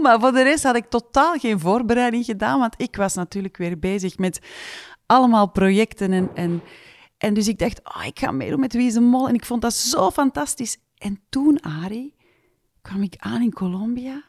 Mol? 0.01 0.19
Voor 0.19 0.31
de 0.31 0.43
rest 0.43 0.63
had 0.63 0.75
ik 0.75 0.89
totaal 0.89 1.37
geen 1.37 1.59
voorbereiding 1.59 2.25
gedaan, 2.25 2.59
want 2.59 2.73
ik 2.77 2.95
was 2.95 3.13
natuurlijk 3.13 3.57
weer 3.57 3.79
bezig 3.79 4.17
met 4.17 4.39
allemaal 5.05 5.51
projecten. 5.51 6.11
En, 6.11 6.29
en, 6.33 6.61
en 7.17 7.33
dus 7.33 7.47
ik 7.47 7.59
dacht, 7.59 7.81
oh, 7.83 8.05
ik 8.05 8.19
ga 8.19 8.31
meedoen 8.31 8.59
met 8.59 8.73
Wie 8.73 8.87
is 8.87 8.93
de 8.93 8.99
Mol. 8.99 9.27
En 9.27 9.33
ik 9.33 9.45
vond 9.45 9.61
dat 9.61 9.73
zo 9.73 10.11
fantastisch. 10.11 10.77
En 10.97 11.21
toen, 11.29 11.61
Ari, 11.61 12.13
kwam 12.81 13.01
ik 13.01 13.15
aan 13.17 13.41
in 13.41 13.53
Colombia. 13.53 14.23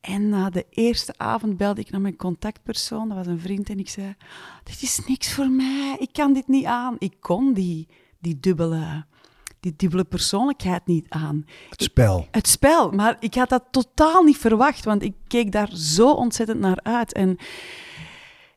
En 0.00 0.28
na 0.28 0.50
de 0.50 0.66
eerste 0.70 1.14
avond 1.16 1.56
belde 1.56 1.80
ik 1.80 1.90
naar 1.90 2.00
mijn 2.00 2.16
contactpersoon. 2.16 3.08
Dat 3.08 3.16
was 3.16 3.26
een 3.26 3.40
vriend. 3.40 3.70
En 3.70 3.78
ik 3.78 3.88
zei, 3.88 4.14
dit 4.64 4.82
is 4.82 5.00
niks 5.06 5.32
voor 5.32 5.50
mij. 5.50 5.96
Ik 5.98 6.12
kan 6.12 6.32
dit 6.32 6.48
niet 6.48 6.64
aan. 6.64 6.96
Ik 6.98 7.14
kon 7.20 7.52
die, 7.52 7.88
die 8.18 8.40
dubbele 8.40 9.04
die 9.60 9.74
dubbele 9.76 10.04
persoonlijkheid 10.04 10.86
niet 10.86 11.06
aan. 11.08 11.44
Het 11.70 11.82
spel. 11.82 12.18
Ik, 12.18 12.28
het 12.30 12.48
spel, 12.48 12.90
maar 12.90 13.16
ik 13.18 13.34
had 13.34 13.48
dat 13.48 13.64
totaal 13.70 14.22
niet 14.22 14.38
verwacht, 14.38 14.84
want 14.84 15.02
ik 15.02 15.14
keek 15.26 15.52
daar 15.52 15.70
zo 15.76 16.12
ontzettend 16.12 16.60
naar 16.60 16.80
uit. 16.82 17.12
En 17.12 17.38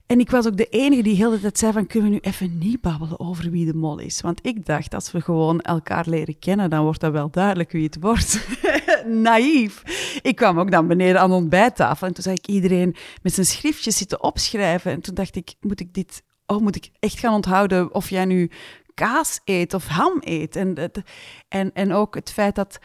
en 0.06 0.19
ik 0.19 0.29
was 0.29 0.47
ook 0.47 0.58
de 0.58 0.69
enige 0.69 1.01
die 1.01 1.15
heel 1.15 1.29
de 1.29 1.39
tijd 1.39 1.58
zei 1.58 1.71
van, 1.71 1.88
kunnen 1.88 2.10
we 2.10 2.15
nu 2.15 2.21
even 2.21 2.58
niet 2.58 2.82
babbelen 2.82 3.19
over 3.19 3.51
wie 3.51 3.65
de 3.65 3.73
mol 3.73 3.99
is? 3.99 4.21
Want 4.21 4.39
ik 4.45 4.65
dacht, 4.65 4.93
als 4.93 5.12
we 5.12 5.21
gewoon 5.21 5.62
elkaar 5.62 6.06
leren 6.08 6.39
kennen, 6.39 6.69
dan 6.69 6.84
wordt 6.84 6.99
dat 6.99 7.12
wel 7.12 7.29
duidelijk 7.29 7.71
wie 7.71 7.84
het 7.84 7.97
wordt. 7.99 8.47
Naïef. 9.06 9.84
Ik 10.22 10.36
kwam 10.36 10.60
ook 10.60 10.72
dan 10.72 10.88
beneden 10.88 11.22
aan 11.22 11.30
de 11.30 11.36
ontbijttafel 11.36 12.08
en 12.08 12.13
toen 12.13 12.24
zag 12.24 12.34
ik 12.34 12.48
iedereen 12.48 12.96
met 13.22 13.34
zijn 13.34 13.46
schriftjes 13.46 13.98
zitten 13.98 14.24
opschrijven. 14.24 14.92
En 14.92 15.02
toen 15.02 15.16
dacht 15.16 15.36
ik, 15.36 15.54
moet 15.62 15.80
ik 15.80 15.94
dit 15.94 16.24
oh, 16.46 16.62
moet 16.62 16.76
ik 16.76 16.89
echt 17.00 17.20
gaan 17.20 17.34
onthouden 17.34 17.94
of 17.94 18.10
jij 18.10 18.26
nu 18.26 18.52
kaas 18.94 19.39
eet 19.46 19.74
of 19.74 19.88
ham 19.88 20.18
eet? 20.20 20.56
En, 20.56 20.92
en, 21.48 21.74
en 21.74 21.94
ook 21.94 22.16
het 22.16 22.32
feit 22.32 22.56
dat, 22.56 22.80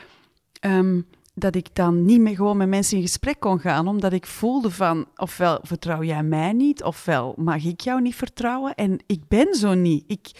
ehm, 0.60 1.00
dat 1.34 1.54
ik 1.54 1.74
dan 1.74 2.04
niet 2.04 2.20
meer 2.20 2.34
gewoon 2.34 2.56
met 2.56 2.68
mensen 2.68 2.96
in 2.96 3.02
gesprek 3.02 3.40
kon 3.40 3.60
gaan, 3.60 3.88
omdat 3.88 4.12
ik 4.12 4.26
voelde 4.26 4.70
van, 4.70 5.06
ofwel 5.16 5.58
vertrouw 5.62 6.02
jij 6.02 6.22
mij 6.22 6.52
niet, 6.52 6.82
ofwel 6.82 7.34
mag 7.36 7.64
ik 7.64 7.80
jou 7.80 8.00
niet 8.00 8.14
vertrouwen. 8.14 8.74
En 8.74 8.98
ik 9.06 9.28
ben 9.28 9.54
zo 9.54 9.74
niet. 9.74 10.04
Ik, 10.06 10.30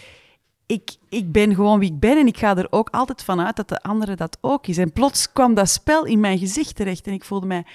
ik, 0.69 0.95
ik 1.09 1.31
ben 1.31 1.55
gewoon 1.55 1.79
wie 1.79 1.91
ik 1.91 1.99
ben 1.99 2.17
en 2.17 2.27
ik 2.27 2.37
ga 2.37 2.57
er 2.57 2.67
ook 2.69 2.89
altijd 2.89 3.23
van 3.23 3.41
uit 3.41 3.55
dat 3.55 3.69
de 3.69 3.81
andere 3.81 4.15
dat 4.15 4.37
ook 4.41 4.67
is. 4.67 4.77
En 4.77 4.91
plots 4.91 5.31
kwam 5.31 5.53
dat 5.53 5.69
spel 5.69 6.05
in 6.05 6.19
mijn 6.19 6.37
gezicht 6.37 6.75
terecht 6.75 7.07
en 7.07 7.13
ik 7.13 7.23
voelde 7.23 7.47
mij 7.47 7.65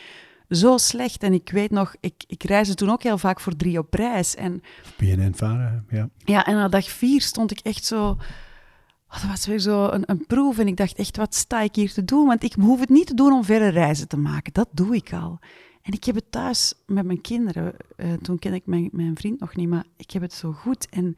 zo 0.49 0.77
slecht. 0.77 1.23
En 1.23 1.33
ik 1.33 1.51
weet 1.51 1.71
nog, 1.71 1.95
ik, 2.01 2.25
ik 2.27 2.43
reisde 2.43 2.75
toen 2.75 2.91
ook 2.91 3.03
heel 3.03 3.19
vaak 3.19 3.41
voor 3.41 3.57
drie 3.57 3.79
op 3.79 3.95
reis. 3.95 4.35
En 4.35 4.63
BNN-varen, 4.97 5.87
ja. 5.91 6.09
ja, 6.19 6.47
en 6.47 6.55
na 6.55 6.69
dag 6.69 6.89
vier 6.89 7.21
stond 7.21 7.51
ik 7.51 7.59
echt 7.59 7.85
zo... 7.85 8.09
oh, 9.09 9.21
dat 9.21 9.31
was 9.31 9.47
weer 9.47 9.59
zo 9.59 9.89
een, 9.89 10.03
een 10.07 10.27
proef 10.27 10.59
en 10.59 10.67
ik 10.67 10.77
dacht 10.77 10.97
echt, 10.97 11.17
wat 11.17 11.35
sta 11.35 11.61
ik 11.61 11.75
hier 11.75 11.93
te 11.93 12.05
doen? 12.05 12.27
Want 12.27 12.43
ik 12.43 12.55
hoef 12.61 12.81
het 12.81 12.89
niet 12.89 13.07
te 13.07 13.15
doen 13.15 13.33
om 13.33 13.45
verre 13.45 13.69
reizen 13.69 14.09
te 14.09 14.19
maken. 14.19 14.53
Dat 14.53 14.69
doe 14.71 14.95
ik 14.95 15.13
al. 15.13 15.39
En 15.83 15.93
ik 15.93 16.05
heb 16.05 16.15
het 16.15 16.31
thuis 16.33 16.75
met 16.87 17.05
mijn 17.05 17.21
kinderen. 17.21 17.75
eh, 17.97 18.13
toen 18.13 18.39
ken 18.39 18.55
ik 18.55 18.67
mijn, 18.67 18.89
mijn 18.93 19.17
vriend 19.17 19.41
nog 19.41 19.57
niet, 19.57 19.69
maar 19.69 19.85
ik 19.97 20.11
heb 20.11 20.23
het 20.23 20.33
zo 20.33 20.53
goed. 20.53 20.89
En, 20.89 21.17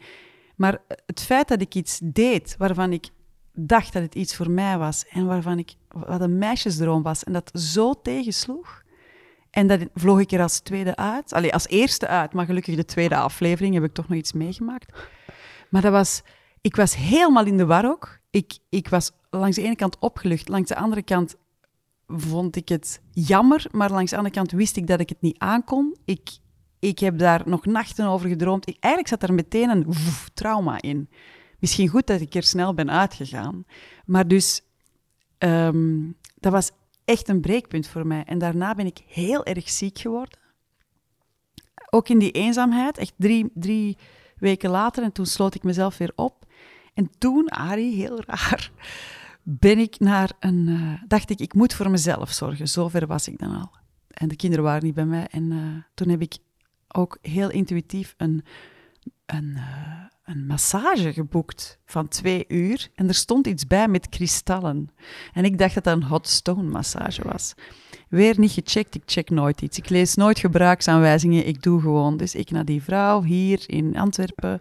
maar 0.57 0.79
het 1.07 1.21
feit 1.21 1.49
dat 1.49 1.61
ik 1.61 1.75
iets 1.75 2.01
deed 2.03 2.55
waarvan 2.59 2.93
ik 2.93 3.09
dacht 3.53 3.93
dat 3.93 4.03
het 4.03 4.15
iets 4.15 4.37
voor 4.37 4.51
mij 4.51 4.79
was 4.79 5.07
en 5.07 5.27
waarvan 5.27 5.59
ik 5.59 5.75
wat 5.89 6.21
een 6.21 6.39
meisjesdroom 6.39 7.03
was 7.03 7.25
en 7.25 7.33
dat 7.33 7.51
zo 7.61 7.95
tegensloeg. 8.03 8.85
En 9.51 9.67
dat 9.67 9.81
vloog 9.95 10.21
ik 10.21 10.33
er 10.33 10.43
als 10.43 10.61
tweede 10.61 10.97
uit. 10.97 11.33
Allee, 11.33 11.53
als 11.53 11.69
eerste 11.69 12.07
uit, 12.07 12.33
maar 12.33 12.47
gelukkig 12.47 12.77
de 12.77 12.85
tweede 12.85 13.17
aflevering 13.17 13.75
heb 13.75 13.85
ik 13.85 13.93
toch 13.93 14.09
nog 14.09 14.19
iets 14.19 14.33
meegemaakt. 14.33 14.99
Maar 15.71 15.83
dat 15.83 15.93
was... 15.93 16.23
Ik 16.61 16.77
was 16.77 16.97
helemaal 16.97 17.47
in 17.47 17.57
de 17.57 17.67
war 17.67 17.85
ook. 17.85 18.19
Ik, 18.31 18.59
ik 18.69 18.89
was 18.89 19.13
langs 19.31 19.57
de 19.57 19.63
ene 19.63 19.77
kant 19.77 19.99
opgelucht, 19.99 20.49
langs 20.49 20.69
de 20.69 20.77
andere 20.77 21.03
kant 21.03 21.37
vond 22.07 22.57
ik 22.57 22.69
het 22.69 23.03
jammer, 23.11 23.67
maar 23.71 23.91
langs 23.91 24.11
de 24.11 24.17
andere 24.17 24.35
kant 24.35 24.51
wist 24.51 24.77
ik 24.77 24.87
dat 24.87 25.01
ik 25.01 25.09
het 25.09 25.21
niet 25.21 25.39
aankon. 25.39 25.97
Ik, 26.05 26.39
ik 26.79 26.99
heb 26.99 27.19
daar 27.19 27.43
nog 27.45 27.67
nachten 27.67 28.07
over 28.07 28.29
gedroomd. 28.29 28.69
Ik, 28.69 28.77
eigenlijk 28.81 29.15
zat 29.15 29.29
er 29.29 29.35
meteen 29.35 29.71
een 29.71 29.85
woef, 29.85 30.31
trauma 30.35 30.81
in. 30.81 31.09
Misschien 31.59 31.89
goed 31.89 32.07
dat 32.07 32.21
ik 32.21 32.35
er 32.35 32.43
snel 32.43 32.75
ben 32.75 32.91
uitgegaan. 32.91 33.65
Maar 34.05 34.29
dus, 34.29 34.63
ehm, 35.39 36.11
dat 36.41 36.53
was 36.53 36.71
echt 37.05 37.29
een 37.29 37.41
breekpunt 37.41 37.89
voor 37.89 38.07
mij. 38.07 38.25
En 38.25 38.39
daarna 38.39 38.75
ben 38.75 38.87
ik 38.87 39.03
heel 39.07 39.45
erg 39.45 39.71
ziek 39.71 39.99
geworden. 39.99 40.39
Ook 41.91 42.09
in 42.09 42.19
die 42.19 42.31
eenzaamheid, 42.31 42.99
echt 42.99 43.13
drie, 43.17 43.51
drie 43.55 43.97
weken 44.37 44.71
later. 44.71 45.03
En 45.03 45.13
toen 45.13 45.27
sloot 45.27 45.55
ik 45.55 45.63
mezelf 45.63 45.99
weer 45.99 46.13
op. 46.15 46.47
En 46.95 47.11
toen, 47.19 47.49
Arie, 47.49 47.95
heel 47.95 48.21
raar, 48.27 48.71
ben 49.43 49.79
ik 49.79 49.99
naar 49.99 50.33
een... 50.41 50.69
eh, 50.69 51.09
dacht 51.09 51.31
ik, 51.31 51.41
ik 51.41 51.55
moet 51.55 51.75
voor 51.75 51.91
mezelf 51.91 52.31
zorgen. 52.31 52.69
Zover 52.69 53.07
was 53.07 53.29
ik 53.29 53.39
dan 53.39 53.55
al. 53.55 53.71
En 54.09 54.29
de 54.29 54.37
kinderen 54.37 54.65
waren 54.65 54.85
niet 54.85 54.95
bij 54.95 55.05
mij. 55.05 55.27
En 55.31 55.53
eh, 55.53 55.59
toen 55.95 56.09
heb 56.09 56.21
ik 56.21 56.39
ook 56.89 57.19
heel 57.21 57.51
intuïtief 57.51 58.15
een, 58.17 58.45
een, 59.27 59.55
eh, 59.57 60.05
een 60.25 60.47
massage 60.47 61.13
geboekt 61.13 61.79
van 61.85 62.09
twee 62.09 62.45
uur. 62.49 62.89
En 62.95 63.09
er 63.09 63.15
stond 63.15 63.47
iets 63.47 63.67
bij 63.67 63.89
met 63.89 64.09
kristallen. 64.09 64.91
En 65.33 65.45
ik 65.45 65.59
dacht 65.59 65.75
dat 65.75 65.85
dat 65.85 65.97
een 65.97 66.03
hot 66.03 66.29
stone 66.29 66.71
massage 66.71 67.23
was. 67.23 67.55
Weer 68.09 68.39
niet 68.39 68.51
gecheckt, 68.53 68.95
ik 68.95 69.03
check 69.07 69.31
nooit 69.31 69.63
iets. 69.63 69.79
Ik 69.79 69.89
lees 69.89 70.15
nooit 70.15 70.39
gebruiksaanwijzingen, 70.39 71.47
ik 71.47 71.63
doe 71.63 71.81
gewoon. 71.81 72.17
Dus 72.17 72.35
ik 72.35 72.51
naar 72.51 72.65
die 72.65 72.83
vrouw 72.83 73.23
hier 73.23 73.65
in 73.67 73.97
Antwerpen. 73.97 74.61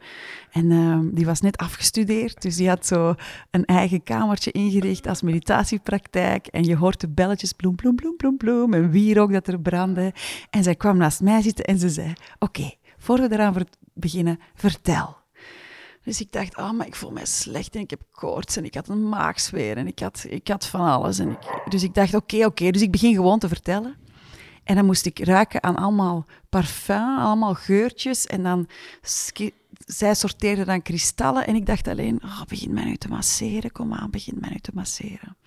En 0.51 0.71
ehm, 0.71 1.09
die 1.11 1.25
was 1.25 1.41
net 1.41 1.57
afgestudeerd, 1.57 2.41
dus 2.41 2.55
die 2.55 2.69
had 2.69 2.85
zo 2.85 3.15
een 3.51 3.65
eigen 3.65 4.03
kamertje 4.03 4.51
ingericht 4.51 5.07
als 5.07 5.21
meditatiepraktijk. 5.21 6.47
En 6.47 6.63
je 6.63 6.75
hoort 6.75 7.01
de 7.01 7.09
belletjes 7.09 7.53
bloem, 7.53 7.75
bloem, 7.75 7.95
bloem, 7.95 8.17
bloem, 8.17 8.37
bloem. 8.37 8.73
En 8.73 8.89
wierook 8.89 9.31
dat 9.31 9.47
er 9.47 9.59
brandde. 9.59 10.13
En 10.49 10.63
zij 10.63 10.75
kwam 10.75 10.97
naast 10.97 11.21
mij 11.21 11.41
zitten 11.41 11.65
en 11.65 11.79
ze 11.79 11.89
zei, 11.89 12.13
oké, 12.39 12.71
voor 12.97 13.17
we 13.17 13.31
eraan 13.31 13.65
beginnen, 13.93 14.39
vertel. 14.55 15.24
Dus 16.05 16.21
ik 16.21 16.31
dacht, 16.31 16.57
oh, 16.57 16.71
maar 16.71 16.87
ik 16.87 16.95
voel 16.95 17.11
mij 17.11 17.25
slecht 17.25 17.75
en 17.75 17.81
ik 17.81 17.89
heb 17.89 18.01
koorts 18.11 18.55
en 18.55 18.65
ik 18.65 18.73
had 18.73 18.87
een 18.87 19.09
maagsfeer 19.09 19.77
en 19.77 19.87
ik 19.87 19.99
had, 19.99 20.25
ik 20.29 20.47
had 20.47 20.65
van 20.65 20.81
alles. 20.81 21.19
En 21.19 21.29
ik, 21.29 21.37
dus 21.69 21.83
ik 21.83 21.93
dacht, 21.93 22.13
oké, 22.13 22.45
oké. 22.45 22.71
Dus 22.71 22.81
ik 22.81 22.91
begin 22.91 23.13
gewoon 23.13 23.39
te 23.39 23.47
vertellen. 23.47 23.95
En 24.63 24.75
dan 24.75 24.85
moest 24.85 25.05
ik 25.05 25.19
ruiken 25.19 25.63
aan 25.63 25.75
allemaal 25.75 26.25
parfum, 26.49 27.17
allemaal 27.17 27.53
geurtjes. 27.53 28.25
En 28.25 28.43
dan, 28.43 28.67
zij 29.85 30.13
sorteerde 30.13 30.65
dan 30.65 30.81
kristallen. 30.81 31.47
En 31.47 31.55
ik 31.55 31.65
dacht 31.65 31.87
alleen, 31.87 32.21
oh, 32.23 32.41
begin 32.47 32.73
mij 32.73 32.85
nu 32.85 32.95
te 32.95 33.07
masseren. 33.07 33.71
Kom 33.71 33.93
aan, 33.93 34.09
begin 34.09 34.37
mij 34.39 34.49
nu 34.49 34.59
te 34.59 34.71
masseren. 34.73 35.37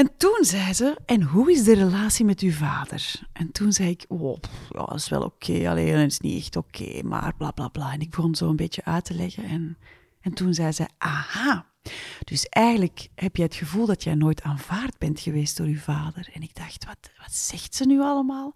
En 0.00 0.16
toen 0.16 0.38
zei 0.40 0.72
ze, 0.72 0.96
en 1.06 1.22
hoe 1.22 1.52
is 1.52 1.64
de 1.64 1.74
relatie 1.74 2.24
met 2.24 2.40
uw 2.40 2.52
vader? 2.52 3.20
En 3.32 3.52
toen 3.52 3.72
zei 3.72 3.90
ik, 3.90 4.04
oh, 4.08 4.36
ja, 4.68 4.84
dat 4.84 4.94
is 4.94 5.08
wel 5.08 5.22
oké, 5.22 5.70
alleen 5.70 5.94
het 5.94 6.10
is 6.10 6.20
niet 6.20 6.38
echt 6.38 6.56
oké, 6.56 7.02
maar 7.02 7.34
bla 7.36 7.50
bla 7.50 7.68
bla. 7.68 7.92
En 7.92 8.00
ik 8.00 8.10
begon 8.10 8.34
zo 8.34 8.48
een 8.48 8.56
beetje 8.56 8.84
uit 8.84 9.04
te 9.04 9.14
leggen. 9.14 9.44
En, 9.44 9.78
en 10.20 10.32
toen 10.32 10.54
zei 10.54 10.72
ze, 10.72 10.88
aha, 10.98 11.66
dus 12.24 12.46
eigenlijk 12.46 13.08
heb 13.14 13.36
je 13.36 13.42
het 13.42 13.54
gevoel 13.54 13.86
dat 13.86 14.02
jij 14.02 14.14
nooit 14.14 14.42
aanvaard 14.42 14.98
bent 14.98 15.20
geweest 15.20 15.56
door 15.56 15.66
uw 15.66 15.78
vader. 15.78 16.30
En 16.32 16.42
ik 16.42 16.54
dacht, 16.54 16.84
wat, 16.84 17.10
wat 17.18 17.32
zegt 17.32 17.74
ze 17.74 17.86
nu 17.86 18.00
allemaal? 18.00 18.54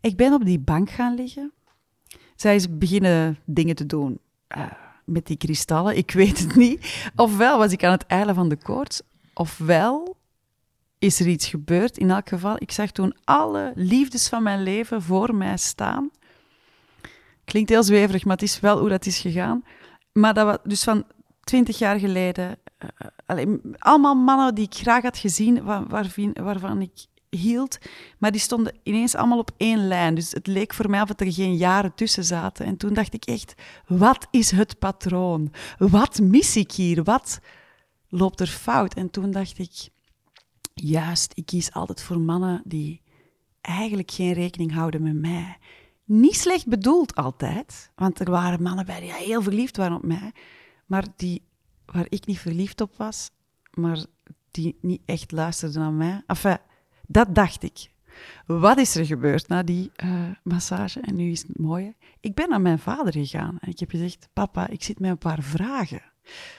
Ik 0.00 0.16
ben 0.16 0.32
op 0.32 0.44
die 0.44 0.60
bank 0.60 0.90
gaan 0.90 1.14
liggen. 1.14 1.52
Zij 2.36 2.54
is 2.54 2.78
beginnen 2.78 3.38
dingen 3.44 3.74
te 3.74 3.86
doen 3.86 4.18
eh, 4.46 4.66
met 5.04 5.26
die 5.26 5.36
kristallen. 5.36 5.96
Ik 5.96 6.10
weet 6.10 6.38
het 6.38 6.54
niet. 6.54 7.10
Ofwel 7.16 7.58
was 7.58 7.72
ik 7.72 7.84
aan 7.84 7.92
het 7.92 8.06
eilen 8.06 8.34
van 8.34 8.48
de 8.48 8.56
koorts, 8.56 9.02
ofwel 9.32 10.22
is 11.04 11.20
er 11.20 11.26
iets 11.26 11.46
gebeurd. 11.48 11.98
In 11.98 12.10
elk 12.10 12.28
geval, 12.28 12.56
ik 12.58 12.72
zag 12.72 12.90
toen 12.90 13.16
alle 13.24 13.72
liefdes 13.74 14.28
van 14.28 14.42
mijn 14.42 14.62
leven 14.62 15.02
voor 15.02 15.34
mij 15.34 15.56
staan. 15.56 16.10
Klinkt 17.44 17.70
heel 17.70 17.82
zweverig, 17.82 18.24
maar 18.24 18.36
het 18.36 18.42
is 18.44 18.60
wel 18.60 18.78
hoe 18.78 18.88
dat 18.88 19.06
is 19.06 19.18
gegaan. 19.18 19.64
Maar 20.12 20.34
dat 20.34 20.46
was 20.46 20.56
dus 20.64 20.82
van 20.84 21.04
twintig 21.44 21.78
jaar 21.78 21.98
geleden. 21.98 22.56
eh, 22.78 22.88
allee, 23.26 23.46
allemaal 23.78 24.14
mannen 24.14 24.54
die 24.54 24.64
ik 24.64 24.74
graag 24.74 25.02
had 25.02 25.18
gezien, 25.18 25.62
wa- 25.64 25.86
waarvan, 25.88 26.36
waarvan 26.42 26.80
ik 26.80 27.06
hield. 27.30 27.78
Maar 28.18 28.30
die 28.30 28.40
stonden 28.40 28.74
ineens 28.82 29.14
allemaal 29.14 29.38
op 29.38 29.50
één 29.56 29.86
lijn. 29.88 30.14
Dus 30.14 30.30
het 30.32 30.46
leek 30.46 30.74
voor 30.74 30.90
mij 30.90 31.00
of 31.00 31.08
er 31.20 31.32
geen 31.32 31.56
jaren 31.56 31.94
tussen 31.94 32.24
zaten. 32.24 32.66
En 32.66 32.76
toen 32.76 32.94
dacht 32.94 33.14
ik 33.14 33.24
echt, 33.24 33.54
wat 33.86 34.26
is 34.30 34.50
het 34.50 34.78
patroon? 34.78 35.52
Wat 35.78 36.20
mis 36.20 36.56
ik 36.56 36.72
hier? 36.72 37.02
Wat 37.04 37.38
loopt 38.08 38.40
er 38.40 38.46
fout? 38.46 38.94
En 38.94 39.10
toen 39.10 39.30
dacht 39.30 39.58
ik, 39.58 39.88
juist, 40.74 41.32
ik 41.34 41.46
kies 41.46 41.72
altijd 41.72 42.02
voor 42.02 42.20
mannen 42.20 42.62
die 42.64 43.02
eigenlijk 43.60 44.10
geen 44.10 44.32
rekening 44.32 44.72
houden 44.72 45.02
met 45.02 45.14
mij. 45.14 45.56
Niet 46.04 46.36
slecht 46.36 46.66
bedoeld 46.66 47.14
altijd, 47.14 47.90
want 47.94 48.20
er 48.20 48.30
waren 48.30 48.62
mannen 48.62 48.86
bij 48.86 49.00
die 49.00 49.12
heel 49.12 49.42
verliefd 49.42 49.76
waren 49.76 49.96
op 49.96 50.04
mij, 50.04 50.32
maar 50.86 51.04
die, 51.16 51.42
waar 51.84 52.06
ik 52.08 52.26
niet 52.26 52.38
verliefd 52.38 52.80
op 52.80 52.96
was, 52.96 53.30
maar 53.70 54.04
die 54.50 54.78
niet 54.80 55.02
echt 55.04 55.32
luisterden 55.32 55.80
naar 55.80 55.92
mij. 55.92 56.22
Enfin, 56.26 56.58
dat 57.06 57.34
dacht 57.34 57.62
ik. 57.62 57.92
Wat 58.46 58.78
is 58.78 58.94
er 58.94 59.06
gebeurd 59.06 59.48
na 59.48 59.62
die 59.62 59.90
eh, 59.96 60.30
massage? 60.42 61.00
En 61.00 61.16
nu 61.16 61.30
is 61.30 61.42
het 61.42 61.58
mooie. 61.58 61.94
Ik 62.20 62.34
ben 62.34 62.48
naar 62.48 62.60
mijn 62.60 62.78
vader 62.78 63.12
gegaan 63.12 63.58
en 63.60 63.70
ik 63.70 63.78
heb 63.78 63.90
gezegd: 63.90 64.28
Papa, 64.32 64.68
ik 64.68 64.82
zit 64.82 65.00
met 65.00 65.10
een 65.10 65.18
paar 65.18 65.42
vragen. 65.42 66.02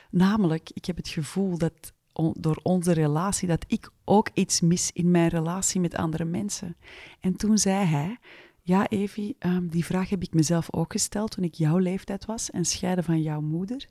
Namelijk, 0.10 0.70
ik 0.74 0.86
heb 0.86 0.96
het 0.96 1.08
gevoel 1.08 1.58
dat 1.58 1.94
door 2.38 2.60
onze 2.64 2.92
relatie 2.92 3.48
dat 3.48 3.66
ik 3.68 3.90
ook 4.06 4.30
iets 4.34 4.62
mis 4.62 4.92
in 4.94 5.12
mijn 5.12 5.28
relatie 5.28 5.82
met 5.82 5.96
andere 5.96 6.26
mensen. 6.26 6.76
En 7.20 7.36
toen 7.36 7.58
zei 7.58 7.86
hij: 7.86 8.18
Ja, 8.62 8.88
Evie, 8.88 9.36
ehm, 9.40 9.68
die 9.68 9.86
vraag 9.86 10.10
heb 10.10 10.22
ik 10.22 10.34
mezelf 10.34 10.74
ook 10.74 10.92
gesteld 10.92 11.32
toen 11.32 11.44
ik 11.44 11.54
jouw 11.54 11.78
leeftijd 11.78 12.26
was 12.26 12.52
en 12.52 12.66
scheiden 12.66 13.04
van 13.04 13.22
jouw 13.22 13.42
moeder. 13.42 13.86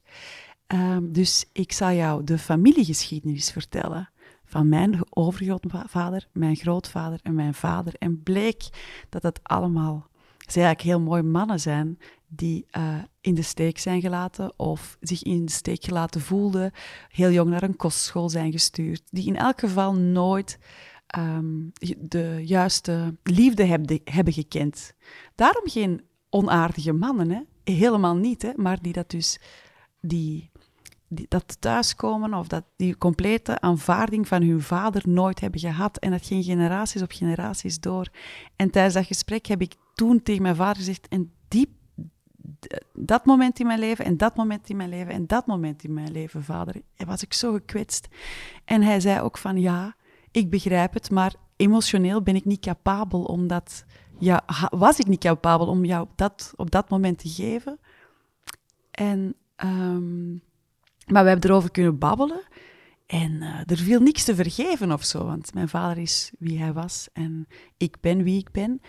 Ehm, 0.67 1.13
dus 1.13 1.45
ik 1.53 1.73
zal 1.73 1.91
jou 1.91 2.25
de 2.25 2.39
familiegeschiedenis 2.39 3.51
vertellen 3.51 4.11
van 4.45 4.69
mijn 4.69 5.01
overgrootvader, 5.11 6.29
mijn 6.33 6.57
grootvader 6.57 7.19
en 7.23 7.35
mijn 7.35 7.55
vader. 7.55 7.95
En 7.99 8.23
bleek 8.23 8.63
dat 9.09 9.23
het 9.23 9.41
allemaal 9.43 10.09
ze 10.39 10.61
eigenlijk 10.61 10.81
heel 10.81 11.01
mooie 11.01 11.23
mannen 11.23 11.61
zijn 11.61 11.99
die 12.37 12.67
eh, 12.71 12.99
in 13.21 13.35
de 13.35 13.43
steek 13.43 13.79
zijn 13.79 14.01
gelaten 14.01 14.59
of 14.59 14.97
zich 15.01 15.23
in 15.23 15.45
de 15.45 15.53
steek 15.53 15.85
gelaten 15.85 16.21
voelden, 16.21 16.73
heel 17.09 17.31
jong 17.31 17.51
naar 17.51 17.63
een 17.63 17.77
kostschool 17.77 18.29
zijn 18.29 18.53
gestuurd, 18.53 19.03
die 19.11 19.27
in 19.27 19.37
elk 19.37 19.61
geval 19.61 19.95
nooit 19.95 20.59
ehm, 21.07 21.69
de 21.99 22.41
juiste 22.45 23.17
liefde 23.23 23.65
hebben, 24.05 24.33
gekend. 24.33 24.95
Daarom 25.35 25.69
geen 25.69 26.03
onaardige 26.31 26.93
mannen, 26.93 27.31
hè? 27.31 27.41
helemaal 27.73 28.17
niet, 28.17 28.43
hè? 28.43 28.51
maar 28.57 28.83
die 28.83 28.93
dat 28.93 29.11
dus 29.11 29.41
die, 30.01 30.51
dat 31.09 31.57
thuiskomen 31.61 32.35
of 32.35 32.47
dat 32.49 32.65
die 32.77 32.99
complete 32.99 33.61
aanvaarding 33.61 34.29
van 34.29 34.43
hun 34.43 34.63
vader 34.63 35.03
nooit 35.09 35.41
hebben 35.41 35.61
gehad. 35.61 35.99
En 35.99 36.11
dat 36.11 36.27
ging 36.27 36.45
generaties 36.45 37.03
op 37.03 37.13
generaties 37.13 37.81
door. 37.81 38.09
En 38.57 38.71
tijdens 38.71 38.95
dat 38.95 39.07
gesprek 39.07 39.47
heb 39.47 39.61
ik 39.61 39.75
toen 39.95 40.23
tegen 40.23 40.43
mijn 40.43 40.57
vader 40.57 40.77
gezegd, 40.77 41.09
en 41.09 41.33
die, 41.49 41.77
dat 42.93 43.25
moment 43.25 43.61
in 43.61 43.67
mijn 43.67 43.79
leven 43.79 44.05
en 44.05 44.17
dat 44.17 44.37
moment 44.37 44.69
in 44.69 44.77
mijn 44.77 44.89
leven 44.89 45.13
en 45.13 45.27
dat 45.27 45.47
moment 45.47 45.85
in 45.85 45.93
mijn 45.93 46.13
leven, 46.13 46.45
vader. 46.45 46.75
En 46.97 47.07
was 47.07 47.23
ik 47.23 47.33
zo 47.33 47.53
gekwetst. 47.53 48.09
En 48.65 48.83
hij 48.83 49.01
zei 49.01 49.21
ook 49.21 49.39
van 49.39 49.61
ja, 49.61 49.97
ik 50.31 50.51
begrijp 50.51 50.95
het, 50.95 51.11
maar 51.11 51.35
emotioneel 51.57 52.23
ben 52.23 52.37
ik 52.37 52.45
niet 52.45 52.61
capabel 52.61 53.23
om 53.23 53.47
dat... 53.47 53.85
Ja, 54.19 54.45
was 54.71 54.99
ik 54.99 55.07
niet 55.07 55.21
capabel 55.21 55.67
om 55.67 55.85
jou 55.85 56.09
dat 56.17 56.53
op 56.57 56.71
dat 56.71 56.89
moment 56.89 57.19
te 57.19 57.29
geven. 57.29 57.79
En, 58.91 59.35
um, 59.65 60.43
maar 61.07 61.23
we 61.23 61.29
hebben 61.29 61.51
erover 61.51 61.71
kunnen 61.71 61.99
babbelen. 61.99 62.43
En 63.07 63.33
uh, 63.33 63.61
er 63.67 63.77
viel 63.77 64.01
niks 64.01 64.25
te 64.25 64.35
vergeven 64.35 64.93
of 64.93 65.05
zo, 65.05 65.25
want 65.25 65.55
mijn 65.55 65.69
vader 65.69 66.03
is 66.03 66.33
wie 66.39 66.59
hij 66.59 66.73
was 66.73 67.09
en 67.13 67.47
ik 67.77 68.01
ben 68.01 68.23
wie 68.23 68.39
ik 68.39 68.51
ben. 68.51 68.81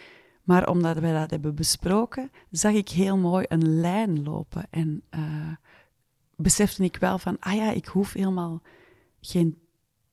Maar 0.46 0.70
omdat 0.70 0.98
wij 0.98 1.14
dat 1.14 1.30
hebben 1.30 1.56
besproken, 1.56 2.32
zag 2.52 2.74
ik 2.74 2.90
heel 2.90 3.18
mooi 3.18 3.46
een 3.48 3.80
lijn 3.80 4.24
lopen. 4.24 4.68
En 4.70 5.04
uh, 5.16 5.22
besefte 6.36 6.84
ik 6.84 6.98
wel 6.98 7.18
van, 7.18 7.38
ah 7.40 7.56
ja, 7.56 7.72
ik 7.72 7.86
hoef 7.86 8.14
helemaal 8.14 8.62
geen 9.22 9.58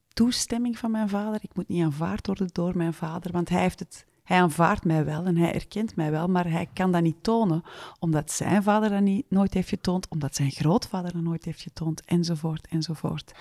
toestemming 0.08 0.78
van 0.78 0.90
mijn 0.90 1.08
vader. 1.08 1.40
Ik 1.42 1.54
moet 1.54 1.68
niet 1.68 1.84
aanvaard 1.84 2.26
worden 2.26 2.48
door 2.52 2.76
mijn 2.76 2.94
vader, 2.94 3.32
want 3.32 3.48
hij, 3.48 3.60
heeft 3.60 3.78
het, 3.78 4.06
hij 4.22 4.40
aanvaardt 4.40 4.84
mij 4.84 5.04
wel 5.04 5.24
en 5.24 5.36
hij 5.36 5.54
erkent 5.54 5.96
mij 5.96 6.10
wel, 6.10 6.28
maar 6.28 6.50
hij 6.50 6.68
kan 6.72 6.92
dat 6.92 7.02
niet 7.02 7.22
tonen, 7.22 7.62
omdat 7.98 8.30
zijn 8.30 8.62
vader 8.62 8.90
dat 8.90 9.00
niet, 9.00 9.30
nooit 9.30 9.54
heeft 9.54 9.68
getoond, 9.68 10.08
omdat 10.08 10.34
zijn 10.34 10.50
grootvader 10.50 11.12
dat 11.12 11.22
nooit 11.22 11.44
heeft 11.44 11.60
getoond, 11.60 12.04
enzovoort, 12.04 12.66
enzovoort. 12.66 13.32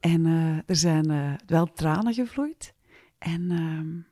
En 0.00 0.26
uh, 0.26 0.56
er 0.56 0.76
zijn 0.76 1.10
uh, 1.10 1.32
wel 1.46 1.72
tranen 1.72 2.14
gevloeid. 2.14 2.74
En 3.18 3.50
uh, 3.50 4.04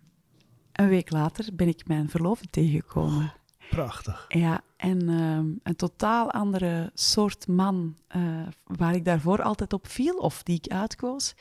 een 0.78 0.88
week 0.88 1.10
later 1.10 1.48
ben 1.52 1.68
ik 1.68 1.86
mijn 1.86 2.08
verloofde 2.08 2.46
tegengekomen. 2.50 3.32
Prachtig. 3.70 4.24
Ja, 4.28 4.60
en 4.76 5.10
uh, 5.10 5.36
een 5.62 5.76
totaal 5.76 6.30
andere 6.30 6.90
soort 6.94 7.48
man 7.48 7.96
uh, 8.16 8.46
waar 8.64 8.94
ik 8.94 9.04
daarvoor 9.04 9.42
altijd 9.42 9.72
op 9.72 9.88
viel 9.88 10.16
of 10.16 10.42
die 10.42 10.60
ik 10.62 10.72
uitkoos. 10.72 11.34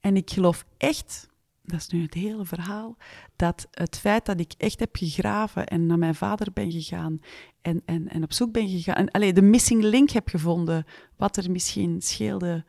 En 0.00 0.16
ik 0.16 0.30
geloof 0.30 0.64
echt, 0.76 1.28
dat 1.62 1.80
is 1.80 1.88
nu 1.88 2.02
het 2.02 2.14
hele 2.14 2.44
verhaal, 2.44 2.96
dat 3.36 3.68
het 3.70 3.98
feit 3.98 4.26
dat 4.26 4.40
ik 4.40 4.52
echt 4.56 4.80
heb 4.80 4.96
gegraven 4.96 5.66
en 5.66 5.86
naar 5.86 5.98
mijn 5.98 6.14
vader 6.14 6.52
ben 6.52 6.72
gegaan 6.72 7.20
en, 7.60 7.82
en, 7.84 8.08
en 8.08 8.22
op 8.22 8.32
zoek 8.32 8.52
ben 8.52 8.68
gegaan, 8.68 8.94
en 8.94 9.10
alleen 9.10 9.34
de 9.34 9.42
missing 9.42 9.82
link 9.82 10.10
heb 10.10 10.28
gevonden, 10.28 10.84
wat 11.16 11.36
er 11.36 11.50
misschien 11.50 12.00
scheelde 12.00 12.64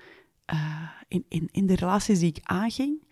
uh, 0.53 0.89
in, 1.07 1.25
in, 1.27 1.49
in 1.51 1.67
de 1.67 1.75
relaties 1.75 2.19
die 2.19 2.29
ik 2.29 2.39
aanging. 2.43 3.03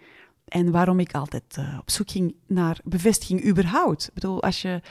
En 0.49 0.71
waarom 0.71 0.99
ik 0.99 1.13
altijd 1.13 1.57
uh, 1.59 1.77
op 1.79 1.89
zoek 1.89 2.11
ging 2.11 2.35
naar 2.47 2.79
bevestiging 2.83 3.45
überhaupt. 3.45 4.07
Ik 4.07 4.13
bedoel, 4.13 4.43
als 4.43 4.61
je, 4.61 4.81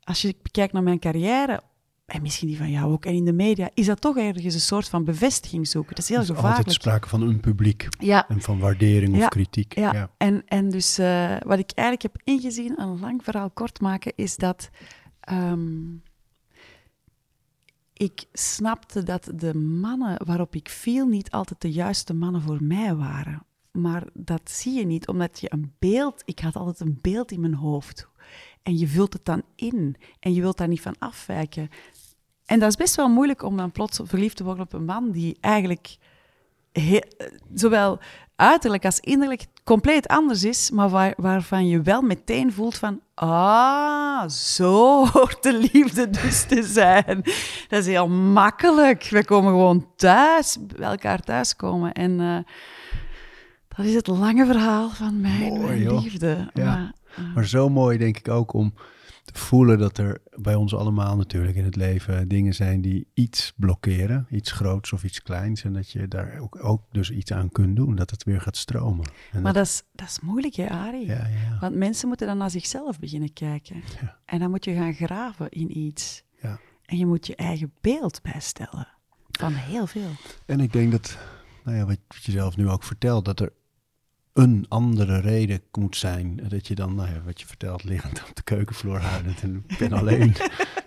als 0.00 0.22
je 0.22 0.36
kijkt 0.50 0.72
naar 0.72 0.82
mijn 0.82 0.98
carrière, 0.98 1.62
en 2.06 2.22
misschien 2.22 2.48
die 2.48 2.56
van 2.56 2.70
jou 2.70 2.92
ook, 2.92 3.04
en 3.04 3.14
in 3.14 3.24
de 3.24 3.32
media, 3.32 3.70
is 3.74 3.86
dat 3.86 4.00
toch 4.00 4.16
ergens 4.16 4.54
een 4.54 4.60
soort 4.60 4.88
van 4.88 5.04
bevestiging 5.04 5.68
zoeken. 5.68 5.94
Dat 5.94 6.04
is 6.04 6.08
heel 6.08 6.18
dus 6.18 6.28
gevaarlijk. 6.28 6.56
altijd 6.56 6.74
sprake 6.74 7.08
van 7.08 7.22
een 7.22 7.40
publiek 7.40 7.88
ja. 7.98 8.28
en 8.28 8.40
van 8.40 8.58
waardering 8.58 9.16
ja. 9.16 9.22
of 9.22 9.28
kritiek. 9.28 9.74
Ja, 9.74 9.92
Ja. 9.92 10.10
En, 10.16 10.42
en 10.46 10.70
dus 10.70 10.98
uh, 10.98 11.36
wat 11.44 11.58
ik 11.58 11.70
eigenlijk 11.74 12.02
heb 12.02 12.20
ingezien, 12.24 12.80
een 12.80 13.00
lang 13.00 13.24
verhaal 13.24 13.50
kort 13.50 13.80
maken, 13.80 14.12
is 14.16 14.36
dat 14.36 14.70
um, 15.32 16.02
ik 17.92 18.24
snapte 18.32 19.02
dat 19.02 19.30
de 19.34 19.54
mannen 19.54 20.26
waarop 20.26 20.54
ik 20.54 20.68
viel 20.68 21.06
niet 21.06 21.30
altijd 21.30 21.60
de 21.60 21.72
juiste 21.72 22.14
mannen 22.14 22.42
voor 22.42 22.62
mij 22.62 22.94
waren. 22.94 23.42
Maar 23.72 24.06
dat 24.12 24.50
zie 24.50 24.78
je 24.78 24.86
niet, 24.86 25.08
omdat 25.08 25.40
je 25.40 25.52
een 25.52 25.72
beeld... 25.78 26.22
Ik 26.24 26.38
had 26.38 26.56
altijd 26.56 26.80
een 26.80 26.98
beeld 27.00 27.30
in 27.32 27.40
mijn 27.40 27.54
hoofd. 27.54 28.08
En 28.62 28.78
je 28.78 28.88
vult 28.88 29.12
het 29.12 29.24
dan 29.24 29.42
in. 29.56 29.96
En 30.20 30.34
je 30.34 30.40
wilt 30.40 30.56
daar 30.56 30.68
niet 30.68 30.80
van 30.80 30.98
afwijken. 30.98 31.68
En 32.44 32.58
dat 32.58 32.68
is 32.68 32.76
best 32.76 32.94
wel 32.94 33.08
moeilijk 33.08 33.42
om 33.42 33.56
dan 33.56 33.72
plots 33.72 34.00
verliefd 34.02 34.36
te 34.36 34.44
worden 34.44 34.64
op 34.64 34.72
een 34.72 34.84
man 34.84 35.10
die 35.10 35.36
eigenlijk... 35.40 35.96
Zowel 37.54 37.98
uiterlijk 38.36 38.84
als 38.84 39.00
innerlijk 39.00 39.46
compleet 39.64 40.08
anders 40.08 40.44
is, 40.44 40.70
maar 40.70 40.88
waar, 40.88 41.14
waarvan 41.16 41.68
je 41.68 41.82
wel 41.82 42.02
meteen 42.02 42.52
voelt 42.52 42.78
van, 42.78 43.00
ah, 43.14 44.28
zo 44.28 45.06
hoort 45.12 45.42
de 45.42 45.68
liefde 45.72 46.10
dus 46.10 46.44
te 46.44 46.62
zijn. 46.62 47.22
Dat 47.68 47.80
is 47.80 47.86
heel 47.86 48.08
makkelijk. 48.08 49.08
We 49.10 49.24
komen 49.24 49.52
gewoon 49.52 49.86
thuis, 49.96 50.58
bij 50.66 50.88
elkaar 50.88 51.20
thuiskomen. 51.20 51.92
En 51.92 52.20
uh, 52.20 52.38
dat 53.76 53.86
is 53.86 53.94
het 53.94 54.06
lange 54.06 54.46
verhaal 54.46 54.90
van 54.90 55.20
mijn, 55.20 55.52
Mooi, 55.52 55.66
mijn 55.66 55.80
joh. 55.80 56.02
liefde. 56.02 56.50
Ja. 56.54 56.64
Maar, 56.64 56.92
uh, 57.18 57.34
Maar 57.34 57.46
zo 57.46 57.68
mooi 57.68 57.98
denk 57.98 58.16
ik 58.18 58.28
ook 58.28 58.52
om 58.52 58.74
te 59.24 59.38
voelen 59.38 59.78
dat 59.78 59.98
er 59.98 60.18
bij 60.36 60.54
ons 60.54 60.74
allemaal 60.74 61.16
natuurlijk 61.16 61.56
in 61.56 61.64
het 61.64 61.76
leven 61.76 62.28
dingen 62.28 62.54
zijn 62.54 62.80
die 62.80 63.06
iets 63.14 63.52
blokkeren. 63.56 64.26
Iets 64.30 64.52
groots 64.52 64.92
of 64.92 65.04
iets 65.04 65.22
kleins. 65.22 65.64
En 65.64 65.72
dat 65.72 65.90
je 65.90 66.08
daar 66.08 66.38
ook, 66.40 66.64
ook 66.64 66.82
dus 66.92 67.10
iets 67.10 67.32
aan 67.32 67.48
kunt 67.50 67.76
doen. 67.76 67.94
Dat 67.94 68.10
het 68.10 68.24
weer 68.24 68.40
gaat 68.40 68.56
stromen. 68.56 69.06
En 69.32 69.42
maar 69.42 69.52
dat 69.52 69.66
is, 69.66 69.82
dat 69.92 70.08
is 70.08 70.20
moeilijk, 70.20 70.54
hè, 70.54 70.68
Arie? 70.68 71.06
ja, 71.06 71.26
ja, 71.26 71.58
Want 71.60 71.74
mensen 71.74 72.08
moeten 72.08 72.26
dan 72.26 72.38
naar 72.38 72.50
zichzelf 72.50 72.98
beginnen 72.98 73.32
kijken. 73.32 73.82
En 74.24 74.38
dan 74.38 74.50
moet 74.50 74.64
je 74.64 74.74
gaan 74.74 74.94
graven 74.94 75.48
in 75.50 75.78
iets. 75.78 76.22
En 76.84 76.98
je 76.98 77.06
moet 77.06 77.26
je 77.26 77.36
eigen 77.36 77.72
beeld 77.80 78.22
bijstellen. 78.22 78.88
Van 79.30 79.52
heel 79.52 79.86
veel. 79.86 80.10
En 80.46 80.60
ik 80.60 80.72
denk 80.72 80.90
dat, 80.92 81.18
nou 81.64 81.76
ja, 81.76 81.86
wat 81.86 81.98
wat 82.08 82.22
je 82.24 82.32
zelf 82.32 82.56
nu 82.56 82.68
ook 82.68 82.82
vertelt, 82.82 83.24
dat 83.24 83.40
er 83.40 83.52
een 84.32 84.64
andere 84.68 85.20
reden 85.20 85.60
moet 85.72 85.96
zijn. 85.96 86.40
Dat 86.48 86.66
je 86.66 86.74
dan, 86.74 86.94
nou 86.94 87.08
ja, 87.08 87.22
wat 87.24 87.40
je 87.40 87.46
vertelt, 87.46 87.84
liggend 87.84 88.22
op 88.28 88.36
de 88.36 88.42
keukenvloer 88.42 89.00
huilend 89.00 89.42
en 89.42 89.64
ik 89.68 89.78
ben 89.88 89.92
alleen. 89.92 90.34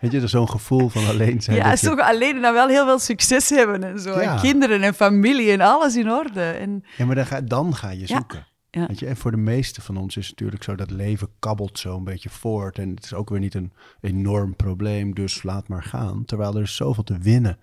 Weet 0.01 0.11
je, 0.11 0.27
zo'n 0.27 0.49
gevoel 0.49 0.89
van 0.89 1.07
alleen 1.07 1.41
zijn. 1.41 1.57
Ja, 1.57 1.69
dat 1.69 1.79
je- 1.79 1.87
toch 1.87 1.99
alleen 1.99 2.35
en 2.35 2.41
dan 2.41 2.53
wel 2.53 2.67
heel 2.67 2.85
veel 2.85 2.99
succes 2.99 3.49
hebben 3.49 3.83
en 3.83 3.99
zo. 3.99 4.19
Ja. 4.21 4.33
En 4.35 4.39
kinderen 4.41 4.81
en 4.81 4.93
familie 4.93 5.51
en 5.51 5.61
alles 5.61 5.95
in 5.95 6.11
orde. 6.11 6.41
En, 6.51 6.83
Ja, 6.97 7.05
maar 7.05 7.15
dan 7.15 7.25
ga, 7.25 7.41
dan 7.41 7.75
ga 7.75 7.89
je 7.89 8.07
zoeken. 8.07 8.47
Ja. 8.71 8.87
Weet 8.87 8.99
je, 8.99 9.05
en 9.07 9.17
voor 9.17 9.31
de 9.31 9.37
meeste 9.37 9.81
van 9.81 9.97
ons 9.97 10.17
is 10.17 10.23
het 10.27 10.35
natuurlijk 10.35 10.63
zo 10.63 10.75
dat 10.75 10.91
leven 10.91 11.27
kabbelt 11.39 11.79
zo 11.79 11.97
een 11.97 12.03
beetje 12.03 12.29
voort. 12.29 12.77
En 12.79 12.89
het 12.89 13.03
is 13.03 13.13
ook 13.13 13.29
weer 13.29 13.39
niet 13.39 13.53
een 13.53 13.73
enorm 14.01 14.55
probleem, 14.55 15.13
dus 15.13 15.43
laat 15.43 15.67
maar 15.67 15.83
gaan. 15.83 16.25
Terwijl 16.25 16.55
er 16.55 16.61
is 16.61 16.75
zoveel 16.75 17.03
te 17.03 17.17
winnen 17.17 17.57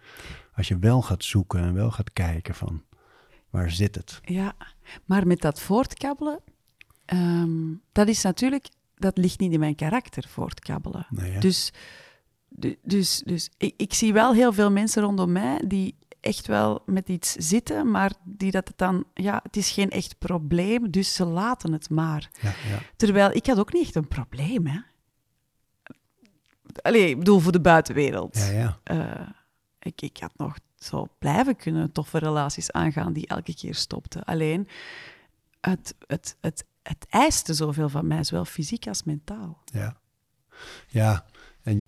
als 0.54 0.68
je 0.68 0.78
wel 0.78 1.02
gaat 1.02 1.24
zoeken 1.24 1.60
en 1.60 1.74
wel 1.74 1.90
gaat 1.90 2.12
kijken 2.12 2.54
van 2.54 2.82
waar 3.52 3.70
zit 3.70 3.94
het. 3.94 4.20
ja, 4.24 4.54
maar 5.04 5.26
met 5.26 5.40
dat 5.40 5.60
voortkabbelen, 5.60 6.40
ehm, 7.04 7.72
dat 7.92 8.08
is 8.08 8.22
natuurlijk, 8.22 8.68
dat 8.94 9.18
ligt 9.18 9.38
niet 9.40 9.52
in 9.52 9.58
mijn 9.60 9.74
karakter, 9.74 10.28
voortkabbelen. 10.28 11.06
Nee? 11.10 11.38
Dus, 11.38 11.72
du- 12.48 12.78
dus, 12.82 13.22
dus 13.24 13.50
ik, 13.56 13.74
ik 13.76 13.94
zie 13.94 14.12
wel 14.12 14.34
heel 14.34 14.52
veel 14.52 14.70
mensen 14.70 15.02
rondom 15.02 15.32
mij 15.32 15.62
die 15.66 15.94
echt 16.20 16.46
wel 16.46 16.82
met 16.86 17.08
iets 17.08 17.32
zitten, 17.32 17.90
maar 17.90 18.12
die 18.24 18.50
dat 18.50 18.68
het 18.68 18.78
dan, 18.78 19.04
ja, 19.14 19.40
het 19.42 19.56
is 19.56 19.70
geen 19.70 19.90
echt 19.90 20.18
probleem, 20.18 20.90
dus 20.90 21.14
ze 21.14 21.24
laten 21.24 21.72
het 21.72 21.90
maar. 21.90 22.30
ja, 22.40 22.48
ja. 22.70 22.78
Terwijl 22.96 23.30
ik 23.32 23.46
had 23.46 23.58
ook 23.58 23.72
niet 23.72 23.82
echt 23.82 23.94
een 23.94 24.08
probleem, 24.08 24.66
hè. 24.66 24.78
Allee, 26.82 27.08
ik 27.08 27.18
bedoel 27.18 27.38
voor 27.38 27.52
de 27.52 27.60
buitenwereld. 27.60 28.36
ja, 28.36 28.50
ja. 28.50 28.78
Eh, 28.84 29.28
ik, 29.78 30.02
ik 30.02 30.16
had 30.20 30.32
nog 30.36 30.56
zo 30.84 31.06
blijven 31.18 31.56
kunnen 31.56 31.92
toffe 31.92 32.18
relaties 32.18 32.72
aangaan 32.72 33.12
die 33.12 33.26
elke 33.26 33.54
keer 33.54 33.74
stopten. 33.74 34.24
Alleen, 34.24 34.68
het, 35.60 35.94
het, 36.06 36.36
het, 36.40 36.64
het 36.82 37.06
eiste 37.08 37.54
zoveel 37.54 37.88
van 37.88 38.06
mij, 38.06 38.24
zowel 38.24 38.44
fysiek 38.44 38.86
als 38.86 39.04
mentaal. 39.04 39.62
Ja. 39.64 39.96
Ja, 40.88 41.24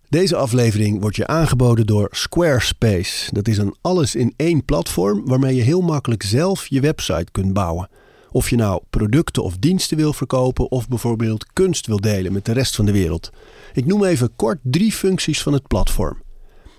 Deze 0.08 0.36
aflevering 0.36 1.00
wordt 1.00 1.16
je 1.16 1.26
aangeboden 1.26 1.86
door 1.86 2.08
Squarespace. 2.10 3.34
Dat 3.34 3.48
is 3.48 3.58
een 3.58 3.76
alles-in-één 3.80 4.64
platform 4.64 5.26
waarmee 5.26 5.54
je 5.54 5.62
heel 5.62 5.80
makkelijk 5.80 6.22
zelf 6.22 6.66
je 6.66 6.80
website 6.80 7.30
kunt 7.30 7.52
bouwen. 7.52 7.88
Of 8.30 8.50
je 8.50 8.56
nou 8.56 8.82
producten 8.90 9.42
of 9.42 9.56
diensten 9.56 9.96
wil 9.96 10.12
verkopen 10.12 10.70
of 10.70 10.88
bijvoorbeeld 10.88 11.46
kunst 11.52 11.86
wil 11.86 12.00
delen 12.00 12.32
met 12.32 12.44
de 12.44 12.52
rest 12.52 12.76
van 12.76 12.84
de 12.84 12.92
wereld. 12.92 13.30
Ik 13.72 13.86
noem 13.86 14.04
even 14.04 14.36
kort 14.36 14.58
drie 14.62 14.92
functies 14.92 15.42
van 15.42 15.52
het 15.52 15.66
platform. 15.66 16.23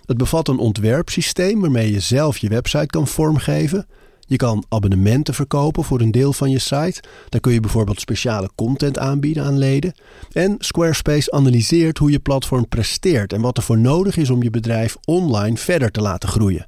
Het 0.05 0.17
bevat 0.17 0.47
een 0.47 0.57
ontwerpsysteem 0.57 1.61
waarmee 1.61 1.91
je 1.91 1.99
zelf 1.99 2.37
je 2.37 2.49
website 2.49 2.85
kan 2.85 3.07
vormgeven. 3.07 3.87
Je 4.27 4.35
kan 4.35 4.65
abonnementen 4.69 5.33
verkopen 5.33 5.83
voor 5.83 6.01
een 6.01 6.11
deel 6.11 6.33
van 6.33 6.49
je 6.49 6.59
site. 6.59 7.03
Daar 7.29 7.41
kun 7.41 7.53
je 7.53 7.59
bijvoorbeeld 7.59 7.99
speciale 7.99 8.49
content 8.55 8.97
aanbieden 8.97 9.43
aan 9.43 9.57
leden. 9.57 9.93
En 10.31 10.55
Squarespace 10.59 11.31
analyseert 11.31 11.97
hoe 11.97 12.11
je 12.11 12.19
platform 12.19 12.67
presteert 12.67 13.33
en 13.33 13.41
wat 13.41 13.57
er 13.57 13.63
voor 13.63 13.77
nodig 13.77 14.17
is 14.17 14.29
om 14.29 14.43
je 14.43 14.49
bedrijf 14.49 14.95
online 15.05 15.57
verder 15.57 15.91
te 15.91 16.01
laten 16.01 16.29
groeien. 16.29 16.67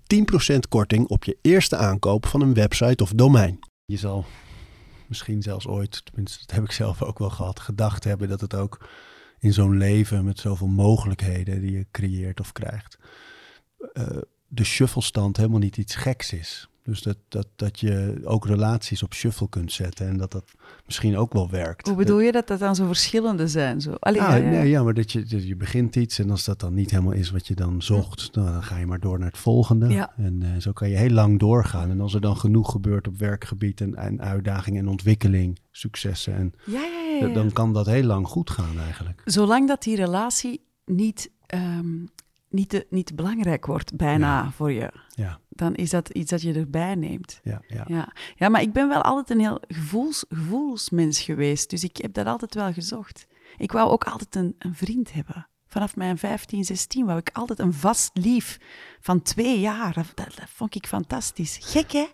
10% 0.54 0.58
korting 0.68 1.08
op 1.08 1.24
je 1.24 1.38
eerste 1.42 1.76
aankoop 1.76 2.26
van 2.26 2.40
een 2.40 2.54
website 2.54 3.02
of 3.02 3.12
domein. 3.12 3.58
je 3.84 3.96
zal 3.96 4.24
misschien 5.06 5.42
zelfs 5.42 5.66
ooit, 5.66 6.04
tenminste 6.04 6.38
dat 6.38 6.50
heb 6.56 6.64
ik 6.64 6.72
zelf 6.72 7.02
ook 7.02 7.18
wel 7.18 7.30
gehad, 7.30 7.60
gedacht 7.60 8.04
hebben 8.04 8.28
dat 8.28 8.40
het 8.40 8.54
ook 8.54 8.88
in 9.38 9.52
zo'n 9.52 9.76
leven 9.76 10.24
met 10.24 10.38
zoveel 10.38 10.66
mogelijkheden 10.66 11.60
die 11.60 11.72
je 11.72 11.86
creëert 11.90 12.40
of 12.40 12.52
krijgt, 12.52 12.98
uh, 13.92 14.06
de 14.48 14.64
shufflestand 14.64 15.36
helemaal 15.36 15.58
niet 15.58 15.76
iets 15.76 15.94
geks 15.94 16.32
is. 16.32 16.69
Dus 16.90 17.02
dat, 17.02 17.16
dat, 17.28 17.46
dat 17.56 17.80
je 17.80 18.20
ook 18.24 18.46
relaties 18.46 19.02
op 19.02 19.14
shuffle 19.14 19.48
kunt 19.48 19.72
zetten 19.72 20.06
en 20.06 20.16
dat 20.16 20.32
dat 20.32 20.44
misschien 20.86 21.16
ook 21.16 21.32
wel 21.32 21.50
werkt. 21.50 21.86
Hoe 21.86 21.96
bedoel 21.96 22.20
je 22.20 22.32
dat 22.32 22.46
dat 22.46 22.58
dan 22.58 22.74
zo 22.74 22.86
verschillende 22.86 23.48
zijn? 23.48 23.80
Zo? 23.80 23.92
Allee, 23.98 24.20
ah, 24.22 24.28
ja, 24.28 24.34
ja. 24.34 24.50
Nee, 24.50 24.68
ja, 24.68 24.82
maar 24.82 24.94
dat 24.94 25.12
je, 25.12 25.46
je 25.46 25.56
begint 25.56 25.96
iets 25.96 26.18
en 26.18 26.30
als 26.30 26.44
dat 26.44 26.60
dan 26.60 26.74
niet 26.74 26.90
helemaal 26.90 27.12
is 27.12 27.30
wat 27.30 27.46
je 27.46 27.54
dan 27.54 27.82
zocht, 27.82 28.34
nou, 28.34 28.52
dan 28.52 28.62
ga 28.62 28.76
je 28.76 28.86
maar 28.86 29.00
door 29.00 29.18
naar 29.18 29.28
het 29.28 29.38
volgende. 29.38 29.88
Ja. 29.88 30.12
En 30.16 30.40
uh, 30.42 30.48
zo 30.58 30.72
kan 30.72 30.88
je 30.88 30.96
heel 30.96 31.10
lang 31.10 31.38
doorgaan. 31.38 31.90
En 31.90 32.00
als 32.00 32.14
er 32.14 32.20
dan 32.20 32.36
genoeg 32.36 32.70
gebeurt 32.70 33.08
op 33.08 33.18
werkgebied 33.18 33.80
en, 33.80 33.94
en 33.94 34.20
uitdagingen 34.20 34.80
en 34.80 34.88
ontwikkeling, 34.88 35.58
successen, 35.70 36.34
en, 36.34 36.54
dan 37.34 37.52
kan 37.52 37.72
dat 37.72 37.86
heel 37.86 38.04
lang 38.04 38.26
goed 38.26 38.50
gaan 38.50 38.78
eigenlijk. 38.78 39.22
Zolang 39.24 39.68
dat 39.68 39.82
die 39.82 39.96
relatie 39.96 40.60
niet 40.84 41.30
um, 41.54 42.10
niet 42.50 42.68
te, 42.68 42.86
niet 42.90 43.06
te 43.06 43.14
belangrijk 43.14 43.66
wordt, 43.66 43.96
bijna 43.96 44.50
voor 44.50 44.72
je. 44.72 44.92
Ja. 45.08 45.40
Dan 45.48 45.74
is 45.74 45.90
dat 45.90 46.08
iets 46.08 46.30
dat 46.30 46.42
je 46.42 46.52
erbij 46.52 46.94
neemt. 46.94 47.40
Ja, 47.42 47.62
ja. 47.66 47.84
Ja. 47.86 48.12
ja, 48.36 48.48
maar 48.48 48.62
ik 48.62 48.72
ben 48.72 48.88
wel 48.88 49.02
altijd 49.02 49.30
een 49.30 49.44
heel 49.44 49.60
gevoels, 49.68 50.24
gevoelsmens 50.28 51.20
geweest. 51.20 51.70
Dus 51.70 51.84
ik 51.84 51.96
heb 51.96 52.12
dat 52.12 52.26
altijd 52.26 52.54
wel 52.54 52.72
gezocht. 52.72 53.26
Ik 53.56 53.72
wou 53.72 53.90
ook 53.90 54.04
altijd 54.04 54.34
een, 54.34 54.54
een 54.58 54.74
vriend 54.74 55.12
hebben. 55.12 55.48
Vanaf 55.70 55.96
mijn 55.96 56.18
15, 56.18 56.64
16 56.64 57.06
wou 57.06 57.18
ik 57.18 57.30
altijd 57.32 57.58
een 57.58 57.72
vast 57.72 58.10
lief 58.14 58.58
van 59.00 59.22
twee 59.22 59.60
jaar. 59.60 59.92
Dat, 59.92 60.06
dat, 60.14 60.34
vond 60.54 60.74
ik 60.74 60.86
fantastisch. 60.86 61.58
Gek, 61.60 61.92
hè? 61.92 62.06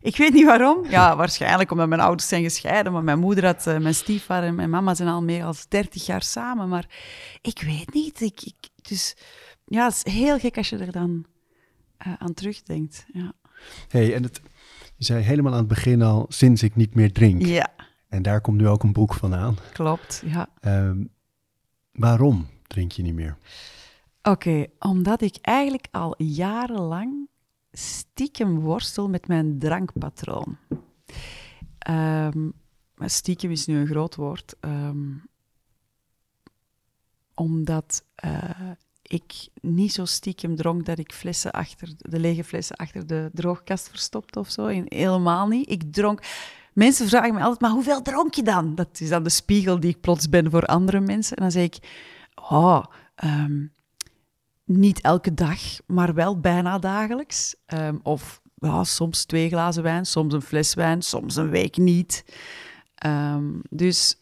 Ik 0.00 0.16
weet 0.16 0.32
niet 0.32 0.44
waarom. 0.44 0.84
Ja, 0.88 1.16
waarschijnlijk 1.16 1.70
omdat 1.70 1.88
mijn 1.88 2.00
ouders 2.00 2.28
zijn 2.28 2.42
gescheiden. 2.42 2.92
Maar 2.92 3.04
mijn 3.04 3.18
moeder 3.18 3.44
had, 3.44 3.66
uh, 3.66 3.78
mijn 3.78 3.94
stiefvader 3.94 4.48
en 4.48 4.54
mijn 4.54 4.70
mama 4.70 4.94
zijn 4.94 5.08
al 5.08 5.22
meer 5.22 5.42
dan 5.42 5.54
30 5.68 6.06
jaar 6.06 6.22
samen. 6.22 6.68
Maar 6.68 6.86
ik 7.42 7.62
weet 7.62 7.94
niet. 7.94 8.20
Ik, 8.20 8.42
ik, 8.42 8.68
dus 8.88 9.16
ja, 9.68 9.84
het 9.84 10.02
is 10.04 10.12
heel 10.12 10.38
gek 10.38 10.56
als 10.56 10.68
je 10.68 10.78
er 10.78 10.92
dan 10.92 11.24
uh, 12.06 12.12
aan 12.18 12.34
terugdenkt. 12.34 13.06
Ja. 13.12 13.32
hey, 13.88 14.14
en 14.14 14.22
het, 14.22 14.40
je 14.96 15.04
zei 15.04 15.22
helemaal 15.22 15.52
aan 15.52 15.58
het 15.58 15.68
begin 15.68 16.02
al, 16.02 16.26
sinds 16.28 16.62
ik 16.62 16.76
niet 16.76 16.94
meer 16.94 17.12
drink. 17.12 17.42
Ja. 17.42 17.70
En 18.08 18.22
daar 18.22 18.40
komt 18.40 18.56
nu 18.56 18.68
ook 18.68 18.82
een 18.82 18.92
boek 18.92 19.14
van 19.14 19.34
aan. 19.34 19.56
Klopt, 19.72 20.22
ja. 20.26 20.48
Um, 20.60 21.10
waarom 21.92 22.46
drink 22.66 22.92
je 22.92 23.02
niet 23.02 23.14
meer? 23.14 23.36
Oké, 24.22 24.66
omdat 24.78 25.20
ik 25.20 25.36
eigenlijk 25.40 25.88
al 25.90 26.14
jarenlang 26.22 27.28
stiekem 27.72 28.58
worstel 28.58 29.08
met 29.08 29.28
mijn 29.28 29.58
drankpatroon. 29.58 30.56
Um, 31.90 32.52
stiekem 32.96 33.50
is 33.50 33.66
nu 33.66 33.78
een 33.78 33.86
groot 33.86 34.14
woord. 34.14 34.56
Um, 34.60 35.22
omdat 37.34 38.04
uh, 38.24 38.70
ik 39.08 39.48
niet 39.60 39.92
zo 39.92 40.04
stiekem 40.04 40.56
dronk 40.56 40.86
dat 40.86 40.98
ik 40.98 41.12
flessen 41.12 41.50
achter, 41.50 41.88
de 41.98 42.18
lege 42.18 42.44
flessen 42.44 42.76
achter 42.76 43.06
de 43.06 43.30
droogkast 43.32 43.88
verstopte 43.88 44.38
of 44.38 44.50
zo. 44.50 44.66
Helemaal 44.66 45.46
niet. 45.46 45.70
Ik 45.70 45.92
dronk. 45.92 46.22
Mensen 46.72 47.08
vragen 47.08 47.34
me 47.34 47.40
altijd, 47.40 47.60
maar 47.60 47.70
hoeveel 47.70 48.02
dronk 48.02 48.34
je 48.34 48.42
dan? 48.42 48.74
Dat 48.74 49.00
is 49.00 49.08
dan 49.08 49.22
de 49.22 49.30
spiegel 49.30 49.80
die 49.80 49.90
ik 49.90 50.00
plots 50.00 50.28
ben 50.28 50.50
voor 50.50 50.64
andere 50.64 51.00
mensen. 51.00 51.36
En 51.36 51.42
dan 51.42 51.52
zeg 51.52 51.64
ik, 51.64 51.78
oh, 52.34 52.84
um, 53.24 53.72
niet 54.64 55.00
elke 55.00 55.34
dag, 55.34 55.60
maar 55.86 56.14
wel 56.14 56.40
bijna 56.40 56.78
dagelijks. 56.78 57.54
Um, 57.66 58.00
of 58.02 58.40
soms 58.82 59.24
twee 59.24 59.48
glazen 59.48 59.82
wijn, 59.82 60.06
soms 60.06 60.34
een 60.34 60.42
fles 60.42 60.74
wijn, 60.74 61.02
soms 61.02 61.36
een 61.36 61.50
week 61.50 61.76
niet. 61.76 62.24
Um, 63.06 63.62
dus 63.70 64.16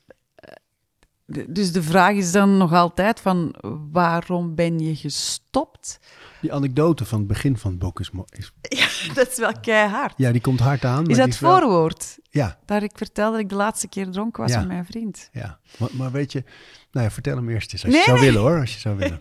dus 1.26 1.72
de 1.72 1.82
vraag 1.82 2.14
is 2.14 2.32
dan 2.32 2.56
nog 2.56 2.72
altijd 2.72 3.20
van 3.20 3.54
waarom 3.92 4.54
ben 4.54 4.78
je 4.78 4.96
gestopt? 4.96 5.98
Die 6.40 6.52
anekdote 6.52 7.04
van 7.04 7.18
het 7.18 7.28
begin 7.28 7.56
van 7.56 7.70
het 7.70 7.80
boek 7.80 8.00
is... 8.00 8.10
is... 8.28 8.52
Ja, 8.78 9.14
dat 9.14 9.28
is 9.28 9.36
wel 9.36 9.52
keihard. 9.60 10.14
Ja, 10.16 10.32
die 10.32 10.40
komt 10.40 10.60
hard 10.60 10.84
aan. 10.84 11.06
Is 11.06 11.16
dat 11.16 11.26
het 11.26 11.36
voorwoord? 11.36 12.18
Ja. 12.30 12.58
Daar 12.64 12.82
ik 12.82 12.92
vertelde 12.94 13.32
dat 13.32 13.40
ik 13.40 13.48
de 13.48 13.54
laatste 13.54 13.88
keer 13.88 14.10
dronken 14.10 14.42
was 14.42 14.56
met 14.56 14.66
mijn 14.66 14.84
vriend. 14.84 15.28
Ja, 15.32 15.58
maar, 15.78 15.88
maar, 15.92 16.10
weet 16.10 16.32
je... 16.32 16.44
Nou 16.90 17.06
ja, 17.06 17.12
vertel 17.12 17.36
hem 17.36 17.48
eerst 17.48 17.72
eens 17.72 17.84
als 17.84 17.94
je 17.94 18.02
zou 18.02 18.20
willen 18.20 18.40
hoor, 18.40 18.60
als 18.60 18.74
je 18.74 18.80
zou 18.80 18.96
willen. 18.96 19.18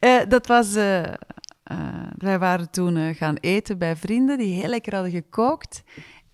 uh, 0.00 0.20
dat 0.34 0.46
was... 0.46 0.76
Uh, 0.76 0.98
uh, 1.02 1.12
wij 2.16 2.38
waren 2.38 2.70
toen 2.70 3.14
gaan 3.14 3.36
eten 3.36 3.78
bij 3.78 3.96
vrienden 3.96 4.38
die 4.38 4.60
heel 4.60 4.68
lekker 4.68 4.94
hadden 4.94 5.12
gekookt. 5.12 5.82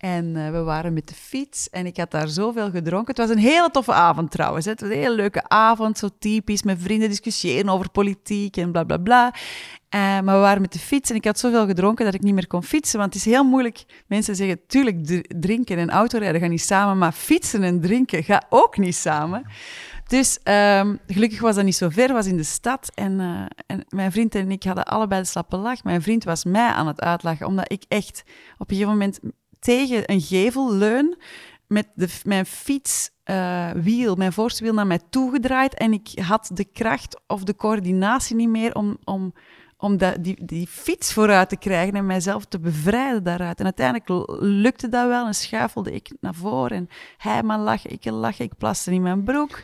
En 0.05 0.25
uh, 0.35 0.49
we 0.49 0.63
waren 0.63 0.93
met 0.93 1.07
de 1.07 1.13
fiets 1.13 1.69
en 1.69 1.85
ik 1.85 1.97
had 1.97 2.11
daar 2.11 2.27
zoveel 2.27 2.69
gedronken. 2.71 3.07
Het 3.07 3.17
was 3.17 3.29
een 3.29 3.43
hele 3.43 3.71
toffe 3.71 3.93
avond 3.93 4.31
trouwens. 4.31 4.65
Hè. 4.65 4.71
Het 4.71 4.81
was 4.81 4.89
een 4.89 4.95
hele 4.95 5.15
leuke 5.15 5.47
avond, 5.47 5.97
zo 5.97 6.09
typisch, 6.19 6.63
met 6.63 6.77
vrienden 6.81 7.09
discussiëren 7.09 7.69
over 7.69 7.89
politiek 7.89 8.57
en 8.57 8.71
bla 8.71 8.83
bla 8.83 8.97
bla. 8.97 9.33
Uh, 9.33 10.01
maar 10.01 10.23
we 10.35 10.41
waren 10.41 10.61
met 10.61 10.73
de 10.73 10.79
fiets 10.79 11.09
en 11.09 11.15
ik 11.15 11.25
had 11.25 11.39
zoveel 11.39 11.65
gedronken 11.65 12.05
dat 12.05 12.13
ik 12.13 12.21
niet 12.21 12.33
meer 12.33 12.47
kon 12.47 12.63
fietsen. 12.63 12.99
Want 12.99 13.13
het 13.13 13.25
is 13.25 13.31
heel 13.31 13.43
moeilijk. 13.43 13.85
Mensen 14.07 14.35
zeggen, 14.35 14.59
tuurlijk, 14.67 15.23
drinken 15.39 15.77
en 15.77 15.89
autorijden 15.89 16.41
gaan 16.41 16.49
niet 16.49 16.61
samen, 16.61 16.97
maar 16.97 17.11
fietsen 17.11 17.63
en 17.63 17.81
drinken 17.81 18.23
gaat 18.23 18.45
ook 18.49 18.77
niet 18.77 18.95
samen. 18.95 19.45
Dus 20.07 20.39
um, 20.43 20.99
gelukkig 21.07 21.41
was 21.41 21.55
dat 21.55 21.63
niet 21.63 21.75
zo 21.75 21.89
ver, 21.89 22.13
was 22.13 22.25
in 22.25 22.37
de 22.37 22.43
stad. 22.43 22.91
En, 22.93 23.19
uh, 23.19 23.45
en, 23.65 23.85
mijn 23.89 24.11
vriend 24.11 24.35
en 24.35 24.51
ik 24.51 24.63
hadden 24.63 24.85
allebei 24.85 25.21
de 25.21 25.27
slappe 25.27 25.57
lach. 25.57 25.83
Mijn 25.83 26.01
vriend 26.01 26.23
was 26.23 26.43
mij 26.43 26.69
aan 26.69 26.87
het 26.87 27.01
uitlachen, 27.01 27.47
omdat 27.47 27.71
ik 27.71 27.83
echt 27.87 28.23
op 28.57 28.69
een 28.69 28.75
gegeven 28.75 28.91
moment 28.91 29.19
tegen 29.65 30.11
een 30.11 30.21
gevel 30.21 30.73
leun 30.73 31.17
met 31.67 31.87
mijn 32.23 32.45
fietswiel, 32.45 34.11
uh, 34.11 34.17
mijn 34.17 34.33
voorste 34.33 34.63
wiel 34.63 34.73
naar 34.73 34.87
mij 34.87 34.99
toegedraaid 35.09 35.73
en 35.73 35.93
ik 35.93 36.19
had 36.19 36.49
de 36.53 36.65
kracht 36.65 37.21
of 37.27 37.43
de 37.43 37.55
coördinatie 37.55 38.35
niet 38.35 38.49
meer 38.49 38.75
om, 38.75 38.97
om, 39.03 39.33
om 39.77 39.97
die, 39.97 40.45
die 40.45 40.67
fiets 40.67 41.13
vooruit 41.13 41.49
te 41.49 41.57
krijgen 41.57 41.93
en 41.93 42.05
mijzelf 42.05 42.45
te 42.45 42.59
bevrijden 42.59 43.23
daaruit. 43.23 43.59
En 43.59 43.65
uiteindelijk 43.65 44.27
lukte 44.41 44.89
dat 44.89 45.07
wel 45.07 45.27
en 45.27 45.33
schuifelde 45.33 45.91
ik 45.91 46.13
naar 46.19 46.35
voren 46.35 46.77
en 46.77 46.89
hij 47.17 47.43
maar 47.43 47.59
lachen, 47.59 47.91
ik 47.91 48.05
lachen, 48.05 48.45
ik 48.45 48.57
plaste 48.57 48.91
in 48.91 49.01
mijn 49.01 49.23
broek. 49.23 49.61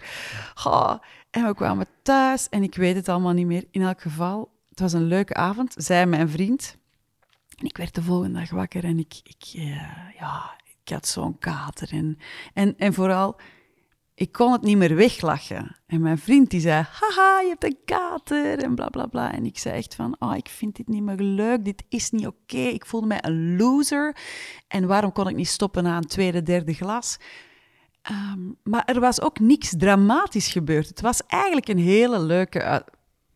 Oh, 0.64 0.93
en 1.32 1.45
we 1.45 1.56
kwamen 1.56 1.88
thuis 2.04 2.49
en 2.49 2.64
ik 2.64 2.76
weet 2.76 2.95
het 2.95 3.10
allemaal 3.10 3.34
niet 3.34 3.47
meer. 3.47 3.66
In 3.72 3.82
elk 3.82 4.02
geval, 4.02 4.52
het 4.70 4.80
was 4.80 4.93
een 4.93 5.08
leuke 5.08 5.34
avond, 5.34 5.74
zei 5.78 6.06
mijn 6.06 6.30
vriend. 6.30 6.80
En 7.62 7.68
ik 7.68 7.78
werd 7.78 7.95
de 7.95 8.03
volgende 8.03 8.39
dag 8.39 8.49
wakker 8.49 8.84
en 8.84 8.99
ik, 8.99 9.20
ik, 9.24 9.53
uh, 9.55 9.76
ja, 10.20 10.55
ik 10.84 10.93
had 10.93 11.07
zo'n 11.07 11.38
kater. 11.38 11.89
En, 11.91 12.18
en, 12.53 12.78
en 12.78 12.93
vooral, 12.93 13.39
ik 14.14 14.32
kon 14.32 14.51
het 14.51 14.62
niet 14.62 14.78
meer 14.78 14.95
weglachen. 14.95 15.78
En 15.88 16.01
mijn 16.01 16.18
vriend 16.18 16.49
die 16.49 16.59
zei, 16.59 16.86
haha, 16.91 17.39
je 17.39 17.47
hebt 17.47 17.64
een 17.64 17.78
kater 17.86 18.64
en 18.64 18.76
bla 18.76 18.89
bla 18.89 19.05
bla. 19.05 19.34
En 19.34 19.45
ik 19.45 19.57
zei 19.57 19.76
echt 19.76 19.95
van, 19.95 20.16
oh, 20.20 20.36
ik 20.36 20.49
vind 20.49 20.76
dit 20.76 20.88
niet 20.88 21.03
meer 21.03 21.16
leuk, 21.16 21.66
dit 21.66 21.84
is 21.89 22.09
niet 22.09 22.28
oké. 22.28 22.57
Ik 22.57 22.86
voelde 22.86 23.07
mij 23.07 23.20
een 23.22 23.57
loser. 23.57 24.16
En 24.68 24.88
waarom 24.88 25.12
kon 25.12 25.28
ik 25.28 25.36
niet 25.36 25.47
stoppen 25.47 25.84
na 25.84 25.97
een 25.97 26.07
tweede, 26.07 26.43
derde 26.43 26.74
glas? 26.74 27.18
Um, 28.12 28.57
maar 28.64 28.86
er 28.86 28.99
was 28.99 29.22
ook 29.22 29.39
niks 29.39 29.74
dramatisch 29.78 30.51
gebeurd. 30.51 30.88
Het 30.88 31.01
was 31.01 31.22
eigenlijk 31.28 31.68
een 31.68 31.80
hele 31.80 32.20
leuke 32.20 32.86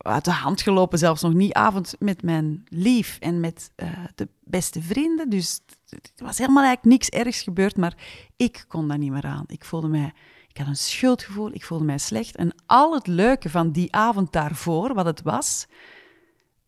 uit 0.06 0.24
de 0.24 0.30
hand 0.30 0.62
gelopen, 0.62 0.98
zelfs 0.98 1.22
nog 1.22 1.32
niet 1.32 1.52
avond 1.52 1.94
met 1.98 2.22
mijn 2.22 2.64
lief 2.68 3.16
en 3.20 3.40
met 3.40 3.70
uh, 3.76 3.88
de 4.14 4.28
beste 4.44 4.82
vrienden. 4.82 5.30
Dus 5.30 5.60
het 5.88 6.12
was 6.16 6.38
helemaal 6.38 6.64
eigenlijk 6.64 6.96
niks 6.96 7.08
ergs 7.08 7.42
gebeurd, 7.42 7.76
maar 7.76 7.96
ik 8.36 8.64
kon 8.68 8.88
daar 8.88 8.98
niet 8.98 9.10
meer 9.10 9.24
aan. 9.24 9.44
Ik 9.46 9.64
voelde 9.64 9.88
mij, 9.88 10.12
ik 10.48 10.56
had 10.56 10.66
een 10.66 10.76
schuldgevoel, 10.76 11.50
ik 11.52 11.64
voelde 11.64 11.84
mij 11.84 11.98
slecht. 11.98 12.36
En 12.36 12.54
al 12.66 12.94
het 12.94 13.06
leuke 13.06 13.50
van 13.50 13.70
die 13.70 13.92
avond 13.92 14.32
daarvoor, 14.32 14.94
wat 14.94 15.06
het 15.06 15.22
was, 15.22 15.66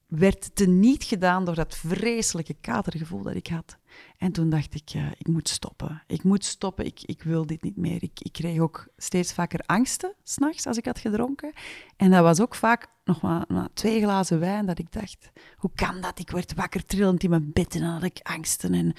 werd 0.07 0.51
teniet 0.55 1.05
gedaan 1.05 1.45
door 1.45 1.55
dat 1.55 1.77
vreselijke 1.77 2.57
katergevoel 2.61 3.23
dat 3.23 3.35
ik 3.35 3.47
had. 3.47 3.78
En 4.19 4.33
toen 4.33 4.51
dacht 4.51 4.75
ik, 4.75 4.95
uh, 4.95 5.07
ik 5.19 5.27
moet 5.27 5.49
stoppen. 5.49 6.03
Ik 6.07 6.23
moet 6.23 6.45
stoppen, 6.45 6.85
ik, 6.85 7.01
ik 7.03 7.23
wil 7.23 7.47
dit 7.47 7.63
niet 7.63 7.77
meer. 7.77 8.03
Ik, 8.03 8.21
ik 8.21 8.33
kreeg 8.33 8.61
ook 8.61 8.89
steeds 8.97 9.33
vaker 9.33 9.61
angsten, 9.67 10.15
s'nachts, 10.23 10.67
als 10.67 10.77
ik 10.77 10.85
had 10.85 10.99
gedronken. 10.99 11.53
En 11.97 12.11
dat 12.11 12.23
was 12.23 12.41
ook 12.41 12.55
vaak 12.55 12.87
nog 13.05 13.21
maar, 13.21 13.45
maar, 13.49 13.69
twee 13.75 14.01
glazen 14.03 14.41
wijn, 14.41 14.67
dat 14.67 14.79
ik 14.79 14.93
dacht, 14.93 15.31
hoe 15.57 15.71
kan 15.75 16.01
dat? 16.01 16.19
Ik 16.19 16.31
werd 16.31 16.55
wakker 16.55 16.85
trillend 16.85 17.23
in 17.23 17.31
mijn 17.31 17.51
bed 17.53 17.75
en 17.75 17.81
dan 17.81 17.91
had 17.91 18.03
ik 18.03 18.21
angsten. 18.23 18.75
En, 18.75 18.93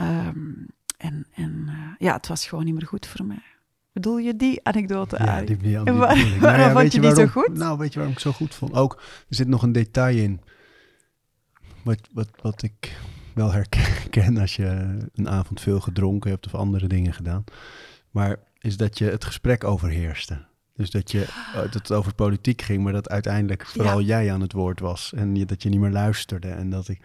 um, 0.00 0.66
en, 0.96 1.26
en 1.32 1.64
uh, 1.68 1.74
ja, 1.98 2.16
het 2.16 2.26
was 2.26 2.46
gewoon 2.46 2.64
niet 2.64 2.74
meer 2.74 2.86
goed 2.86 3.06
voor 3.06 3.26
mij. 3.26 3.42
Bedoel 3.92 4.18
je 4.18 4.36
die 4.36 4.64
anekdote? 4.64 5.16
Ja, 5.18 5.42
die, 5.42 5.56
die, 5.56 5.82
die, 5.84 5.92
waar, 5.92 5.92
waarom 6.16 6.40
nou 6.40 6.58
ja, 6.58 6.72
vond 6.72 6.92
je 6.92 7.00
die 7.00 7.08
waarom, 7.08 7.26
zo 7.26 7.40
goed? 7.40 7.56
Nou, 7.56 7.78
weet 7.78 7.92
je 7.92 7.98
waarom 7.98 8.14
ik 8.14 8.20
zo 8.20 8.32
goed 8.32 8.54
vond? 8.54 8.72
Ook, 8.72 8.94
er 9.28 9.34
zit 9.34 9.48
nog 9.48 9.62
een 9.62 9.72
detail 9.72 10.16
in. 10.16 10.40
Wat, 11.82 12.00
wat, 12.12 12.28
wat 12.42 12.62
ik 12.62 12.96
wel 13.36 13.52
herken 13.52 14.38
als 14.38 14.56
je 14.56 14.98
een 15.14 15.28
avond 15.28 15.60
veel 15.60 15.80
gedronken 15.80 16.30
hebt 16.30 16.46
of 16.46 16.54
andere 16.54 16.86
dingen 16.86 17.12
gedaan. 17.12 17.44
Maar 18.10 18.38
is 18.58 18.76
dat 18.76 18.98
je 18.98 19.04
het 19.04 19.24
gesprek 19.24 19.64
overheerste. 19.64 20.44
Dus 20.74 20.90
dat, 20.90 21.10
je, 21.10 21.22
eh, 21.22 21.54
dat 21.54 21.74
het 21.74 21.92
over 21.92 22.14
politiek 22.14 22.62
ging, 22.62 22.82
maar 22.82 22.92
dat 22.92 23.08
uiteindelijk 23.08 23.66
vooral 23.66 24.00
jij 24.00 24.32
aan 24.32 24.40
het 24.40 24.52
woord 24.52 24.80
was. 24.80 25.12
En 25.16 25.34
je, 25.34 25.44
dat 25.44 25.62
je 25.62 25.68
niet 25.68 25.80
meer 25.80 25.90
luisterde. 25.90 26.48
En 26.48 26.70
dat 26.70 26.88
ik, 26.88 27.00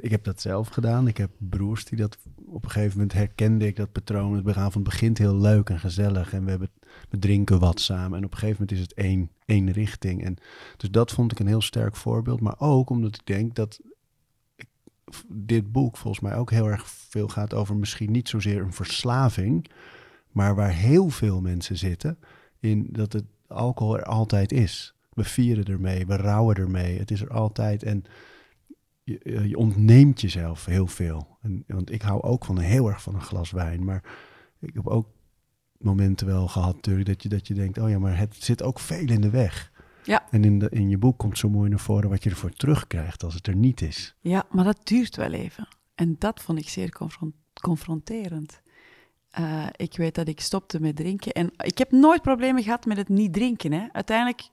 ik 0.00 0.10
heb 0.10 0.24
dat 0.24 0.40
zelf 0.40 0.68
gedaan. 0.68 1.08
Ik 1.08 1.16
heb 1.16 1.30
broers 1.38 1.84
die 1.84 1.98
dat 1.98 2.18
op 2.46 2.64
een 2.64 2.70
gegeven 2.70 2.92
moment 2.92 3.12
herkende 3.12 3.66
ik 3.66 3.76
dat 3.76 3.92
patroon. 3.92 4.46
Het 4.46 4.56
avond 4.56 4.84
begint 4.84 5.18
heel 5.18 5.36
leuk 5.36 5.70
en 5.70 5.78
gezellig. 5.78 6.32
En 6.32 6.44
we 6.44 6.50
hebben 6.50 6.70
we 7.10 7.18
drinken 7.18 7.58
wat 7.58 7.80
samen. 7.80 8.18
En 8.18 8.24
op 8.24 8.32
een 8.32 8.38
gegeven 8.38 8.60
moment 8.60 8.78
is 8.78 8.84
het 8.84 8.94
één, 8.94 9.30
één 9.44 9.72
richting. 9.72 10.24
En 10.24 10.36
dus 10.76 10.90
dat 10.90 11.12
vond 11.12 11.32
ik 11.32 11.38
een 11.38 11.46
heel 11.46 11.62
sterk 11.62 11.96
voorbeeld. 11.96 12.40
Maar 12.40 12.56
ook 12.58 12.90
omdat 12.90 13.14
ik 13.14 13.26
denk 13.26 13.54
dat 13.54 13.80
dit 15.28 15.72
boek 15.72 15.96
volgens 15.96 16.22
mij 16.22 16.36
ook 16.36 16.50
heel 16.50 16.66
erg 16.66 16.88
veel 16.88 17.28
gaat 17.28 17.54
over 17.54 17.76
misschien 17.76 18.10
niet 18.10 18.28
zozeer 18.28 18.60
een 18.60 18.72
verslaving, 18.72 19.70
maar 20.30 20.54
waar 20.54 20.72
heel 20.72 21.08
veel 21.08 21.40
mensen 21.40 21.76
zitten 21.76 22.18
in 22.60 22.86
dat 22.90 23.12
het 23.12 23.24
alcohol 23.46 23.96
er 23.96 24.04
altijd 24.04 24.52
is. 24.52 24.94
We 25.12 25.24
vieren 25.24 25.64
ermee, 25.64 26.06
we 26.06 26.16
rouwen 26.16 26.56
ermee. 26.56 26.98
Het 26.98 27.10
is 27.10 27.20
er 27.20 27.30
altijd 27.30 27.82
en 27.82 28.04
je, 29.02 29.18
eh, 29.18 29.48
je 29.48 29.56
ontneemt 29.56 30.20
jezelf 30.20 30.64
heel 30.64 30.86
veel. 30.86 31.38
En, 31.42 31.64
want 31.66 31.92
ik 31.92 32.02
hou 32.02 32.22
ook 32.22 32.44
van 32.44 32.58
heel 32.58 32.88
erg 32.88 33.02
van 33.02 33.14
een 33.14 33.22
glas 33.22 33.50
wijn, 33.50 33.84
maar 33.84 34.02
ik 34.60 34.74
heb 34.74 34.86
ook 34.86 35.08
momenten 35.78 36.26
wel 36.26 36.48
gehad 36.48 36.74
natuurlijk 36.74 37.06
dat 37.06 37.22
je, 37.22 37.28
dat 37.28 37.46
je 37.46 37.54
denkt, 37.54 37.78
oh 37.78 37.90
ja, 37.90 37.98
maar 37.98 38.18
het 38.18 38.36
zit 38.38 38.62
ook 38.62 38.78
veel 38.78 39.08
in 39.08 39.20
de 39.20 39.30
weg. 39.30 39.72
Ja. 40.06 40.26
En 40.30 40.44
in, 40.44 40.58
de, 40.58 40.68
in 40.70 40.88
je 40.88 40.98
boek 40.98 41.18
komt 41.18 41.38
zo 41.38 41.48
mooi 41.48 41.68
naar 41.68 41.78
voren 41.80 42.10
wat 42.10 42.22
je 42.22 42.30
ervoor 42.30 42.50
terugkrijgt 42.50 43.22
als 43.22 43.34
het 43.34 43.46
er 43.46 43.56
niet 43.56 43.80
is. 43.80 44.14
Ja, 44.20 44.44
maar 44.50 44.64
dat 44.64 44.80
duurt 44.82 45.16
wel 45.16 45.32
even. 45.32 45.68
En 45.94 46.16
dat 46.18 46.42
vond 46.42 46.58
ik 46.58 46.68
zeer 46.68 46.90
confron- 46.90 47.34
confronterend. 47.60 48.60
Eh, 49.30 49.66
ik 49.76 49.96
weet 49.96 50.14
dat 50.14 50.28
ik 50.28 50.40
stopte 50.40 50.80
met 50.80 50.96
drinken. 50.96 51.32
En 51.32 51.50
ik 51.56 51.78
heb 51.78 51.90
nooit 51.90 52.22
problemen 52.22 52.62
gehad 52.62 52.84
met 52.84 52.96
het 52.96 53.08
niet 53.08 53.32
drinken. 53.32 53.72
Hè. 53.72 53.86
Uiteindelijk, 53.92 54.48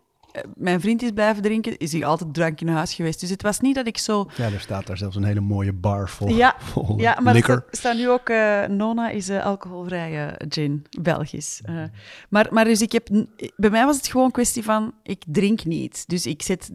mijn 0.56 0.82
vriend 0.82 1.02
is 1.02 1.12
blijven 1.12 1.44
drinken, 1.44 1.78
is 1.78 1.92
hij 1.92 2.06
altijd 2.06 2.34
drank 2.34 2.62
in 2.62 2.68
huis 2.68 2.94
geweest. 2.94 3.20
Dus 3.20 3.30
het 3.30 3.42
was 3.42 3.60
niet 3.60 3.76
dat 3.76 3.88
ik 3.88 3.98
zo... 3.98 4.30
Ja, 4.36 4.46
er 4.46 4.60
staat 4.60 4.88
daar 4.88 4.98
zelfs 4.98 5.16
een 5.16 5.24
hele 5.24 5.40
mooie 5.40 5.74
bar 5.74 6.10
vol, 6.10 6.28
Ja, 6.28 6.56
vol 6.72 7.00
Ja, 7.00 7.20
maar 7.22 7.36
er 7.36 7.64
staat 7.72 7.96
nu 7.96 8.10
ook... 8.10 8.30
eh, 8.30 8.66
Nona 8.66 9.10
is 9.10 9.30
eh, 9.30 9.46
alcoholvrije 9.46 10.40
gin, 10.50 10.86
Belgisch. 11.02 11.62
Eh, 11.64 11.84
maar, 12.30 12.48
maar 12.52 12.66
dus 12.66 12.82
ik 12.82 12.92
heb... 12.92 13.08
Bij 13.56 13.70
mij 13.70 13.86
was 13.86 13.96
het 13.96 14.08
gewoon 14.08 14.26
een 14.26 14.32
kwestie 14.32 14.64
van, 14.64 14.94
ik 15.04 15.24
drink 15.28 15.66
niet. 15.66 16.04
Dus 16.08 16.26
ik 16.26 16.42
zet 16.42 16.72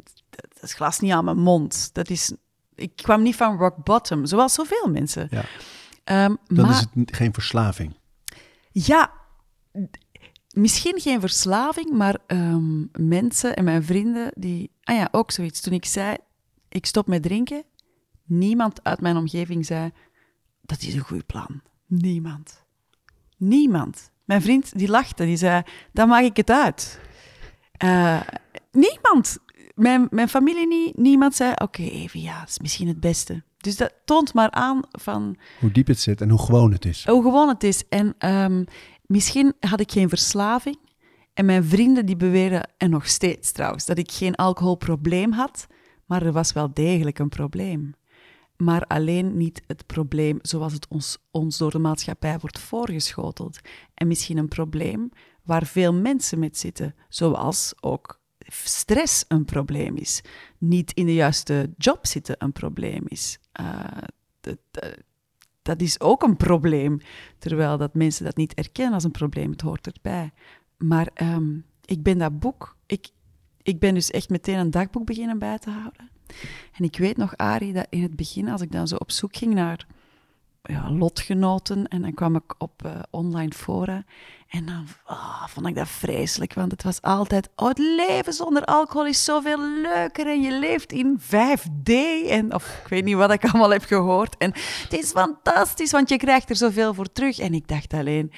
het 0.61 0.73
glas 0.73 0.99
niet 1.01 1.13
aan 1.13 1.25
mijn 1.25 1.39
mond. 1.39 1.91
Dat 1.93 2.11
is... 2.11 2.33
Ik 2.75 2.93
kwam 2.97 3.23
niet 3.23 3.37
van 3.37 3.57
rock 3.57 3.85
bottom, 3.85 4.27
zoals 4.27 4.55
zoveel 4.55 4.87
mensen. 4.91 5.29
Ja. 5.31 5.45
Ehm, 6.05 6.35
Dan 6.47 6.67
maar 6.67 6.71
is 6.75 6.85
het 6.95 7.17
geen 7.17 7.33
verslaving. 7.35 7.95
ja, 8.71 9.11
misschien 10.51 11.01
geen 11.01 11.21
verslaving, 11.21 11.91
maar 11.91 12.17
ehm, 12.27 12.81
mensen 12.93 13.57
en 13.57 13.65
mijn 13.65 13.85
vrienden 13.85 14.33
die... 14.35 14.71
Ah 14.83 14.97
ja, 14.97 15.09
ook 15.11 15.31
zoiets. 15.31 15.61
Toen 15.61 15.73
ik 15.73 15.85
zei, 15.85 16.17
ik 16.69 16.87
stop 16.87 17.07
met 17.07 17.23
drinken, 17.23 17.63
niemand 18.25 18.85
uit 18.85 19.01
mijn 19.01 19.17
omgeving 19.17 19.67
zei, 19.67 19.91
dat 20.63 20.83
is 20.83 20.95
een 20.95 21.01
goed 21.01 21.27
plan. 21.27 21.63
Niemand. 21.87 22.65
Niemand. 23.37 24.11
Mijn 24.25 24.43
vriend 24.43 24.79
die 24.79 24.89
lachte, 24.89 25.25
die 25.25 25.37
zei, 25.37 25.63
dan 25.93 26.09
maak 26.09 26.23
ik 26.23 26.37
het 26.37 26.51
uit. 26.51 27.01
Eh, 27.73 28.21
niemand. 28.73 29.39
Mijn, 29.75 30.07
mijn 30.11 30.29
familie 30.29 30.67
niet. 30.67 30.97
Niemand 30.97 31.35
zei, 31.35 31.53
oké, 31.57 31.83
even 31.83 32.21
ja, 32.21 32.39
dat 32.41 32.49
is 32.49 32.59
misschien 32.59 32.89
het 32.89 33.01
beste. 33.01 33.43
Dus 33.57 33.77
dat 33.77 33.95
toont 34.05 34.35
maar 34.35 34.51
aan 34.51 34.81
van 34.91 35.37
Hoe 35.61 35.71
diep 35.71 35.87
het 35.87 36.01
zit 36.01 36.21
en 36.21 36.31
hoe 36.31 36.39
gewoon 36.45 36.73
het 36.73 36.85
is. 36.85 37.07
hoe 37.07 37.23
gewoon 37.23 37.49
het 37.49 37.65
is. 37.65 37.89
En 37.89 38.15
ehm, 38.19 38.65
misschien 39.09 39.55
had 39.61 39.81
ik 39.81 39.93
geen 39.93 40.09
verslaving. 40.09 40.79
En 41.35 41.45
mijn 41.45 41.65
vrienden 41.65 42.07
die 42.07 42.17
beweren, 42.17 42.71
en 42.77 42.91
nog 42.91 43.09
steeds 43.09 43.53
trouwens, 43.53 43.87
dat 43.87 43.99
ik 43.99 44.11
geen 44.11 44.35
alcoholprobleem 44.35 45.33
had. 45.33 45.67
Maar 46.07 46.23
er 46.23 46.33
was 46.33 46.53
wel 46.53 46.75
degelijk 46.75 47.19
een 47.19 47.29
probleem. 47.29 47.95
Maar 48.57 48.85
alleen 48.87 49.37
niet 49.37 49.63
het 49.67 49.87
probleem 49.87 50.39
zoals 50.43 50.73
het 50.73 50.89
ons, 50.89 51.19
ons 51.31 51.59
door 51.59 51.71
de 51.71 51.79
maatschappij 51.79 52.39
wordt 52.39 52.59
voorgeschoteld. 52.59 53.59
En 53.95 54.07
misschien 54.07 54.37
een 54.37 54.49
probleem 54.49 55.11
waar 55.43 55.67
veel 55.67 55.95
mensen 55.95 56.39
met 56.39 56.59
zitten, 56.59 56.95
zoals 57.09 57.75
ook 57.81 58.21
stress 58.49 59.25
een 59.29 59.45
probleem 59.45 59.97
is. 59.97 60.23
Niet 60.59 60.93
in 60.93 61.07
de 61.07 61.15
juiste 61.15 61.75
job 61.77 62.07
zitten 62.07 62.37
een 62.39 62.53
probleem 62.53 63.03
is. 63.05 63.39
Eh, 63.53 63.85
eh, 64.41 64.89
dat 65.69 65.81
is 65.81 66.01
ook 66.01 66.23
een 66.23 66.37
probleem, 66.37 67.01
terwijl 67.39 67.79
dat 67.79 67.95
mensen 67.95 68.25
dat 68.25 68.37
niet 68.37 68.55
erkennen 68.55 68.95
als 68.95 69.05
een 69.05 69.11
probleem. 69.11 69.51
Het 69.51 69.61
hoort 69.61 69.87
erbij. 69.87 70.31
Maar 70.77 71.11
ehm, 71.15 71.59
ik 71.85 72.03
ben 72.03 72.19
dat 72.19 72.39
boek... 72.39 72.77
Ik, 72.87 73.09
ik 73.63 73.79
ben 73.79 73.95
dus 73.95 74.11
echt 74.11 74.29
meteen 74.29 74.59
een 74.59 74.71
dagboek 74.71 75.05
beginnen 75.05 75.39
bij 75.39 75.59
te 75.59 75.71
houden. 75.71 76.11
En 76.73 76.85
ik 76.85 76.99
weet 76.99 77.17
nog, 77.17 77.37
Arie, 77.37 77.73
dat 77.73 77.87
in 77.91 78.03
het 78.03 78.17
begin, 78.17 78.49
als 78.49 78.61
ik 78.61 78.73
dan 78.73 78.89
zo 78.89 78.97
op 78.97 79.11
zoek 79.11 79.37
ging 79.37 79.55
naar 79.55 79.87
ja, 80.69 80.91
lotgenoten, 80.91 81.89
en 81.89 82.03
dan 82.03 82.15
kwam 82.15 82.37
ik 82.37 82.55
op 82.59 82.85
eh, 82.85 82.93
online 83.11 83.53
fora, 83.53 84.05
en 84.49 84.67
dan 84.67 84.87
ah, 85.05 85.47
vond 85.47 85.67
ik 85.67 85.75
dat 85.75 85.89
vreselijk, 85.89 86.55
want 86.55 86.71
het 86.71 86.83
was 86.83 87.03
altijd, 87.03 87.49
oh, 87.57 87.69
het 87.69 87.79
leven 87.79 88.33
zonder 88.33 88.65
alcohol 88.65 89.07
is 89.07 89.25
zoveel 89.25 89.61
leuker, 89.61 90.27
en 90.27 90.43
je 90.43 90.59
leeft 90.59 90.93
in 90.93 91.21
5D, 91.21 91.93
en, 92.29 92.55
of 92.55 92.81
ik 92.83 92.89
weet 92.89 93.05
niet 93.05 93.17
wat 93.17 93.33
ik 93.33 93.45
allemaal 93.45 93.71
heb 93.71 93.85
gehoord, 93.85 94.37
en 94.37 94.53
het 94.83 94.93
is 94.93 95.11
fantastisch, 95.11 95.91
want 95.91 96.09
je 96.09 96.17
krijgt 96.17 96.51
er 96.51 96.57
zoveel 96.57 96.95
voor 96.95 97.13
terug. 97.13 97.39
En 97.39 97.55
ik 97.55 97.69
dacht 97.69 97.93
alleen, 97.93 98.33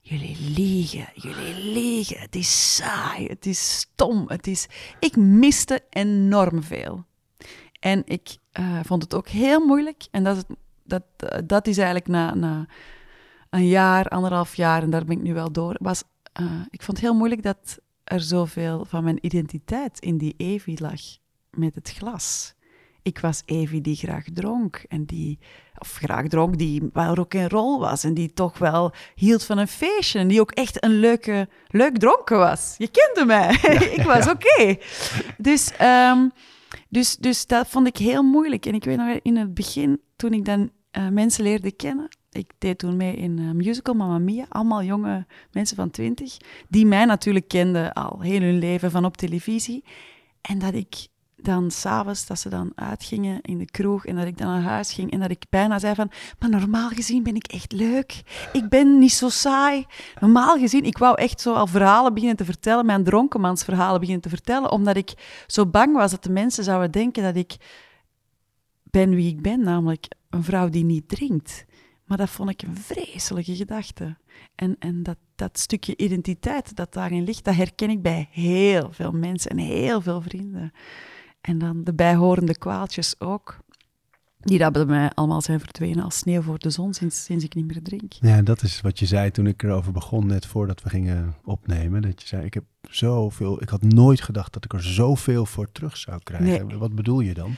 jullie 0.00 0.36
liegen, 0.56 1.08
jullie 1.14 1.72
liegen, 1.72 2.20
het 2.20 2.34
is 2.34 2.76
saai, 2.76 3.26
het 3.26 3.46
is 3.46 3.78
stom, 3.78 4.24
het 4.26 4.46
is... 4.46 4.66
Ik 4.98 5.16
miste 5.16 5.80
enorm 5.90 6.62
veel. 6.62 7.04
En 7.80 8.02
ik 8.04 8.36
eh, 8.52 8.80
vond 8.84 9.02
het 9.02 9.14
ook 9.14 9.28
heel 9.28 9.66
moeilijk. 9.66 10.06
En 10.10 10.24
dat 10.24 10.36
is, 10.36 10.42
dat, 10.92 11.30
eh, 11.30 11.38
dat 11.44 11.66
is 11.66 11.76
eigenlijk 11.76 12.08
na, 12.08 12.34
na 12.34 12.66
een 13.50 13.68
jaar, 13.68 14.08
anderhalf 14.08 14.54
jaar, 14.54 14.82
en 14.82 14.90
daar 14.90 15.04
ben 15.04 15.16
ik 15.16 15.22
nu 15.22 15.34
wel 15.34 15.52
door, 15.52 15.76
was, 15.80 16.02
eh, 16.32 16.44
ik 16.70 16.82
vond 16.82 16.96
het 16.96 17.06
heel 17.06 17.16
moeilijk 17.16 17.42
dat 17.42 17.78
er 18.04 18.20
zoveel 18.20 18.84
van 18.88 19.04
mijn 19.04 19.18
identiteit 19.20 20.00
in 20.00 20.18
die 20.18 20.34
Evie 20.36 20.80
lag 20.80 21.00
met 21.50 21.74
het 21.74 21.92
glas. 21.92 22.54
Ik 23.02 23.18
was 23.18 23.42
Evie 23.44 23.80
die 23.80 23.96
graag 23.96 24.24
dronk 24.32 24.84
en 24.88 25.04
die, 25.04 25.38
of 25.78 25.92
graag 25.94 26.28
dronk, 26.28 26.58
die 26.58 26.90
wel 26.92 27.14
rock 27.14 27.34
en 27.34 27.48
roll 27.48 27.78
was 27.78 28.04
en 28.04 28.14
die 28.14 28.32
toch 28.32 28.58
wel 28.58 28.92
hield 29.14 29.44
van 29.44 29.58
een 29.58 29.68
feestje 29.68 30.18
en 30.18 30.28
die 30.28 30.40
ook 30.40 30.50
echt 30.50 30.84
een 30.84 30.98
leuke, 30.98 31.48
leuk 31.68 31.98
dronken 31.98 32.38
was. 32.38 32.74
Je 32.78 32.88
kende 32.88 33.26
mij, 33.26 33.50
ik 33.98 34.02
was 34.02 34.28
oké. 34.28 34.76
Dus, 35.38 35.76
ehm, 35.76 36.28
dus, 36.88 37.16
dus 37.16 37.46
dat 37.46 37.68
vond 37.68 37.86
ik 37.86 37.96
heel 37.96 38.22
moeilijk. 38.22 38.66
En 38.66 38.74
ik 38.74 38.84
weet 38.84 38.96
nog 38.96 39.18
in 39.22 39.36
het 39.36 39.54
begin, 39.54 40.00
toen 40.16 40.32
ik 40.32 40.44
dan 40.44 40.70
eh, 40.92 41.08
mensen 41.08 41.44
leerde 41.44 41.72
kennen, 41.72 42.08
ik 42.30 42.50
deed 42.58 42.78
toen 42.78 42.96
mee 42.96 43.16
in 43.16 43.38
een 43.38 43.56
musical 43.56 43.94
Mamma 43.94 44.18
Mia, 44.18 44.44
allemaal 44.48 44.82
jonge 44.82 45.26
mensen 45.52 45.76
van 45.76 45.90
twintig, 45.90 46.36
die 46.68 46.86
mij 46.86 47.04
natuurlijk 47.04 47.48
kenden 47.48 47.92
al 47.92 48.20
heel 48.20 48.40
hun 48.40 48.58
leven 48.58 48.90
van 48.90 49.04
op 49.04 49.16
televisie. 49.16 49.84
En 50.40 50.58
dat 50.58 50.74
ik 50.74 51.06
dan 51.36 51.70
s'avonds, 51.70 52.26
dat 52.26 52.38
ze 52.38 52.48
dan 52.48 52.72
uitgingen 52.74 53.40
in 53.40 53.58
de 53.58 53.64
kroeg 53.64 54.06
en 54.06 54.16
dat 54.16 54.26
ik 54.26 54.38
dan 54.38 54.46
naar 54.46 54.62
huis 54.62 54.92
ging 54.92 55.10
en 55.10 55.20
dat 55.20 55.30
ik 55.30 55.44
bijna 55.50 55.78
zei 55.78 55.94
van, 55.94 56.10
maar 56.38 56.50
normaal 56.50 56.88
gezien 56.88 57.22
ben 57.22 57.34
ik 57.34 57.46
echt 57.46 57.72
leuk. 57.72 58.22
Ik 58.52 58.68
ben 58.68 58.98
niet 58.98 59.12
zo 59.12 59.28
saai. 59.28 59.86
Normaal 60.20 60.58
gezien, 60.58 60.84
ik 60.84 60.98
wou 60.98 61.14
echt 61.20 61.40
zo 61.40 61.54
al 61.54 61.66
verhalen 61.66 62.12
beginnen 62.12 62.36
te 62.36 62.44
vertellen, 62.44 62.86
mijn 62.86 63.04
dronkenmansverhalen 63.04 64.00
beginnen 64.00 64.22
te 64.22 64.28
vertellen, 64.28 64.70
omdat 64.70 64.96
ik 64.96 65.44
zo 65.46 65.66
bang 65.66 65.96
was 65.96 66.10
dat 66.10 66.22
de 66.22 66.30
mensen 66.30 66.64
zouden 66.64 66.90
denken 66.90 67.22
dat 67.22 67.36
ik 67.36 67.56
ben 68.92 69.14
wie 69.14 69.28
ik 69.28 69.42
ben, 69.42 69.62
namelijk 69.62 70.08
een 70.30 70.44
vrouw 70.44 70.68
die 70.68 70.84
niet 70.84 71.08
drinkt. 71.08 71.64
Maar 72.04 72.18
dat 72.18 72.30
vond 72.30 72.50
ik 72.50 72.62
een 72.62 72.76
vreselijke 72.76 73.56
gedachte. 73.56 74.16
En, 74.54 74.76
en 74.78 75.02
dat, 75.02 75.16
dat 75.34 75.58
stukje 75.58 75.96
identiteit 75.96 76.76
dat 76.76 76.92
daarin 76.92 77.24
ligt, 77.24 77.44
dat 77.44 77.54
herken 77.54 77.90
ik 77.90 78.02
bij 78.02 78.28
heel 78.30 78.88
veel 78.92 79.12
mensen 79.12 79.50
en 79.50 79.58
heel 79.58 80.00
veel 80.00 80.20
vrienden. 80.20 80.72
En 81.40 81.58
dan 81.58 81.84
de 81.84 81.94
bijhorende 81.94 82.58
kwaaltjes 82.58 83.20
ook, 83.20 83.58
die 84.40 84.58
dat 84.58 84.72
bij 84.72 84.84
mij 84.84 85.10
allemaal 85.14 85.40
zijn 85.40 85.60
verdwenen 85.60 86.04
als 86.04 86.18
sneeuw 86.18 86.42
voor 86.42 86.58
de 86.58 86.70
zon 86.70 86.94
sinds, 86.94 87.24
sinds 87.24 87.44
ik 87.44 87.54
niet 87.54 87.66
meer 87.66 87.82
drink. 87.82 88.12
Ja, 88.12 88.42
dat 88.42 88.62
is 88.62 88.80
wat 88.80 88.98
je 88.98 89.06
zei 89.06 89.30
toen 89.30 89.46
ik 89.46 89.62
erover 89.62 89.92
begon, 89.92 90.26
net 90.26 90.46
voordat 90.46 90.82
we 90.82 90.88
gingen 90.88 91.34
opnemen. 91.44 92.02
Dat 92.02 92.22
je 92.22 92.28
zei, 92.28 92.44
ik 92.44 92.54
heb 92.54 92.64
zoveel, 92.90 93.62
ik 93.62 93.68
had 93.68 93.82
nooit 93.82 94.20
gedacht 94.20 94.52
dat 94.52 94.64
ik 94.64 94.72
er 94.72 94.82
zoveel 94.82 95.46
voor 95.46 95.72
terug 95.72 95.96
zou 95.96 96.20
krijgen. 96.22 96.66
Nee. 96.66 96.78
Wat 96.78 96.94
bedoel 96.94 97.20
je 97.20 97.34
dan? 97.34 97.54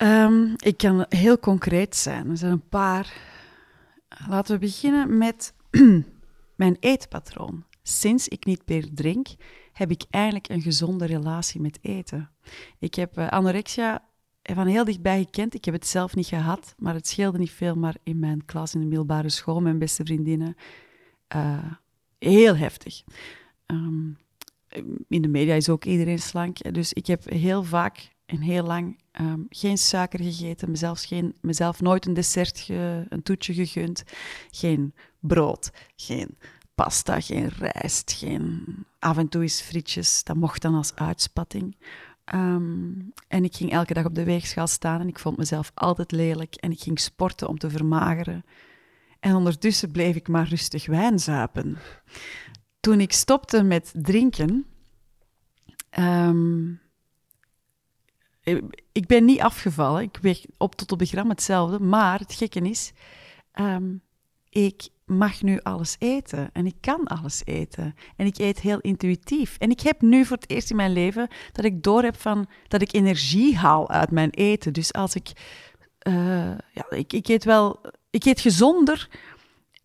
Ehm, 0.00 0.54
ik 0.56 0.76
kan 0.76 1.06
heel 1.08 1.38
concreet 1.38 1.96
zijn. 1.96 2.30
Er 2.30 2.36
zijn 2.36 2.52
een 2.52 2.68
paar. 2.68 3.12
Laten 4.28 4.54
we 4.54 4.60
beginnen 4.60 5.18
met 5.18 5.54
mijn 6.56 6.76
eetpatroon. 6.80 7.64
Sinds 7.82 8.28
ik 8.28 8.44
niet 8.44 8.62
meer 8.66 8.88
drink, 8.94 9.28
heb 9.72 9.90
ik 9.90 10.04
eigenlijk 10.10 10.48
een 10.48 10.60
gezonde 10.60 11.06
relatie 11.06 11.60
met 11.60 11.78
eten. 11.82 12.30
Ik 12.78 12.94
heb 12.94 13.16
eh, 13.16 13.28
anorexia 13.28 14.04
van 14.42 14.66
heel 14.66 14.84
dichtbij 14.84 15.18
gekend. 15.18 15.54
Ik 15.54 15.64
heb 15.64 15.74
het 15.74 15.86
zelf 15.86 16.14
niet 16.14 16.26
gehad, 16.26 16.74
maar 16.78 16.94
het 16.94 17.08
scheelde 17.08 17.38
niet 17.38 17.50
veel. 17.50 17.74
Maar 17.74 17.96
in 18.02 18.18
mijn 18.18 18.44
klas 18.44 18.74
in 18.74 18.80
de 18.80 18.86
middelbare 18.86 19.30
school, 19.30 19.60
mijn 19.60 19.78
beste 19.78 20.04
vriendinnen, 20.04 20.56
eh, 21.28 21.72
heel 22.18 22.56
heftig. 22.56 23.02
Ehm, 23.66 24.10
in 25.08 25.22
de 25.22 25.28
media 25.28 25.54
is 25.54 25.68
ook 25.68 25.84
iedereen 25.84 26.18
slank. 26.18 26.74
Dus 26.74 26.92
ik 26.92 27.06
heb 27.06 27.24
heel 27.24 27.64
vaak 27.64 28.10
en 28.30 28.40
heel 28.40 28.62
lang 28.64 28.98
ehm, 29.12 29.40
geen 29.48 29.78
suiker 29.78 30.20
gegeten, 30.22 30.70
mezelf, 30.70 31.02
geen, 31.02 31.34
mezelf 31.40 31.80
nooit 31.80 32.06
een 32.06 32.14
dessert, 32.14 32.58
ge- 32.58 33.06
een 33.08 33.22
toetje 33.22 33.54
gegund, 33.54 34.02
geen 34.50 34.94
brood, 35.20 35.70
geen 35.96 36.38
pasta, 36.74 37.20
geen 37.20 37.48
rijst, 37.48 38.12
geen... 38.12 38.64
Af 38.98 39.16
en 39.16 39.28
toe 39.28 39.44
is 39.44 39.60
frietjes, 39.60 40.24
dat 40.24 40.36
mocht 40.36 40.62
dan 40.62 40.74
als 40.74 40.94
uitspatting. 40.94 41.76
Ehm, 42.24 42.92
en 43.28 43.44
ik 43.44 43.56
ging 43.56 43.70
elke 43.72 43.94
dag 43.94 44.04
op 44.04 44.14
de 44.14 44.24
weegschaal 44.24 44.66
staan 44.66 45.00
en 45.00 45.08
ik 45.08 45.18
vond 45.18 45.36
mezelf 45.36 45.70
altijd 45.74 46.12
lelijk. 46.12 46.54
En 46.54 46.70
ik 46.70 46.80
ging 46.80 47.00
sporten 47.00 47.48
om 47.48 47.58
te 47.58 47.70
vermageren. 47.70 48.44
En 49.20 49.34
ondertussen 49.34 49.90
bleef 49.90 50.16
ik 50.16 50.28
maar 50.28 50.48
rustig 50.48 50.86
wijn 50.86 51.18
zuipen. 51.18 51.78
Toen 52.80 53.00
ik 53.00 53.12
stopte 53.12 53.62
met 53.62 53.92
drinken... 53.96 54.66
ehm, 55.90 56.72
ik 58.92 59.06
ben 59.06 59.24
niet 59.24 59.40
afgevallen. 59.40 60.02
Ik 60.02 60.18
weeg 60.22 60.44
op 60.58 60.74
tot 60.74 60.92
op 60.92 60.98
de 60.98 61.04
gram 61.04 61.28
hetzelfde. 61.28 61.80
Maar 61.80 62.18
het 62.18 62.34
gekke 62.34 62.60
is, 62.60 62.92
ehm, 63.52 63.94
ik 64.48 64.88
mag 65.04 65.42
nu 65.42 65.60
alles 65.62 65.96
eten. 65.98 66.50
En 66.52 66.66
ik 66.66 66.74
kan 66.80 67.04
alles 67.04 67.42
eten. 67.44 67.94
En 68.16 68.26
ik 68.26 68.38
eet 68.38 68.60
heel 68.60 68.78
intuïtief. 68.80 69.56
En 69.58 69.70
ik 69.70 69.80
heb 69.80 70.00
nu 70.00 70.24
voor 70.24 70.36
het 70.36 70.50
eerst 70.50 70.70
in 70.70 70.76
mijn 70.76 70.92
leven 70.92 71.28
dat 71.52 71.64
ik 71.64 71.82
doorheb 71.82 72.20
van 72.20 72.46
dat 72.68 72.82
ik 72.82 72.92
energie 72.92 73.56
haal 73.56 73.90
uit 73.90 74.10
mijn 74.10 74.30
eten. 74.30 74.72
Dus 74.72 74.92
als 74.92 75.14
ik, 75.14 75.32
eh, 75.98 76.14
ja, 76.72 76.90
ik, 76.90 77.12
ik 77.12 77.28
eet 77.28 77.44
wel, 77.44 77.80
ik 78.10 78.24
eet 78.24 78.40
gezonder, 78.40 79.08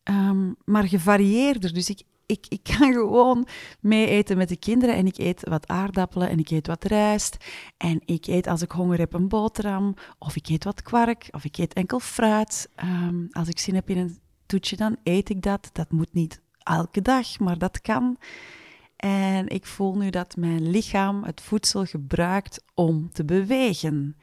ehm, 0.03 0.51
maar 0.65 0.87
gevarieerder. 0.87 1.73
Dus 1.73 1.89
ik, 1.89 2.01
ik, 2.25 2.45
ik 2.49 2.63
kan 2.63 2.93
gewoon 2.93 3.47
mee 3.79 4.07
eten 4.07 4.37
met 4.37 4.49
de 4.49 4.57
kinderen 4.57 4.95
en 4.95 5.05
ik 5.05 5.17
eet 5.17 5.49
wat 5.49 5.67
aardappelen 5.67 6.29
en 6.29 6.39
ik 6.39 6.49
eet 6.49 6.67
wat 6.67 6.83
rijst. 6.83 7.37
En 7.77 8.01
ik 8.05 8.25
eet 8.27 8.47
als 8.47 8.61
ik 8.61 8.71
honger 8.71 8.97
heb 8.97 9.13
een 9.13 9.27
boterham 9.27 9.93
of 10.19 10.35
ik 10.35 10.47
eet 10.47 10.63
wat 10.63 10.81
kwark 10.81 11.27
of 11.31 11.43
ik 11.43 11.57
eet 11.57 11.73
enkel 11.73 11.99
fruit. 11.99 12.69
Ehm, 12.75 13.25
als 13.31 13.47
ik 13.47 13.59
zin 13.59 13.75
heb 13.75 13.89
in 13.89 13.97
een 13.97 14.19
toetje, 14.45 14.75
dan 14.75 14.97
eet 15.03 15.29
ik 15.29 15.41
dat. 15.41 15.69
Dat 15.73 15.91
moet 15.91 16.13
niet 16.13 16.41
elke 16.63 17.01
dag, 17.01 17.39
maar 17.39 17.57
dat 17.57 17.81
kan. 17.81 18.17
En 18.95 19.47
ik 19.47 19.65
voel 19.65 19.95
nu 19.95 20.09
dat 20.09 20.35
mijn 20.35 20.69
lichaam 20.69 21.23
het 21.23 21.41
voedsel 21.41 21.85
gebruikt 21.85 22.63
om 22.73 23.09
te 23.11 23.25
bewegen. 23.25 24.17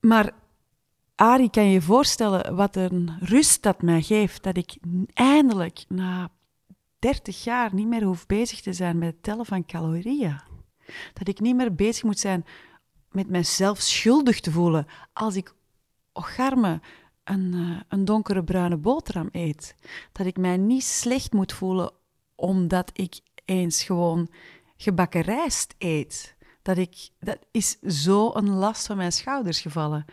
Maar 0.00 0.32
Arie, 1.14 1.50
kan 1.50 1.64
je 1.64 1.72
je 1.72 1.82
voorstellen 1.82 2.56
wat 2.56 2.76
een 2.76 3.10
rust 3.20 3.62
dat 3.62 3.82
mij 3.82 4.02
geeft? 4.02 4.42
Dat 4.42 4.56
ik 4.56 4.76
eindelijk 5.12 5.84
na 5.88 6.30
30 6.98 7.44
jaar 7.44 7.74
niet 7.74 7.86
meer 7.86 8.02
hoef 8.02 8.26
bezig 8.26 8.60
te 8.60 8.72
zijn 8.72 8.98
met 8.98 9.08
het 9.08 9.22
tellen 9.22 9.46
van 9.46 9.64
calorieën. 9.64 10.40
Dat 11.12 11.28
ik 11.28 11.40
niet 11.40 11.56
meer 11.56 11.74
bezig 11.74 12.02
moet 12.02 12.18
zijn 12.18 12.44
met 13.10 13.28
mezelf 13.28 13.80
schuldig 13.80 14.40
te 14.40 14.50
voelen 14.50 14.86
als 15.12 15.36
ik 15.36 15.54
ocharme 16.12 16.80
een, 17.24 17.52
uh, 17.54 17.80
een 17.88 18.04
donkere 18.04 18.44
bruine 18.44 18.76
boterham 18.76 19.28
eet. 19.32 19.76
Dat 20.12 20.26
ik 20.26 20.36
mij 20.36 20.56
niet 20.56 20.84
slecht 20.84 21.32
moet 21.32 21.52
voelen 21.52 21.92
omdat 22.34 22.90
ik 22.92 23.20
eens 23.44 23.82
gewoon 23.82 24.28
gebakken 24.76 25.20
rijst 25.20 25.74
eet. 25.78 26.36
Dat, 26.62 26.76
ik, 26.76 27.08
dat 27.20 27.38
is 27.50 27.78
zo 27.80 28.30
een 28.34 28.50
last 28.50 28.86
van 28.86 28.96
mijn 28.96 29.12
schouders 29.12 29.60
gevallen 29.60 30.04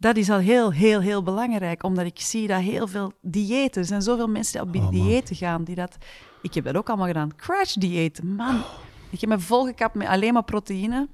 dat 0.00 0.16
is 0.16 0.30
al 0.30 0.38
heel, 0.38 0.72
heel, 0.72 1.00
heel 1.00 1.22
belangrijk, 1.22 1.82
omdat 1.82 2.04
ik 2.04 2.20
zie 2.20 2.46
dat 2.46 2.60
heel 2.60 2.86
veel 2.86 3.12
diëten, 3.20 3.80
er 3.80 3.86
zijn 3.86 4.02
zoveel 4.02 4.28
mensen 4.28 4.72
die 4.72 4.80
op 4.80 4.86
oh, 4.86 4.90
diëten 4.90 5.36
gaan, 5.36 5.64
die 5.64 5.74
dat... 5.74 5.96
Ik 6.42 6.54
heb 6.54 6.64
dat 6.64 6.76
ook 6.76 6.88
allemaal 6.88 7.06
gedaan. 7.06 7.36
Crash-diëten, 7.36 8.34
man. 8.34 8.62
Ik 9.10 9.20
heb 9.20 9.30
me 9.30 9.38
volgekapt 9.38 9.94
met 9.94 10.06
alleen 10.06 10.32
maar 10.32 10.44
proteïne. 10.44 11.08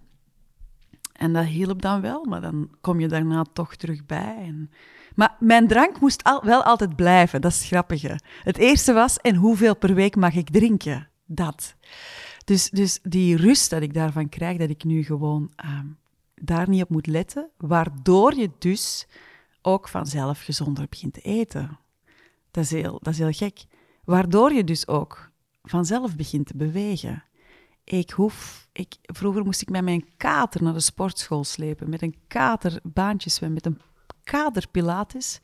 En 1.13 1.33
dat 1.33 1.45
hielp 1.45 1.83
dan 1.83 2.01
wel, 2.01 2.25
maar 2.25 2.41
dan 2.41 2.71
kom 2.81 3.01
je 3.01 3.09
daarna 3.09 3.45
toch 3.53 3.77
terug 3.77 4.07
bij. 4.07 4.37
En... 4.39 4.71
Maar 5.15 5.37
mijn 5.39 5.69
drank 5.69 6.01
moest 6.01 6.23
al, 6.23 6.45
wel 6.45 6.63
altijd 6.63 6.97
blijven, 6.97 7.41
dat 7.41 7.51
is 7.51 7.59
het 7.59 7.67
grappige. 7.67 8.21
Het 8.43 8.57
eerste 8.57 8.93
was, 8.93 9.17
en 9.17 9.35
hoeveel 9.35 9.77
per 9.77 9.95
week 9.95 10.17
mag 10.17 10.35
ik 10.35 10.51
drinken? 10.51 11.09
Dat. 11.25 11.75
Dus, 12.45 12.71
dus 12.71 12.99
die 13.03 13.37
rust 13.37 13.71
dat 13.71 13.83
ik 13.83 13.95
daarvan 13.95 14.29
krijg, 14.29 14.59
dat 14.59 14.71
ik 14.71 14.85
nu 14.85 15.05
gewoon 15.05 15.53
ehm, 15.57 15.87
daar 16.43 16.69
niet 16.69 16.83
op 16.83 16.89
moet 16.89 17.07
letten, 17.07 17.51
waardoor 17.57 18.35
je 18.35 18.51
dus 18.59 19.07
ook 19.63 19.89
vanzelf 19.89 20.41
gezonder 20.41 20.87
begint 20.89 21.13
te 21.13 21.21
eten. 21.21 21.79
Dat 22.51 22.65
is 22.65 22.71
heel, 22.71 22.99
dat 23.03 23.13
is 23.13 23.19
heel 23.19 23.33
gek. 23.33 23.65
Waardoor 24.05 24.53
je 24.53 24.65
dus 24.65 24.89
ook 24.89 25.31
vanzelf 25.63 26.17
begint 26.17 26.47
te 26.47 26.57
bewegen. 26.57 27.25
Ik 27.85 28.11
hoef, 28.11 28.69
ik, 28.73 28.97
vroeger 29.03 29.45
moest 29.45 29.63
ik 29.63 29.69
met 29.69 29.85
mijn 29.85 30.09
kater 30.17 30.63
naar 30.63 30.73
de 30.73 30.81
sportschool 30.81 31.45
slepen, 31.45 31.89
met 31.91 32.03
een 32.03 32.17
kater 32.27 32.81
baantjes 32.83 33.35
zwemmen, 33.35 33.61
met 33.65 33.73
een 33.73 33.81
kader 34.25 34.69
pilates. 34.71 35.41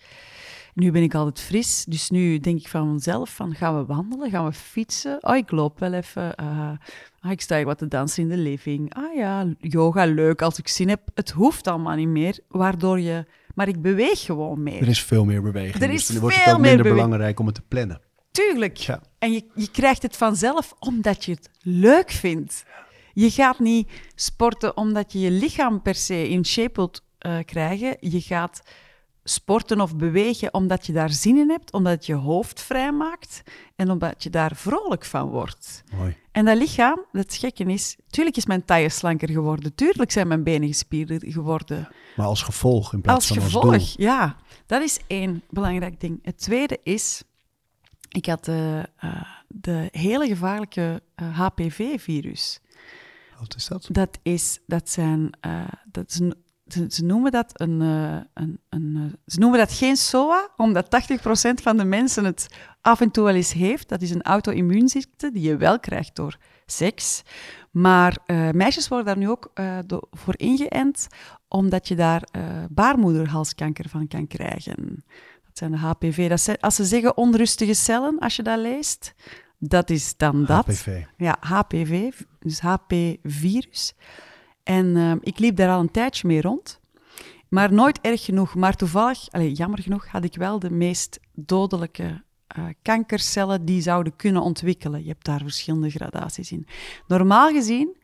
Nu 0.74 0.90
ben 0.90 1.02
ik 1.02 1.14
altijd 1.14 1.40
fris, 1.40 1.84
dus 1.84 2.10
nu 2.10 2.38
denk 2.38 2.58
ik 2.58 2.68
van 2.68 2.92
mezelf 2.92 3.34
van 3.34 3.54
gaan 3.54 3.78
we 3.78 3.84
wandelen, 3.84 4.30
gaan 4.30 4.44
we 4.44 4.52
fietsen? 4.52 5.18
Oh, 5.20 5.36
ik 5.36 5.50
loop 5.50 5.78
wel 5.78 5.92
even. 5.92 6.34
Uh, 6.40 7.30
ik 7.30 7.40
sta 7.40 7.56
hier 7.56 7.64
wat 7.64 7.78
te 7.78 7.88
dansen 7.88 8.22
in 8.22 8.28
de 8.28 8.36
living. 8.36 8.94
Ah 8.94 9.14
ja, 9.14 9.46
yoga, 9.58 10.04
leuk 10.04 10.42
als 10.42 10.58
ik 10.58 10.68
zin 10.68 10.88
heb. 10.88 11.00
Het 11.14 11.30
hoeft 11.30 11.66
allemaal 11.66 11.96
niet 11.96 12.08
meer, 12.08 12.38
waardoor 12.48 13.00
je... 13.00 13.26
Maar 13.54 13.68
ik 13.68 13.82
beweeg 13.82 14.20
gewoon 14.20 14.62
meer. 14.62 14.80
Er 14.80 14.88
is 14.88 15.02
veel 15.02 15.24
meer 15.24 15.42
beweging. 15.42 15.82
Er 15.82 15.88
dus 15.88 15.96
is 15.96 16.06
dus 16.06 16.08
dan 16.08 16.20
wordt 16.20 16.36
veel 16.36 16.46
het 16.46 16.54
ook 16.54 16.60
minder 16.60 16.92
belangrijk 16.92 17.40
om 17.40 17.46
het 17.46 17.54
te 17.54 17.62
plannen. 17.68 18.00
Tuurlijk. 18.30 18.76
Ja. 18.76 19.02
En 19.18 19.32
je, 19.32 19.44
je 19.54 19.70
krijgt 19.70 20.02
het 20.02 20.16
vanzelf 20.16 20.74
omdat 20.78 21.24
je 21.24 21.32
het 21.32 21.50
leuk 21.60 22.10
vindt. 22.10 22.64
Je 23.12 23.30
gaat 23.30 23.58
niet 23.58 23.90
sporten 24.14 24.76
omdat 24.76 25.12
je 25.12 25.20
je 25.20 25.30
lichaam 25.30 25.82
per 25.82 25.94
se 25.94 26.28
in 26.28 26.44
shape 26.44 26.72
wilt 26.74 27.04
uh, 27.26 27.38
krijgen. 27.44 27.96
Je 28.00 28.20
gaat 28.20 28.62
sporten 29.24 29.80
of 29.80 29.96
bewegen 29.96 30.54
omdat 30.54 30.86
je 30.86 30.92
daar 30.92 31.10
zin 31.10 31.36
in 31.36 31.50
hebt, 31.50 31.72
omdat 31.72 31.92
het 31.92 32.06
je 32.06 32.14
hoofd 32.14 32.60
vrijmaakt 32.60 33.42
en 33.76 33.90
omdat 33.90 34.22
je 34.22 34.30
daar 34.30 34.56
vrolijk 34.56 35.04
van 35.04 35.28
wordt. 35.28 35.82
Mooi. 35.96 36.16
En 36.32 36.44
dat 36.44 36.56
lichaam, 36.56 37.04
het 37.12 37.34
gekke 37.34 37.64
is, 37.64 37.96
tuurlijk 38.06 38.36
is 38.36 38.46
mijn 38.46 38.64
taille 38.64 38.88
slanker 38.88 39.30
geworden, 39.30 39.74
tuurlijk 39.74 40.10
zijn 40.10 40.28
mijn 40.28 40.42
benen 40.42 40.68
gespierder 40.68 41.22
geworden. 41.26 41.88
Maar 42.16 42.26
als 42.26 42.42
gevolg 42.42 42.92
in 42.92 43.00
plaats 43.00 43.28
als 43.28 43.38
van 43.38 43.46
gevolg, 43.46 43.72
als 43.72 43.96
doel. 43.96 44.06
ja. 44.06 44.36
Dat 44.66 44.82
is 44.82 44.98
één 45.06 45.42
belangrijk 45.50 46.00
ding. 46.00 46.18
Het 46.22 46.38
tweede 46.38 46.80
is, 46.82 47.22
ik 48.08 48.26
had 48.26 48.44
de, 48.44 48.88
uh, 49.04 49.22
de 49.48 49.88
hele 49.90 50.26
gevaarlijke 50.26 51.02
uh, 51.22 51.38
HPV-virus. 51.38 52.60
Wat 53.38 53.54
is 53.56 53.66
dat? 53.66 53.88
Dat, 53.90 54.18
is, 54.22 54.58
dat, 54.66 54.90
zijn, 54.90 55.30
uh, 55.46 55.64
dat 55.90 56.10
is 56.10 56.18
een 56.18 56.34
ze, 56.72 56.86
ze, 56.88 57.04
noemen 57.04 57.32
dat 57.32 57.60
een, 57.60 57.80
uh, 57.80 58.16
een, 58.34 58.60
een 58.68 58.94
uh, 58.96 59.02
ze 59.26 59.38
noemen 59.38 59.58
dat 59.58 59.72
geen 59.72 59.96
SOA, 59.96 60.48
omdat 60.56 60.84
80% 60.84 61.62
van 61.62 61.76
de 61.76 61.84
mensen 61.84 62.24
het 62.24 62.46
af 62.80 63.00
en 63.00 63.10
toe 63.10 63.24
wel 63.24 63.34
eens 63.34 63.52
heeft. 63.52 63.88
Dat 63.88 64.02
is 64.02 64.10
een 64.10 64.22
auto-immuunziekte 64.22 65.30
die 65.32 65.42
je 65.42 65.56
wel 65.56 65.80
krijgt 65.80 66.16
door 66.16 66.36
seks. 66.66 67.22
Maar 67.70 68.18
uh, 68.26 68.50
meisjes 68.50 68.88
worden 68.88 69.06
daar 69.06 69.16
nu 69.16 69.28
ook 69.28 69.52
voor 70.10 70.34
ingeënt, 70.36 71.06
omdat 71.48 71.88
je 71.88 71.94
daar 71.94 72.22
baarmoederhalskanker 72.70 73.88
van 73.88 74.08
kan 74.08 74.26
krijgen. 74.26 75.04
Dat 75.44 75.58
zijn 75.58 75.70
de 75.70 75.76
HPV. 75.76 76.28
Dat 76.28 76.40
zijn, 76.40 76.60
als 76.60 76.74
ze 76.74 76.84
zeggen 76.84 77.16
onrustige 77.16 77.74
cellen, 77.74 78.18
als 78.18 78.36
je 78.36 78.42
dat 78.42 78.58
leest, 78.58 79.14
dat 79.58 79.90
is 79.90 80.16
dan 80.16 80.44
dat. 80.44 80.66
HPV. 80.66 81.02
Ja, 81.16 81.36
HPV, 81.40 82.10
dus 82.40 82.60
HP-virus. 82.60 83.94
En 84.62 84.86
uh, 84.96 85.12
ik 85.20 85.38
liep 85.38 85.56
daar 85.56 85.74
al 85.74 85.80
een 85.80 85.90
tijdje 85.90 86.26
mee 86.26 86.40
rond. 86.40 86.80
Maar 87.48 87.72
nooit 87.72 88.00
erg 88.00 88.24
genoeg. 88.24 88.54
Maar 88.54 88.76
toevallig, 88.76 89.30
allez, 89.30 89.58
jammer 89.58 89.82
genoeg, 89.82 90.06
had 90.06 90.24
ik 90.24 90.34
wel 90.34 90.58
de 90.58 90.70
meest 90.70 91.20
dodelijke 91.32 92.22
uh, 92.58 92.64
kankercellen 92.82 93.64
die 93.64 93.82
zouden 93.82 94.16
kunnen 94.16 94.42
ontwikkelen. 94.42 95.02
Je 95.02 95.08
hebt 95.08 95.24
daar 95.24 95.40
verschillende 95.40 95.90
gradaties 95.90 96.52
in. 96.52 96.66
Normaal 97.06 97.50
gezien, 97.50 97.96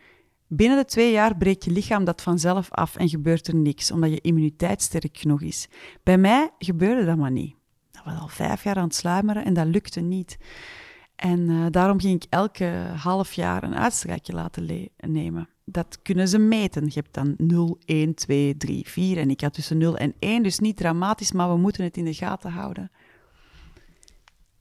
binnen 0.46 0.78
de 0.78 0.84
twee 0.84 1.12
jaar 1.12 1.36
breekt 1.36 1.64
je 1.64 1.70
lichaam 1.70 2.04
dat 2.04 2.22
vanzelf 2.22 2.70
af 2.70 2.96
en 2.96 3.08
gebeurt 3.08 3.46
er 3.46 3.54
niks, 3.54 3.90
omdat 3.90 4.10
je 4.10 4.20
immuniteit 4.20 4.82
sterk 4.82 5.18
genoeg 5.18 5.42
is. 5.42 5.68
Bij 6.02 6.18
mij 6.18 6.50
gebeurde 6.58 7.04
dat 7.04 7.16
maar 7.16 7.30
niet. 7.30 7.54
Dat 7.90 8.04
was 8.04 8.20
al 8.20 8.28
vijf 8.28 8.64
jaar 8.64 8.76
aan 8.76 8.84
het 8.84 8.94
sluimeren 8.94 9.44
en 9.44 9.54
dat 9.54 9.66
lukte 9.66 10.00
niet. 10.00 10.38
En 11.18 11.40
uh, 11.40 11.66
daarom 11.70 12.00
ging 12.00 12.22
ik 12.22 12.26
elke 12.30 12.92
half 12.96 13.32
jaar 13.32 13.62
een 13.62 13.76
uitstrijkje 13.76 14.32
laten 14.32 14.90
nemen 14.96 15.48
dat 15.72 15.98
kunnen 16.02 16.28
ze 16.28 16.38
meten. 16.38 16.84
Je 16.84 16.92
hebt 16.94 17.14
dan 17.14 17.34
0, 17.36 17.78
1, 17.84 18.14
2, 18.14 18.56
3, 18.56 18.88
4 18.88 19.18
en 19.18 19.30
ik 19.30 19.40
had 19.40 19.54
tussen 19.54 19.78
0 19.78 19.96
en 19.96 20.14
1, 20.18 20.42
dus 20.42 20.58
niet 20.58 20.76
dramatisch, 20.76 21.32
maar 21.32 21.48
we 21.48 21.56
moeten 21.56 21.84
het 21.84 21.96
in 21.96 22.04
de 22.04 22.14
gaten 22.14 22.50
houden. 22.50 22.90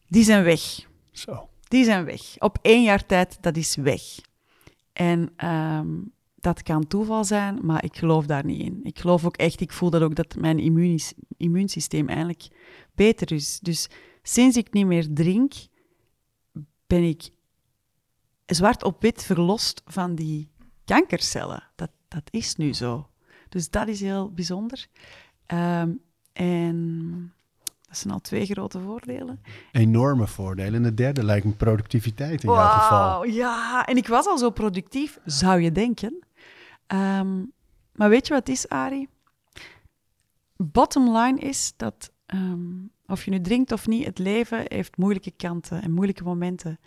Die 0.08 0.24
zijn 0.24 0.43
weg. 0.43 0.88
Zo. 1.12 1.49
Die 1.68 1.84
zijn 1.84 2.05
weg. 2.05 2.22
Op 2.38 2.58
één 2.62 2.84
jaar 2.84 3.05
tijd, 3.05 3.38
dat 3.41 3.58
is 3.58 3.76
weg. 3.76 4.01
En 4.93 5.34
um, 5.45 6.12
dat 6.36 6.64
kan 6.64 6.88
toeval 6.88 7.24
zijn, 7.24 7.60
maar 7.62 7.84
ik 7.84 7.97
geloof 7.97 8.26
daar 8.26 8.45
niet 8.45 8.62
in. 8.62 8.80
Ik 8.84 8.99
geloof 8.99 9.26
ook 9.26 9.38
echt, 9.38 9.62
ik 9.62 9.72
voel 9.72 9.89
dat 9.89 10.01
ook 10.01 10.16
dat 10.16 10.36
mijn 10.36 10.60
immuunsysteem 11.38 12.08
eigenlijk 12.08 12.47
beter 12.95 13.32
is. 13.32 13.60
Dus 13.60 13.89
sinds 14.22 14.58
ik 14.58 14.74
niet 14.74 14.86
meer 14.86 15.14
drink, 15.14 15.53
ben 16.88 17.03
ik 17.03 17.29
zwart 18.45 18.83
op 18.83 19.01
wit 19.01 19.23
verlost 19.23 19.81
van 19.85 20.15
die 20.15 20.49
kankercellen. 20.85 21.63
Dat, 21.75 21.89
dat 22.07 22.23
is 22.29 22.55
nu 22.55 22.73
zo. 22.73 23.09
Dus 23.49 23.69
dat 23.69 23.88
is 23.88 23.99
heel 23.99 24.31
bijzonder. 24.31 24.88
Um, 25.47 25.99
en 26.33 27.33
Dat 27.88 27.97
zijn 27.97 28.13
al 28.13 28.19
twee 28.19 28.45
grote 28.45 28.79
voordelen. 28.79 29.41
Enorme 29.71 30.27
voordelen. 30.27 30.73
En 30.73 30.83
het 30.83 30.97
derde 30.97 31.23
lijkt 31.23 31.45
me 31.45 31.51
productiviteit 31.51 32.43
in 32.43 32.49
jouw 32.49 32.79
geval. 32.79 33.23
Ja. 33.23 33.85
En 33.85 33.97
ik 33.97 34.07
was 34.07 34.25
al 34.25 34.38
zo 34.38 34.49
productief, 34.49 35.19
zou 35.25 35.61
je 35.61 35.71
denken. 35.71 36.19
Ehm, 36.88 37.43
maar 37.93 38.09
weet 38.09 38.27
je 38.27 38.33
wat 38.33 38.47
het 38.47 38.55
is, 38.55 38.69
Ari? 38.69 39.07
Bottom 40.55 41.17
line 41.17 41.39
is 41.39 41.73
dat, 41.77 42.11
ehm, 42.25 42.69
of 43.08 43.26
je 43.26 43.32
nu 43.32 43.41
drinkt 43.41 43.72
of 43.72 43.88
niet, 43.88 44.05
het 44.05 44.20
leven 44.20 44.64
heeft 44.68 44.97
moeilijke 44.97 45.32
kanten 45.32 45.82
en 45.82 45.91
moeilijke 45.91 46.24
momenten. 46.24 46.80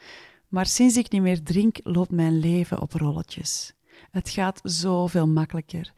Maar 0.49 0.66
sinds 0.66 0.97
ik 0.97 1.11
niet 1.11 1.23
meer 1.23 1.43
drink, 1.43 1.79
loopt 1.83 2.11
mijn 2.11 2.39
leven 2.39 2.81
op 2.81 2.93
rolletjes. 2.93 3.73
Het 4.11 4.29
gaat 4.29 4.61
zoveel 4.62 5.27
makkelijker. 5.29 5.93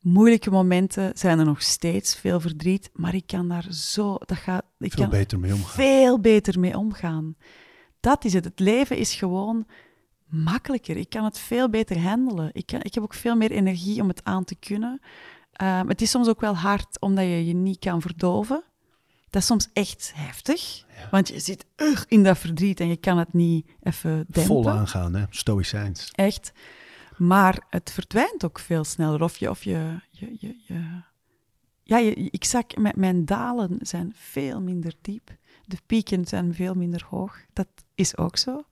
Moeilijke 0.00 0.50
momenten 0.50 1.10
zijn 1.14 1.38
er 1.38 1.44
nog 1.44 1.62
steeds, 1.62 2.16
veel 2.16 2.40
verdriet, 2.40 2.90
maar 2.92 3.14
ik 3.14 3.26
kan 3.26 3.48
daar 3.48 3.72
zo... 3.72 4.16
Dat 4.18 4.36
gaat, 4.36 4.64
ik 4.78 4.92
Veel 4.92 5.02
kan 5.02 5.10
beter 5.10 5.38
mee 5.38 5.52
omgaan. 5.54 5.70
veel 5.74 6.20
beter 6.20 6.60
mee 6.60 6.76
omgaan. 6.76 7.36
Dat 8.00 8.24
is 8.24 8.32
het. 8.32 8.44
Het 8.44 8.60
leven 8.60 8.96
is 8.96 9.14
gewoon 9.14 9.66
makkelijker. 10.26 10.96
Ik 10.96 11.08
kan 11.08 11.24
het 11.24 11.38
veel 11.38 11.68
beter 11.68 12.00
handelen. 12.00 12.50
Ik, 12.52 12.66
kan, 12.66 12.80
ik 12.82 12.94
heb 12.94 13.02
ook 13.02 13.14
veel 13.14 13.36
meer 13.36 13.50
energie 13.50 14.02
om 14.02 14.08
het 14.08 14.24
aan 14.24 14.44
te 14.44 14.54
kunnen. 14.54 15.00
Ehm, 15.52 15.88
het 15.88 16.00
is 16.02 16.10
soms 16.10 16.28
ook 16.28 16.40
wel 16.40 16.56
hard 16.56 17.00
omdat 17.00 17.24
je 17.24 17.46
je 17.46 17.54
niet 17.54 17.78
kan 17.78 18.00
verdoven. 18.00 18.62
Dat 19.30 19.42
is 19.42 19.46
soms 19.48 19.68
echt 19.72 20.12
heftig, 20.14 20.84
want 21.10 21.28
je 21.28 21.40
zit 21.40 21.64
ugh, 21.76 22.04
in 22.08 22.22
dat 22.22 22.38
verdriet 22.38 22.80
en 22.80 22.88
je 22.88 22.96
kan 22.96 23.18
het 23.18 23.32
niet 23.32 23.66
even 23.82 24.10
dempen. 24.16 24.42
Vol 24.44 24.70
aangaan, 24.70 25.14
hè? 25.14 25.24
Stoïcijns. 25.30 26.10
Echt. 26.14 26.52
Maar 27.16 27.66
het 27.70 27.90
verdwijnt 27.92 28.44
ook 28.44 28.58
veel 28.58 28.84
sneller. 28.84 29.22
Of 29.22 29.36
je, 29.36 29.50
of 29.50 29.64
je, 29.64 30.00
je, 30.10 30.36
je, 30.38 30.56
je- 30.66 31.02
ja, 31.82 31.98
je, 31.98 32.14
ik 32.14 32.44
zag, 32.44 32.64
mijn, 32.76 32.94
mijn 32.96 33.24
dalen 33.24 33.78
zijn 33.80 34.12
veel 34.16 34.60
minder 34.60 34.94
diep. 35.00 35.36
De 35.64 35.76
pieken 35.86 36.24
zijn 36.26 36.54
veel 36.54 36.74
minder 36.74 37.06
hoog. 37.08 37.38
Dat 37.52 37.68
is 37.94 38.16
ook 38.16 38.36
zo. 38.36 38.62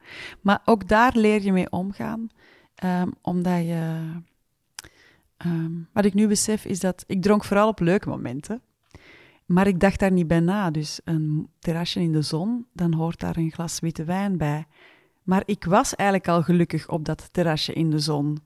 Maar 0.41 0.61
ook 0.65 0.89
daar 0.89 1.17
leer 1.17 1.43
je 1.43 1.53
mee 1.53 1.71
omgaan. 1.71 2.29
Ehm, 2.75 3.09
omdat 3.23 3.59
je... 3.65 4.11
ehm, 5.37 5.73
wat 5.93 6.05
ik 6.05 6.15
nu 6.15 6.27
besef 6.29 6.65
is 6.65 6.81
dat... 6.81 7.05
Ik 7.07 7.23
dronk 7.23 7.45
vooral 7.45 7.69
op 7.69 7.81
leuke 7.81 8.09
momenten. 8.09 8.63
Maar 9.47 9.67
ik 9.67 9.81
dacht 9.81 9.99
daar 9.99 10.13
niet 10.13 10.27
bij 10.27 10.41
na. 10.41 10.71
Dus 10.71 11.01
een 11.05 11.49
terrasje 11.59 12.01
in 12.01 12.13
de 12.13 12.23
zon, 12.23 12.67
dan 12.73 12.95
hoort 12.95 13.21
daar 13.21 13.37
een 13.37 13.51
glas 13.51 13.81
witte 13.81 14.05
wijn 14.05 14.37
bij. 14.37 14.67
Maar 15.23 15.43
ik 15.45 15.65
was 15.65 15.95
eigenlijk 15.95 16.29
al 16.29 16.43
gelukkig 16.43 16.89
op 16.89 17.05
dat 17.05 17.29
terrasje 17.33 17.73
in 17.73 17.91
de 17.91 17.99
zon. 17.99 18.39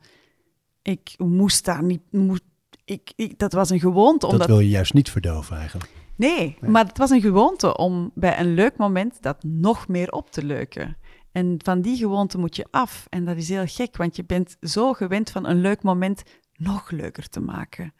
Ik 0.82 1.14
moest 1.18 1.64
daar 1.64 1.82
niet... 1.82 2.00
Moest, 2.10 2.42
ik, 2.84 3.12
ik, 3.16 3.38
dat 3.38 3.52
was 3.52 3.70
een 3.70 3.80
gewoonte. 3.80 4.18
Dat 4.18 4.32
Omdat, 4.32 4.46
wil 4.46 4.60
je 4.60 4.68
juist 4.68 4.94
niet 4.94 5.10
verdoven 5.10 5.56
eigenlijk. 5.56 5.90
nee, 6.16 6.56
maar 6.60 6.86
het 6.86 6.98
was 6.98 7.10
een 7.10 7.20
gewoonte 7.20 7.76
om 7.76 8.10
bij 8.14 8.38
een 8.38 8.54
leuk 8.54 8.76
moment 8.76 9.22
dat 9.22 9.42
nog 9.42 9.88
meer 9.88 10.10
op 10.10 10.30
te 10.30 10.44
leuken. 10.44 10.96
En 11.32 11.54
van 11.64 11.80
die 11.80 11.96
gewoonte 11.96 12.38
moet 12.38 12.56
je 12.56 12.66
af. 12.70 13.06
En 13.08 13.24
dat 13.24 13.36
is 13.36 13.48
heel 13.48 13.66
gek, 13.66 13.96
want 13.96 14.16
je 14.16 14.24
bent 14.24 14.56
zo 14.60 14.92
gewend 14.92 15.30
van 15.30 15.46
een 15.46 15.60
leuk 15.60 15.82
moment 15.82 16.22
nog 16.56 16.90
leuker 16.90 17.28
te 17.28 17.40
maken. 17.40 17.94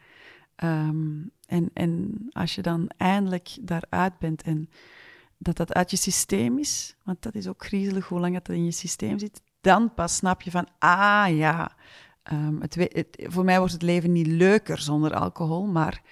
Ehm, 0.57 1.22
en, 1.51 1.70
en 1.74 2.16
als 2.32 2.55
je 2.55 2.62
dan 2.62 2.90
eindelijk 2.96 3.57
daaruit 3.61 4.18
bent 4.18 4.42
en 4.42 4.68
dat 5.38 5.57
dat 5.57 5.72
uit 5.74 5.90
je 5.90 5.96
systeem 5.96 6.59
is, 6.59 6.96
want 7.05 7.22
dat 7.22 7.34
is 7.34 7.48
ook 7.48 7.64
griezelig 7.64 8.09
hoe 8.09 8.20
lang 8.20 8.34
dat 8.34 8.48
in 8.48 8.64
je 8.64 8.70
systeem 8.70 9.18
zit, 9.18 9.42
dan 9.61 9.94
pas 9.94 10.16
snap 10.16 10.42
je 10.42 10.51
van, 10.51 10.66
ah 10.78 11.26
ja, 11.36 11.72
ehm, 12.22 12.61
het, 12.61 13.07
voor 13.16 13.44
mij 13.44 13.59
wordt 13.59 13.72
het 13.72 13.82
leven 13.82 14.12
niet 14.12 14.26
leuker 14.26 14.78
zonder 14.78 15.14
alcohol, 15.14 15.66
maar 15.66 16.03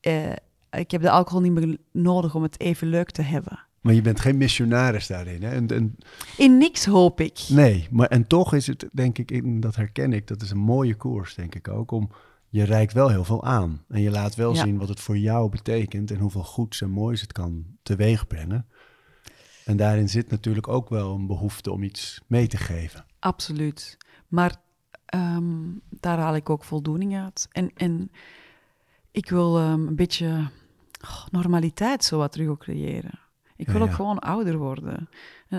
eh, 0.00 0.32
ik 0.70 0.90
heb 0.90 1.02
de 1.02 1.10
alcohol 1.10 1.40
niet 1.40 1.52
meer 1.52 1.76
nodig 1.92 2.34
om 2.34 2.42
het 2.42 2.60
even 2.60 2.88
leuk 2.88 3.10
te 3.10 3.22
hebben. 3.22 3.58
Maar 3.80 3.94
je 3.94 4.02
bent 4.02 4.20
geen 4.20 4.36
missionaris 4.36 5.06
daarin. 5.06 5.42
Hè? 5.42 5.50
En, 5.50 5.66
en, 5.68 5.96
In 6.36 6.58
niks 6.58 6.84
hoop 6.84 7.20
ik. 7.20 7.40
nee, 7.48 7.88
maar 7.90 8.08
en 8.08 8.26
toch 8.26 8.54
is 8.54 8.66
het, 8.66 8.88
denk 8.92 9.18
ik, 9.18 9.30
in- 9.30 9.60
dat 9.60 9.76
herken 9.76 10.12
ik, 10.12 10.26
dat 10.26 10.42
is 10.42 10.50
een 10.50 10.58
mooie 10.58 10.94
koers, 10.94 11.34
denk 11.34 11.54
ik 11.54 11.68
ook. 11.68 11.90
Om, 11.90 12.10
je 12.54 12.62
reikt 12.64 12.92
wel 12.92 13.08
heel 13.08 13.24
veel 13.24 13.44
aan. 13.44 13.84
En 13.88 14.00
je 14.00 14.10
laat 14.10 14.34
wel 14.34 14.54
Ja. 14.54 14.64
zien 14.64 14.78
wat 14.78 14.88
het 14.88 15.00
voor 15.00 15.18
jou 15.18 15.48
betekent 15.50 16.10
en 16.10 16.18
hoeveel 16.18 16.44
goeds 16.44 16.80
en 16.80 16.90
moois 16.90 17.20
het 17.20 17.32
kan 17.32 17.64
teweegbrengen. 17.82 18.66
En 19.64 19.76
daarin 19.76 20.08
zit 20.08 20.30
natuurlijk 20.30 20.68
ook 20.68 20.88
wel 20.88 21.14
een 21.14 21.26
behoefte 21.26 21.72
om 21.72 21.82
iets 21.82 22.20
mee 22.26 22.46
te 22.46 22.56
geven. 22.56 23.04
Absoluut. 23.18 23.96
Maar 24.28 24.56
ehm, 25.06 25.62
daar 25.90 26.18
haal 26.18 26.34
ik 26.36 26.50
ook 26.50 26.64
voldoening 26.64 27.16
uit. 27.16 27.48
En, 27.52 27.70
en 27.74 28.10
ik 29.10 29.28
wil 29.30 29.58
ehm, 29.58 29.86
een 29.86 29.96
beetje 29.96 30.50
oh, 31.02 31.26
normaliteit 31.30 32.04
zo 32.04 32.18
wat 32.18 32.32
terug 32.32 32.48
ook 32.48 32.60
creëren. 32.60 33.18
Ik 33.56 33.66
Ja, 33.66 33.72
wil 33.72 33.82
ook 33.82 33.92
gewoon 33.92 34.18
ouder 34.18 34.56
worden. 34.58 35.08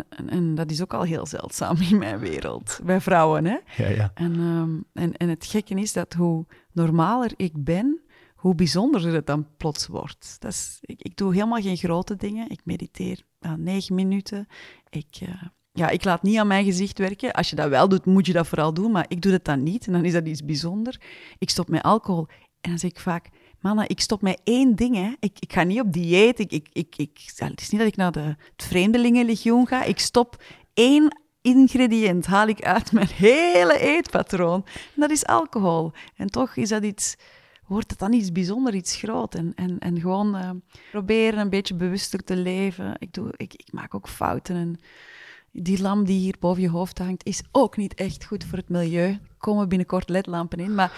En, 0.09 0.29
en, 0.29 0.55
dat 0.55 0.71
is 0.71 0.81
ook 0.81 0.93
al 0.93 1.03
heel 1.03 1.25
zeldzaam 1.25 1.77
in 1.89 1.97
mijn 1.97 2.19
wereld. 2.19 2.79
Bij 2.83 3.01
vrouwen, 3.01 3.45
hè. 3.45 3.57
Ja, 3.77 3.89
ja. 3.89 4.11
En, 4.13 4.33
ehm, 4.33 5.03
en, 5.03 5.17
en 5.17 5.29
het 5.29 5.45
gekke 5.45 5.75
is 5.75 5.93
dat 5.93 6.13
hoe 6.13 6.45
normaler 6.71 7.31
ik 7.35 7.63
ben, 7.63 8.01
hoe 8.35 8.55
bijzonderder 8.55 9.13
het 9.13 9.25
dan 9.25 9.47
plots 9.57 9.87
wordt. 9.87 10.35
Dat 10.39 10.51
is, 10.51 10.77
ik, 10.81 11.01
ik 11.01 11.17
doe 11.17 11.33
helemaal 11.33 11.61
geen 11.61 11.77
grote 11.77 12.15
dingen. 12.15 12.49
Ik 12.49 12.61
mediteer 12.63 13.21
aan 13.39 13.63
negen 13.63 13.95
minuten. 13.95 14.47
Ik, 14.89 15.17
eh, 15.19 15.43
ja, 15.71 15.89
ik 15.89 16.03
laat 16.03 16.23
niet 16.23 16.37
aan 16.37 16.47
mijn 16.47 16.65
gezicht 16.65 16.97
werken. 16.97 17.33
Als 17.33 17.49
je 17.49 17.55
dat 17.55 17.69
wel 17.69 17.89
doet, 17.89 18.05
moet 18.05 18.25
je 18.25 18.33
dat 18.33 18.47
vooral 18.47 18.73
doen. 18.73 18.91
Maar 18.91 19.05
ik 19.07 19.21
doe 19.21 19.31
dat 19.31 19.45
dan 19.45 19.63
niet 19.63 19.87
en 19.87 19.93
dan 19.93 20.05
is 20.05 20.13
dat 20.13 20.27
iets 20.27 20.45
bijzonders. 20.45 20.99
Ik 21.37 21.49
stop 21.49 21.69
met 21.69 21.83
alcohol 21.83 22.27
en 22.61 22.69
dan 22.69 22.79
zeg 22.79 22.89
ik 22.89 22.99
vaak... 22.99 23.29
Mama, 23.65 23.87
ik 23.87 23.99
stop 23.99 24.21
met 24.21 24.41
één 24.43 24.75
ding. 24.75 24.95
Hè. 24.95 25.13
Ik, 25.19 25.37
ik 25.39 25.53
ga 25.53 25.63
niet 25.63 25.79
op 25.79 25.93
dieet. 25.93 26.39
Ik, 26.39 26.51
ik, 26.51 26.67
ik, 26.95 27.31
het 27.35 27.61
is 27.61 27.69
niet 27.69 27.79
dat 27.79 27.89
ik 27.89 27.95
naar 27.95 28.11
de, 28.11 28.19
het 28.19 28.65
Vreemdelingenlegioen 28.67 29.67
ga. 29.67 29.83
Ik 29.83 29.99
stop 29.99 30.43
één 30.73 31.21
ingrediënt, 31.41 32.25
haal 32.25 32.47
ik 32.47 32.63
uit 32.63 32.91
mijn 32.91 33.07
hele 33.07 33.79
eetpatroon. 33.79 34.65
En 34.65 35.01
dat 35.01 35.09
is 35.09 35.25
alcohol. 35.25 35.91
En 36.15 36.27
toch 36.27 36.55
is 36.55 36.69
dat 36.69 36.83
iets, 36.83 37.15
wordt 37.67 37.89
het 37.89 37.99
dan 37.99 38.13
iets 38.13 38.31
bijzonder, 38.31 38.75
iets 38.75 38.95
groot. 38.95 39.35
En, 39.35 39.53
en, 39.55 39.79
en 39.79 39.99
gewoon 39.99 40.35
eh, 40.35 40.49
proberen 40.91 41.39
een 41.39 41.49
beetje 41.49 41.75
bewuster 41.75 42.23
te 42.23 42.35
leven. 42.35 42.95
Ik, 42.99 43.13
doe, 43.13 43.33
ik, 43.37 43.53
ik 43.53 43.71
maak 43.71 43.95
ook 43.95 44.09
fouten. 44.09 44.55
En 44.55 44.79
die 45.51 45.81
lamp 45.81 46.07
die 46.07 46.19
hier 46.19 46.35
boven 46.39 46.61
je 46.61 46.69
hoofd 46.69 46.97
hangt, 46.97 47.25
is 47.25 47.41
ook 47.51 47.77
niet 47.77 47.93
echt 47.93 48.25
goed 48.25 48.43
voor 48.43 48.57
het 48.57 48.69
milieu. 48.69 49.09
Er 49.09 49.19
komen 49.37 49.69
binnenkort 49.69 50.09
ledlampen 50.09 50.59
in. 50.59 50.75
Maar 50.75 50.91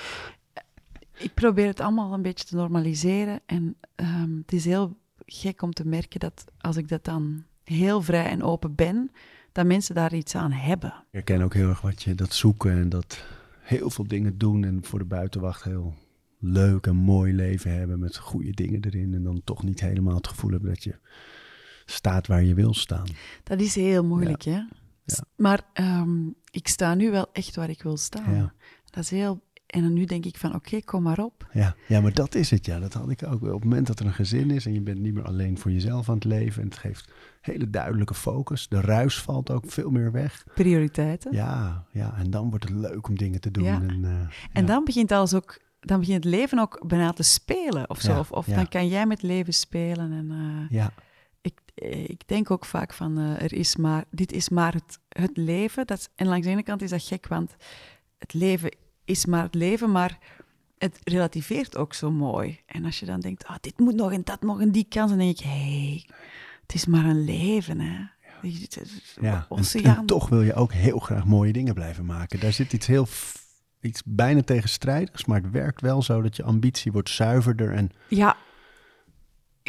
ik 1.18 1.34
probeer 1.34 1.68
het 1.68 1.80
allemaal 1.80 2.14
een 2.14 2.22
beetje 2.22 2.46
te 2.46 2.56
normaliseren. 2.56 3.40
En 3.46 3.76
ehm, 3.96 4.36
het 4.38 4.54
is 4.54 4.66
heel 4.66 4.98
gek 5.26 5.62
om 5.62 5.74
te 5.74 5.88
merken 5.88 6.20
dat 6.20 6.46
als 6.58 6.78
ik 6.78 6.88
dat 6.88 7.04
dan 7.04 7.44
heel 7.64 8.02
vrij 8.02 8.26
en 8.26 8.44
open 8.44 8.76
ben, 8.76 9.12
dat 9.52 9.66
mensen 9.66 9.96
daar 9.96 10.14
iets 10.14 10.36
aan 10.36 10.52
hebben. 10.52 10.90
Ik 10.90 11.08
herken 11.12 11.42
ook 11.42 11.54
heel 11.54 11.70
erg 11.70 11.82
wat 11.82 12.04
je 12.04 12.16
dat 12.16 12.34
zoeken 12.34 12.72
en 12.72 12.90
dat 12.90 13.26
heel 13.60 13.90
veel 13.90 14.08
dingen 14.08 14.38
doen 14.38 14.64
en 14.64 14.84
voor 14.84 15.00
de 15.00 15.06
buitenwacht 15.06 15.64
heel 15.64 15.94
leuk 16.40 16.88
en 16.88 16.96
mooi 16.96 17.34
leven 17.34 17.74
hebben 17.74 18.00
met 18.00 18.18
goede 18.18 18.52
dingen 18.52 18.84
erin 18.84 19.14
en 19.14 19.24
dan 19.24 19.42
toch 19.44 19.64
niet 19.64 19.80
helemaal 19.80 20.16
het 20.16 20.28
gevoel 20.28 20.52
hebben 20.52 20.70
dat 20.70 20.84
je 20.84 20.96
staat 21.86 22.28
waar 22.28 22.44
je 22.44 22.54
wil 22.54 22.74
staan. 22.74 23.08
Dat 23.44 23.60
is 23.60 23.76
heel 23.76 24.04
moeilijk, 24.04 24.44
hè? 24.44 24.52
Ja. 25.04 25.24
Maar 25.36 25.62
ehm, 25.74 26.28
ik 26.52 26.68
sta 26.68 26.94
nu 26.94 27.12
wel 27.12 27.28
echt 27.34 27.56
waar 27.56 27.70
ik 27.70 27.84
wil 27.84 27.98
staan. 27.98 28.36
Ja. 28.36 28.54
Dat 28.86 29.04
is 29.04 29.10
heel... 29.10 29.46
En 29.68 29.82
dan 29.82 29.94
nu 29.94 30.06
denk 30.06 30.26
ik 30.26 30.38
van, 30.38 30.56
oké, 30.56 30.82
kom 30.82 31.04
maar 31.04 31.20
op. 31.20 31.48
Ja, 31.52 31.76
ja, 31.88 32.02
maar 32.02 32.14
dat 32.14 32.36
is 32.36 32.50
het. 32.50 32.66
Ja, 32.66 32.80
dat 32.80 32.94
had 32.94 33.10
ik 33.10 33.24
ook. 33.24 33.42
Op 33.42 33.42
het 33.42 33.64
moment 33.64 33.88
dat 33.88 34.00
er 34.00 34.06
een 34.06 34.14
gezin 34.14 34.52
is 34.52 34.66
en 34.66 34.74
je 34.74 34.82
bent 34.82 35.00
niet 35.00 35.14
meer 35.14 35.26
alleen 35.26 35.58
voor 35.58 35.72
jezelf 35.72 36.10
aan 36.10 36.16
het 36.16 36.24
leven 36.24 36.62
en 36.62 36.68
het 36.68 36.78
geeft 36.78 37.12
hele 37.42 37.70
duidelijke 37.70 38.14
focus. 38.14 38.68
De 38.68 38.82
ruis 38.82 39.22
valt 39.22 39.52
ook 39.52 39.64
veel 39.68 39.90
meer 39.90 40.12
weg. 40.12 40.44
Prioriteiten. 40.54 41.34
Ja, 41.34 41.86
ja, 41.92 42.16
en 42.18 42.30
dan 42.30 42.50
wordt 42.50 42.70
het 42.70 42.74
leuk 42.74 43.08
om 43.08 43.18
dingen 43.18 43.42
te 43.42 43.52
doen. 43.52 43.64
Ja. 43.64 43.82
En, 43.82 44.06
eh, 44.06 44.12
En 44.54 44.62
ja. 44.62 44.62
dan 44.62 44.84
begint 44.84 45.12
alles 45.12 45.34
ook... 45.34 45.60
Dan 45.80 46.00
begint 46.00 46.24
het 46.24 46.34
leven 46.34 46.60
ook 46.60 46.88
bijna 46.88 47.12
te 47.12 47.24
spelen 47.24 47.90
of 47.90 48.02
zo. 48.02 48.12
Ja, 48.12 48.20
of 48.20 48.32
of 48.32 48.46
dan 48.46 48.68
kan 48.68 48.88
jij 48.88 49.06
met 49.06 49.22
leven 49.22 49.54
spelen. 49.54 50.12
En 50.12 50.32
eh, 50.32 50.78
Ja, 50.78 50.94
ik, 51.42 51.60
eh, 51.76 52.04
ik 52.04 52.28
denk 52.28 52.52
ook 52.52 52.66
vaak 52.66 52.94
van, 52.94 53.18
er 53.18 53.54
is 53.54 53.76
maar, 53.76 54.04
dit 54.12 54.32
is 54.32 54.50
maar 54.50 54.74
het, 54.74 55.00
het 55.10 55.38
leven. 55.38 55.88
Dat 55.88 56.10
en 56.16 56.28
langs 56.28 56.46
de 56.46 56.52
ene 56.52 56.64
kant 56.64 56.82
is 56.82 56.90
dat 56.90 57.04
gek, 57.04 57.28
want 57.28 57.56
het 58.18 58.34
leven 58.34 58.72
is 59.08 59.26
maar 59.26 59.44
het 59.44 59.56
leven, 59.56 59.92
maar 59.92 60.18
het 60.78 61.00
relativeert 61.04 61.78
ook 61.78 61.94
zo 61.94 62.12
mooi. 62.12 62.60
En 62.66 62.86
als 62.86 63.00
je 63.00 63.06
dan 63.06 63.20
denkt, 63.20 63.46
ah, 63.46 63.56
dit 63.62 63.80
moet 63.80 63.96
nog 63.96 64.12
en 64.12 64.22
dat 64.24 64.42
nog 64.42 64.62
en 64.62 64.72
die 64.72 64.86
kans, 64.90 65.10
dan 65.10 65.20
denk 65.20 65.38
ik, 65.40 65.44
hé, 65.44 65.50
hey, 65.50 66.06
het 66.62 66.74
is 66.74 66.86
maar 66.86 67.06
een 67.06 67.24
leven, 67.24 67.80
hè. 67.80 68.06
Ja. 69.22 69.48
En, 69.50 69.84
en 69.84 70.06
toch 70.06 70.30
wil 70.30 70.42
je 70.42 70.54
ook 70.54 70.74
heel 70.74 71.00
graag 71.00 71.26
mooie 71.26 71.54
dingen 71.54 71.74
blijven 71.74 72.06
maken. 72.06 72.40
Daar 72.40 72.54
zit 72.54 72.74
iets 72.74 72.88
heel, 72.88 73.08
iets 73.82 74.02
bijna 74.06 74.42
tegenstrijdigs, 74.42 75.26
maar 75.26 75.42
het 75.42 75.52
werkt 75.52 75.82
wel 75.82 76.02
zo 76.02 76.22
dat 76.22 76.36
je 76.36 76.44
ambitie 76.44 76.92
wordt 76.92 77.10
zuiverder 77.10 77.74
en 77.74 77.92
Ja, 78.08 78.38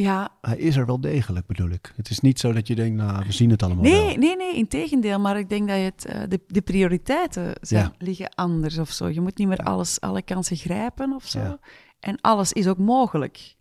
ja, 0.02 0.28
hij 0.40 0.56
is 0.56 0.76
er 0.76 0.86
wel 0.86 1.00
degelijk, 1.00 1.46
bedoel 1.46 1.70
ik. 1.70 1.92
Het 1.96 2.10
is 2.10 2.20
niet 2.20 2.38
zo 2.40 2.52
dat 2.52 2.66
je 2.66 2.74
denkt, 2.74 2.96
nou, 2.96 3.24
we 3.26 3.32
zien 3.32 3.50
het 3.50 3.62
allemaal 3.62 3.82
Nee, 3.82 4.06
wel. 4.06 4.16
nee, 4.16 4.36
nee, 4.36 4.56
in 4.56 4.68
tegendeel. 4.68 5.18
Maar 5.20 5.38
ik 5.38 5.48
denk 5.48 5.68
dat 5.68 5.76
je 5.76 5.82
het, 5.82 6.04
eh, 6.04 6.20
de, 6.28 6.40
de 6.46 6.60
prioriteiten 6.62 7.52
zijn, 7.60 7.84
Ja. 7.84 7.92
liggen 7.98 8.34
anders 8.34 8.78
of 8.78 8.90
zo. 8.90 9.08
Je 9.08 9.20
moet 9.20 9.38
niet 9.38 9.48
meer 9.48 9.58
alles, 9.58 10.00
alle 10.00 10.22
kansen 10.22 10.56
grijpen 10.56 11.12
of 11.12 11.24
zo. 11.26 11.38
Ja. 11.38 11.58
En 12.00 12.20
alles 12.20 12.52
is 12.52 12.66
ook 12.66 12.78
mogelijk. 12.78 13.56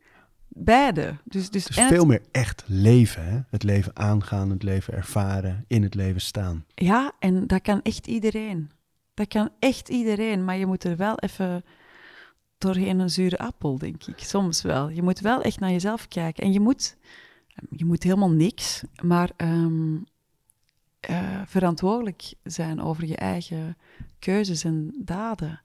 beide. 0.59 1.15
Dus, 1.23 1.49
dus, 1.49 1.65
veel 1.71 2.05
meer 2.05 2.21
echt 2.31 2.63
leven, 2.67 3.25
hè? 3.25 3.39
Het 3.49 3.63
leven 3.63 3.95
aangaan, 3.95 4.49
het 4.49 4.63
leven 4.63 4.93
ervaren, 4.93 5.63
in 5.67 5.83
het 5.83 5.95
leven 5.95 6.21
staan. 6.21 6.65
Ja, 6.75 7.11
en 7.19 7.47
dat 7.47 7.61
kan 7.61 7.81
echt 7.81 8.07
iedereen. 8.07 8.71
Dat 9.13 9.27
kan 9.27 9.49
echt 9.59 9.89
iedereen, 9.89 10.45
maar 10.45 10.57
je 10.57 10.65
moet 10.65 10.83
er 10.83 10.97
wel 10.97 11.17
even 11.19 11.63
doorheen 12.57 12.99
een 12.99 13.09
zure 13.09 13.37
appel, 13.37 13.77
denk 13.77 14.03
ik. 14.03 14.19
Soms 14.19 14.61
wel. 14.61 14.89
Je 14.89 15.01
moet 15.01 15.19
wel 15.19 15.41
echt 15.41 15.59
naar 15.59 15.71
jezelf 15.71 16.07
kijken. 16.07 16.43
En 16.43 16.53
je 16.53 16.59
moet, 16.59 16.97
je 17.69 17.85
moet 17.85 18.03
helemaal 18.03 18.31
niks, 18.31 18.83
maar 19.03 19.31
ehm, 19.35 19.97
eh, 20.99 21.41
verantwoordelijk 21.45 22.33
zijn 22.43 22.81
over 22.81 23.05
je 23.05 23.15
eigen 23.15 23.77
keuzes 24.19 24.63
en 24.63 24.95
daden. 24.99 25.61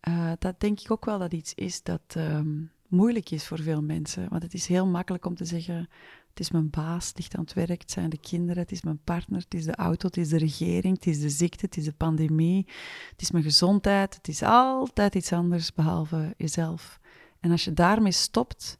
Eh, 0.00 0.32
dat 0.38 0.60
denk 0.60 0.80
ik 0.80 0.90
ook 0.90 1.04
wel 1.04 1.18
dat 1.18 1.32
iets 1.32 1.54
is 1.54 1.82
dat 1.82 2.02
ehm, 2.06 2.62
moeilijk 2.88 3.30
is 3.30 3.46
voor 3.46 3.58
veel 3.58 3.82
mensen. 3.82 4.28
Want 4.28 4.42
het 4.42 4.54
is 4.54 4.66
heel 4.66 4.86
makkelijk 4.86 5.26
om 5.26 5.34
te 5.34 5.44
zeggen: 5.44 5.88
het 6.32 6.40
is 6.40 6.50
mijn 6.50 6.70
baas, 6.70 7.08
het 7.08 7.16
ligt 7.18 7.34
aan 7.36 7.42
het 7.44 7.52
werk, 7.52 7.80
het 7.80 7.90
zijn 7.90 8.10
de 8.10 8.18
kinderen, 8.18 8.62
het 8.62 8.72
is 8.72 8.82
mijn 8.82 9.00
partner, 9.04 9.40
het 9.40 9.54
is 9.54 9.64
de 9.64 9.74
auto, 9.76 10.06
het 10.06 10.16
is 10.16 10.28
de 10.28 10.38
regering, 10.38 10.94
het 10.96 11.06
is 11.06 11.20
de 11.20 11.28
ziekte, 11.30 11.64
het 11.64 11.76
is 11.76 11.84
de 11.84 11.92
pandemie, 11.92 12.66
het 13.10 13.20
is 13.22 13.30
mijn 13.30 13.44
gezondheid. 13.44 14.14
Het 14.14 14.28
is 14.28 14.42
altijd 14.42 15.14
iets 15.14 15.32
anders 15.32 15.72
behalve 15.72 16.34
jezelf. 16.36 17.00
En 17.40 17.50
als 17.50 17.64
je 17.64 17.72
daarmee 17.72 18.12
stopt 18.12 18.78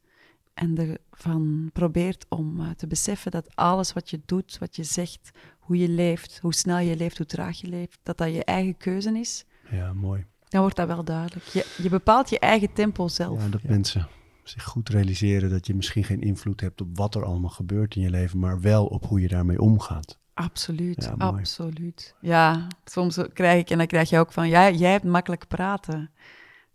en 0.54 0.98
ervan 1.10 1.70
probeert 1.72 2.26
om 2.28 2.60
eh, 2.60 2.70
te 2.70 2.86
beseffen 2.86 3.30
dat 3.30 3.56
alles 3.56 3.92
wat 3.92 4.10
je 4.10 4.20
doet, 4.26 4.58
wat 4.58 4.76
je 4.76 4.84
zegt, 4.84 5.30
hoe 5.58 5.76
je 5.76 5.88
leeft, 5.88 6.38
hoe 6.42 6.54
snel 6.54 6.78
je 6.78 6.96
leeft, 6.96 7.16
hoe 7.16 7.26
traag 7.26 7.60
je 7.60 7.66
leeft, 7.68 7.98
dat 8.02 8.18
dat 8.18 8.34
je 8.34 8.44
eigen 8.44 8.76
keuze 8.76 9.18
is, 9.18 9.44
Ja, 9.70 9.92
mooi. 9.92 10.24
dan 10.48 10.60
wordt 10.60 10.76
dat 10.76 10.86
wel 10.86 11.04
duidelijk. 11.04 11.44
Je, 11.46 11.74
je 11.82 11.88
bepaalt 11.88 12.30
je 12.30 12.38
eigen 12.38 12.72
tempo 12.72 13.08
zelf. 13.08 13.42
Ja, 13.42 13.48
dat 13.48 13.62
mensen 13.62 14.08
zich 14.42 14.64
goed 14.64 14.88
realiseren 14.88 15.50
dat 15.50 15.66
je 15.66 15.74
misschien 15.74 16.04
geen 16.04 16.20
invloed 16.20 16.60
hebt 16.60 16.80
op 16.80 16.96
wat 16.96 17.14
er 17.14 17.24
allemaal 17.24 17.50
gebeurt 17.50 17.96
in 17.96 18.02
je 18.02 18.10
leven, 18.10 18.38
maar 18.38 18.60
wel 18.60 18.86
op 18.86 19.06
hoe 19.06 19.20
je 19.20 19.28
daarmee 19.28 19.60
omgaat. 19.60 20.18
Absoluut, 20.34 21.04
Ja, 21.04 21.14
absoluut. 21.26 22.14
Ja, 22.20 22.66
soms 22.84 23.18
krijg 23.32 23.60
ik, 23.60 23.70
en 23.70 23.78
dan 23.78 23.86
krijg 23.86 24.10
je 24.10 24.18
ook 24.18 24.32
van, 24.32 24.48
ja, 24.48 24.70
jij 24.70 24.90
hebt 24.90 25.04
makkelijk 25.04 25.48
praten. 25.48 26.10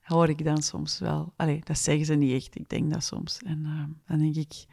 Hoor 0.02 0.30
ik 0.30 0.44
dan 0.44 0.62
soms 0.62 1.00
wel. 1.00 1.34
Allee, 1.36 1.62
dat 1.64 1.78
zeggen 1.78 2.06
ze 2.06 2.14
niet 2.14 2.34
echt, 2.34 2.60
ik 2.60 2.70
denk 2.70 2.92
dat 2.92 3.04
soms. 3.04 3.40
En 3.46 3.66
eh, 3.66 3.84
dan 4.08 4.20
denk 4.20 4.36
ik, 4.36 4.66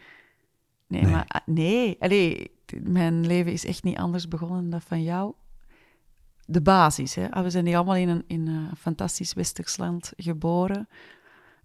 nee, 0.86 1.02
Nee. 1.02 1.10
maar 1.12 1.24
ah, 1.26 1.40
nee, 1.46 1.96
allee, 2.00 2.50
mijn 2.82 3.26
leven 3.26 3.52
is 3.52 3.66
echt 3.66 3.82
niet 3.82 3.96
anders 3.96 4.28
begonnen 4.28 4.60
dan 4.60 4.70
dat 4.70 4.82
van 4.84 5.02
jou. 5.02 5.34
De 6.46 6.62
basis, 6.62 7.14
hè. 7.14 7.30
Ah, 7.30 7.42
We 7.42 7.50
zijn 7.50 7.66
hier 7.66 7.76
allemaal 7.76 7.96
in 7.96 8.08
een, 8.08 8.24
in 8.26 8.46
een 8.46 8.76
fantastisch 8.76 9.32
westers 9.32 9.76
land 9.76 10.12
geboren. 10.16 10.88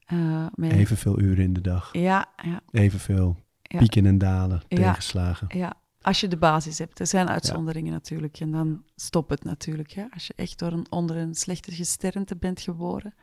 Eh, 0.09 0.45
met, 0.55 0.71
Evenveel 0.71 1.19
uren 1.19 1.43
in 1.43 1.53
de 1.53 1.61
dag, 1.61 1.89
Ja, 1.93 2.25
ja, 2.43 2.61
evenveel 2.71 3.37
Ja. 3.61 3.77
pieken 3.79 4.05
en 4.05 4.17
dalen, 4.17 4.61
Ja. 4.67 4.77
tegenslagen. 4.77 5.47
Ja, 5.57 5.73
als 6.01 6.19
je 6.19 6.27
de 6.27 6.37
basis 6.37 6.77
hebt. 6.77 6.99
Er 6.99 7.07
zijn 7.07 7.29
uitzonderingen 7.29 7.91
natuurlijk. 7.91 8.39
En 8.39 8.51
dan 8.51 8.83
stopt 8.95 9.29
het 9.29 9.43
natuurlijk. 9.43 9.91
Hè? 9.91 10.05
Als 10.13 10.27
je 10.27 10.33
echt 10.35 10.59
door 10.59 10.71
een, 10.71 10.85
onder 10.91 11.15
een 11.15 11.33
slechte 11.35 11.71
gesternte 11.71 12.35
bent 12.35 12.61
geboren. 12.61 13.13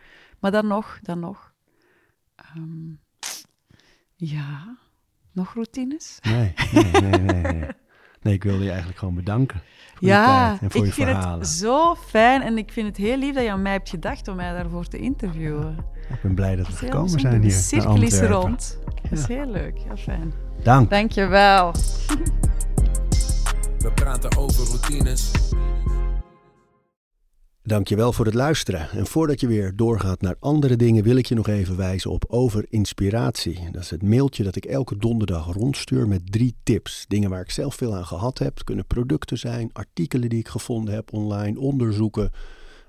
Maar 0.40 0.50
dan 0.50 0.66
nog, 0.66 0.98
dan 1.02 1.20
nog. 1.20 1.52
Ehm, 2.36 2.90
ja, 4.14 4.76
nog 5.32 5.54
routines? 5.54 6.18
Nee, 6.22 6.52
nee, 6.72 6.84
nee, 7.00 7.10
nee, 7.20 7.42
nee. 7.52 7.70
Nee, 8.22 8.34
ik 8.34 8.42
wilde 8.42 8.62
je 8.62 8.68
eigenlijk 8.68 8.98
gewoon 8.98 9.14
bedanken 9.14 9.60
voor 9.94 10.08
je 10.08 10.14
ja, 10.14 10.48
tijd 10.48 10.60
en 10.62 10.70
voor 10.70 10.80
ik 10.80 10.86
je 10.86 10.92
vind 10.92 11.08
verhalen. 11.08 11.38
het 11.38 11.48
zo 11.48 11.94
fijn. 11.94 12.42
En 12.42 12.58
ik 12.58 12.72
vind 12.72 12.86
het 12.86 12.96
heel 12.96 13.16
lief 13.18 13.34
dat 13.34 13.44
je 13.44 13.50
aan 13.50 13.62
mij 13.62 13.72
hebt 13.72 13.88
gedacht 13.88 14.28
om 14.28 14.36
mij 14.36 14.52
daarvoor 14.52 14.84
te 14.86 14.98
interviewen. 14.98 15.84
Ik 16.08 16.22
ben 16.22 16.34
blij 16.34 16.56
dat 16.56 16.66
we 16.66 16.72
gekomen 16.72 17.20
zijn 17.20 17.42
hier 17.42 17.50
De 17.50 17.56
cirkel 17.56 18.02
is 18.02 18.20
rond. 18.20 18.78
Dat 19.02 19.18
is 19.18 19.26
heel 19.26 19.46
leuk, 19.46 19.78
heel 19.78 19.96
fijn. 19.96 20.32
Dank. 20.62 20.90
Dank 20.90 21.12
je 21.12 21.26
wel. 21.26 21.72
We 23.78 23.92
praten 23.94 24.36
over 24.36 24.66
routines. 24.66 25.30
Dankjewel 27.62 28.12
voor 28.12 28.24
het 28.24 28.34
luisteren. 28.34 28.90
En 28.90 29.06
voordat 29.06 29.40
je 29.40 29.46
weer 29.46 29.76
doorgaat 29.76 30.20
naar 30.20 30.36
andere 30.38 30.76
dingen, 30.76 31.02
wil 31.02 31.16
ik 31.16 31.26
je 31.26 31.34
nog 31.34 31.48
even 31.48 31.76
wijzen 31.76 32.10
op 32.10 32.24
Over 32.28 32.64
Inspiratie. 32.68 33.68
Dat 33.72 33.82
is 33.82 33.90
het 33.90 34.02
mailtje 34.02 34.44
dat 34.44 34.56
ik 34.56 34.64
elke 34.64 34.96
donderdag 34.96 35.52
rondstuur 35.52 36.08
met 36.08 36.32
drie 36.32 36.56
tips. 36.62 37.04
Dingen 37.08 37.30
waar 37.30 37.40
ik 37.40 37.50
zelf 37.50 37.74
veel 37.74 37.94
aan 37.94 38.06
gehad 38.06 38.38
heb. 38.38 38.54
Het 38.54 38.64
kunnen 38.64 38.86
producten 38.86 39.38
zijn, 39.38 39.70
artikelen 39.72 40.28
die 40.28 40.38
ik 40.38 40.48
gevonden 40.48 40.94
heb 40.94 41.12
online, 41.12 41.60
onderzoeken, 41.60 42.30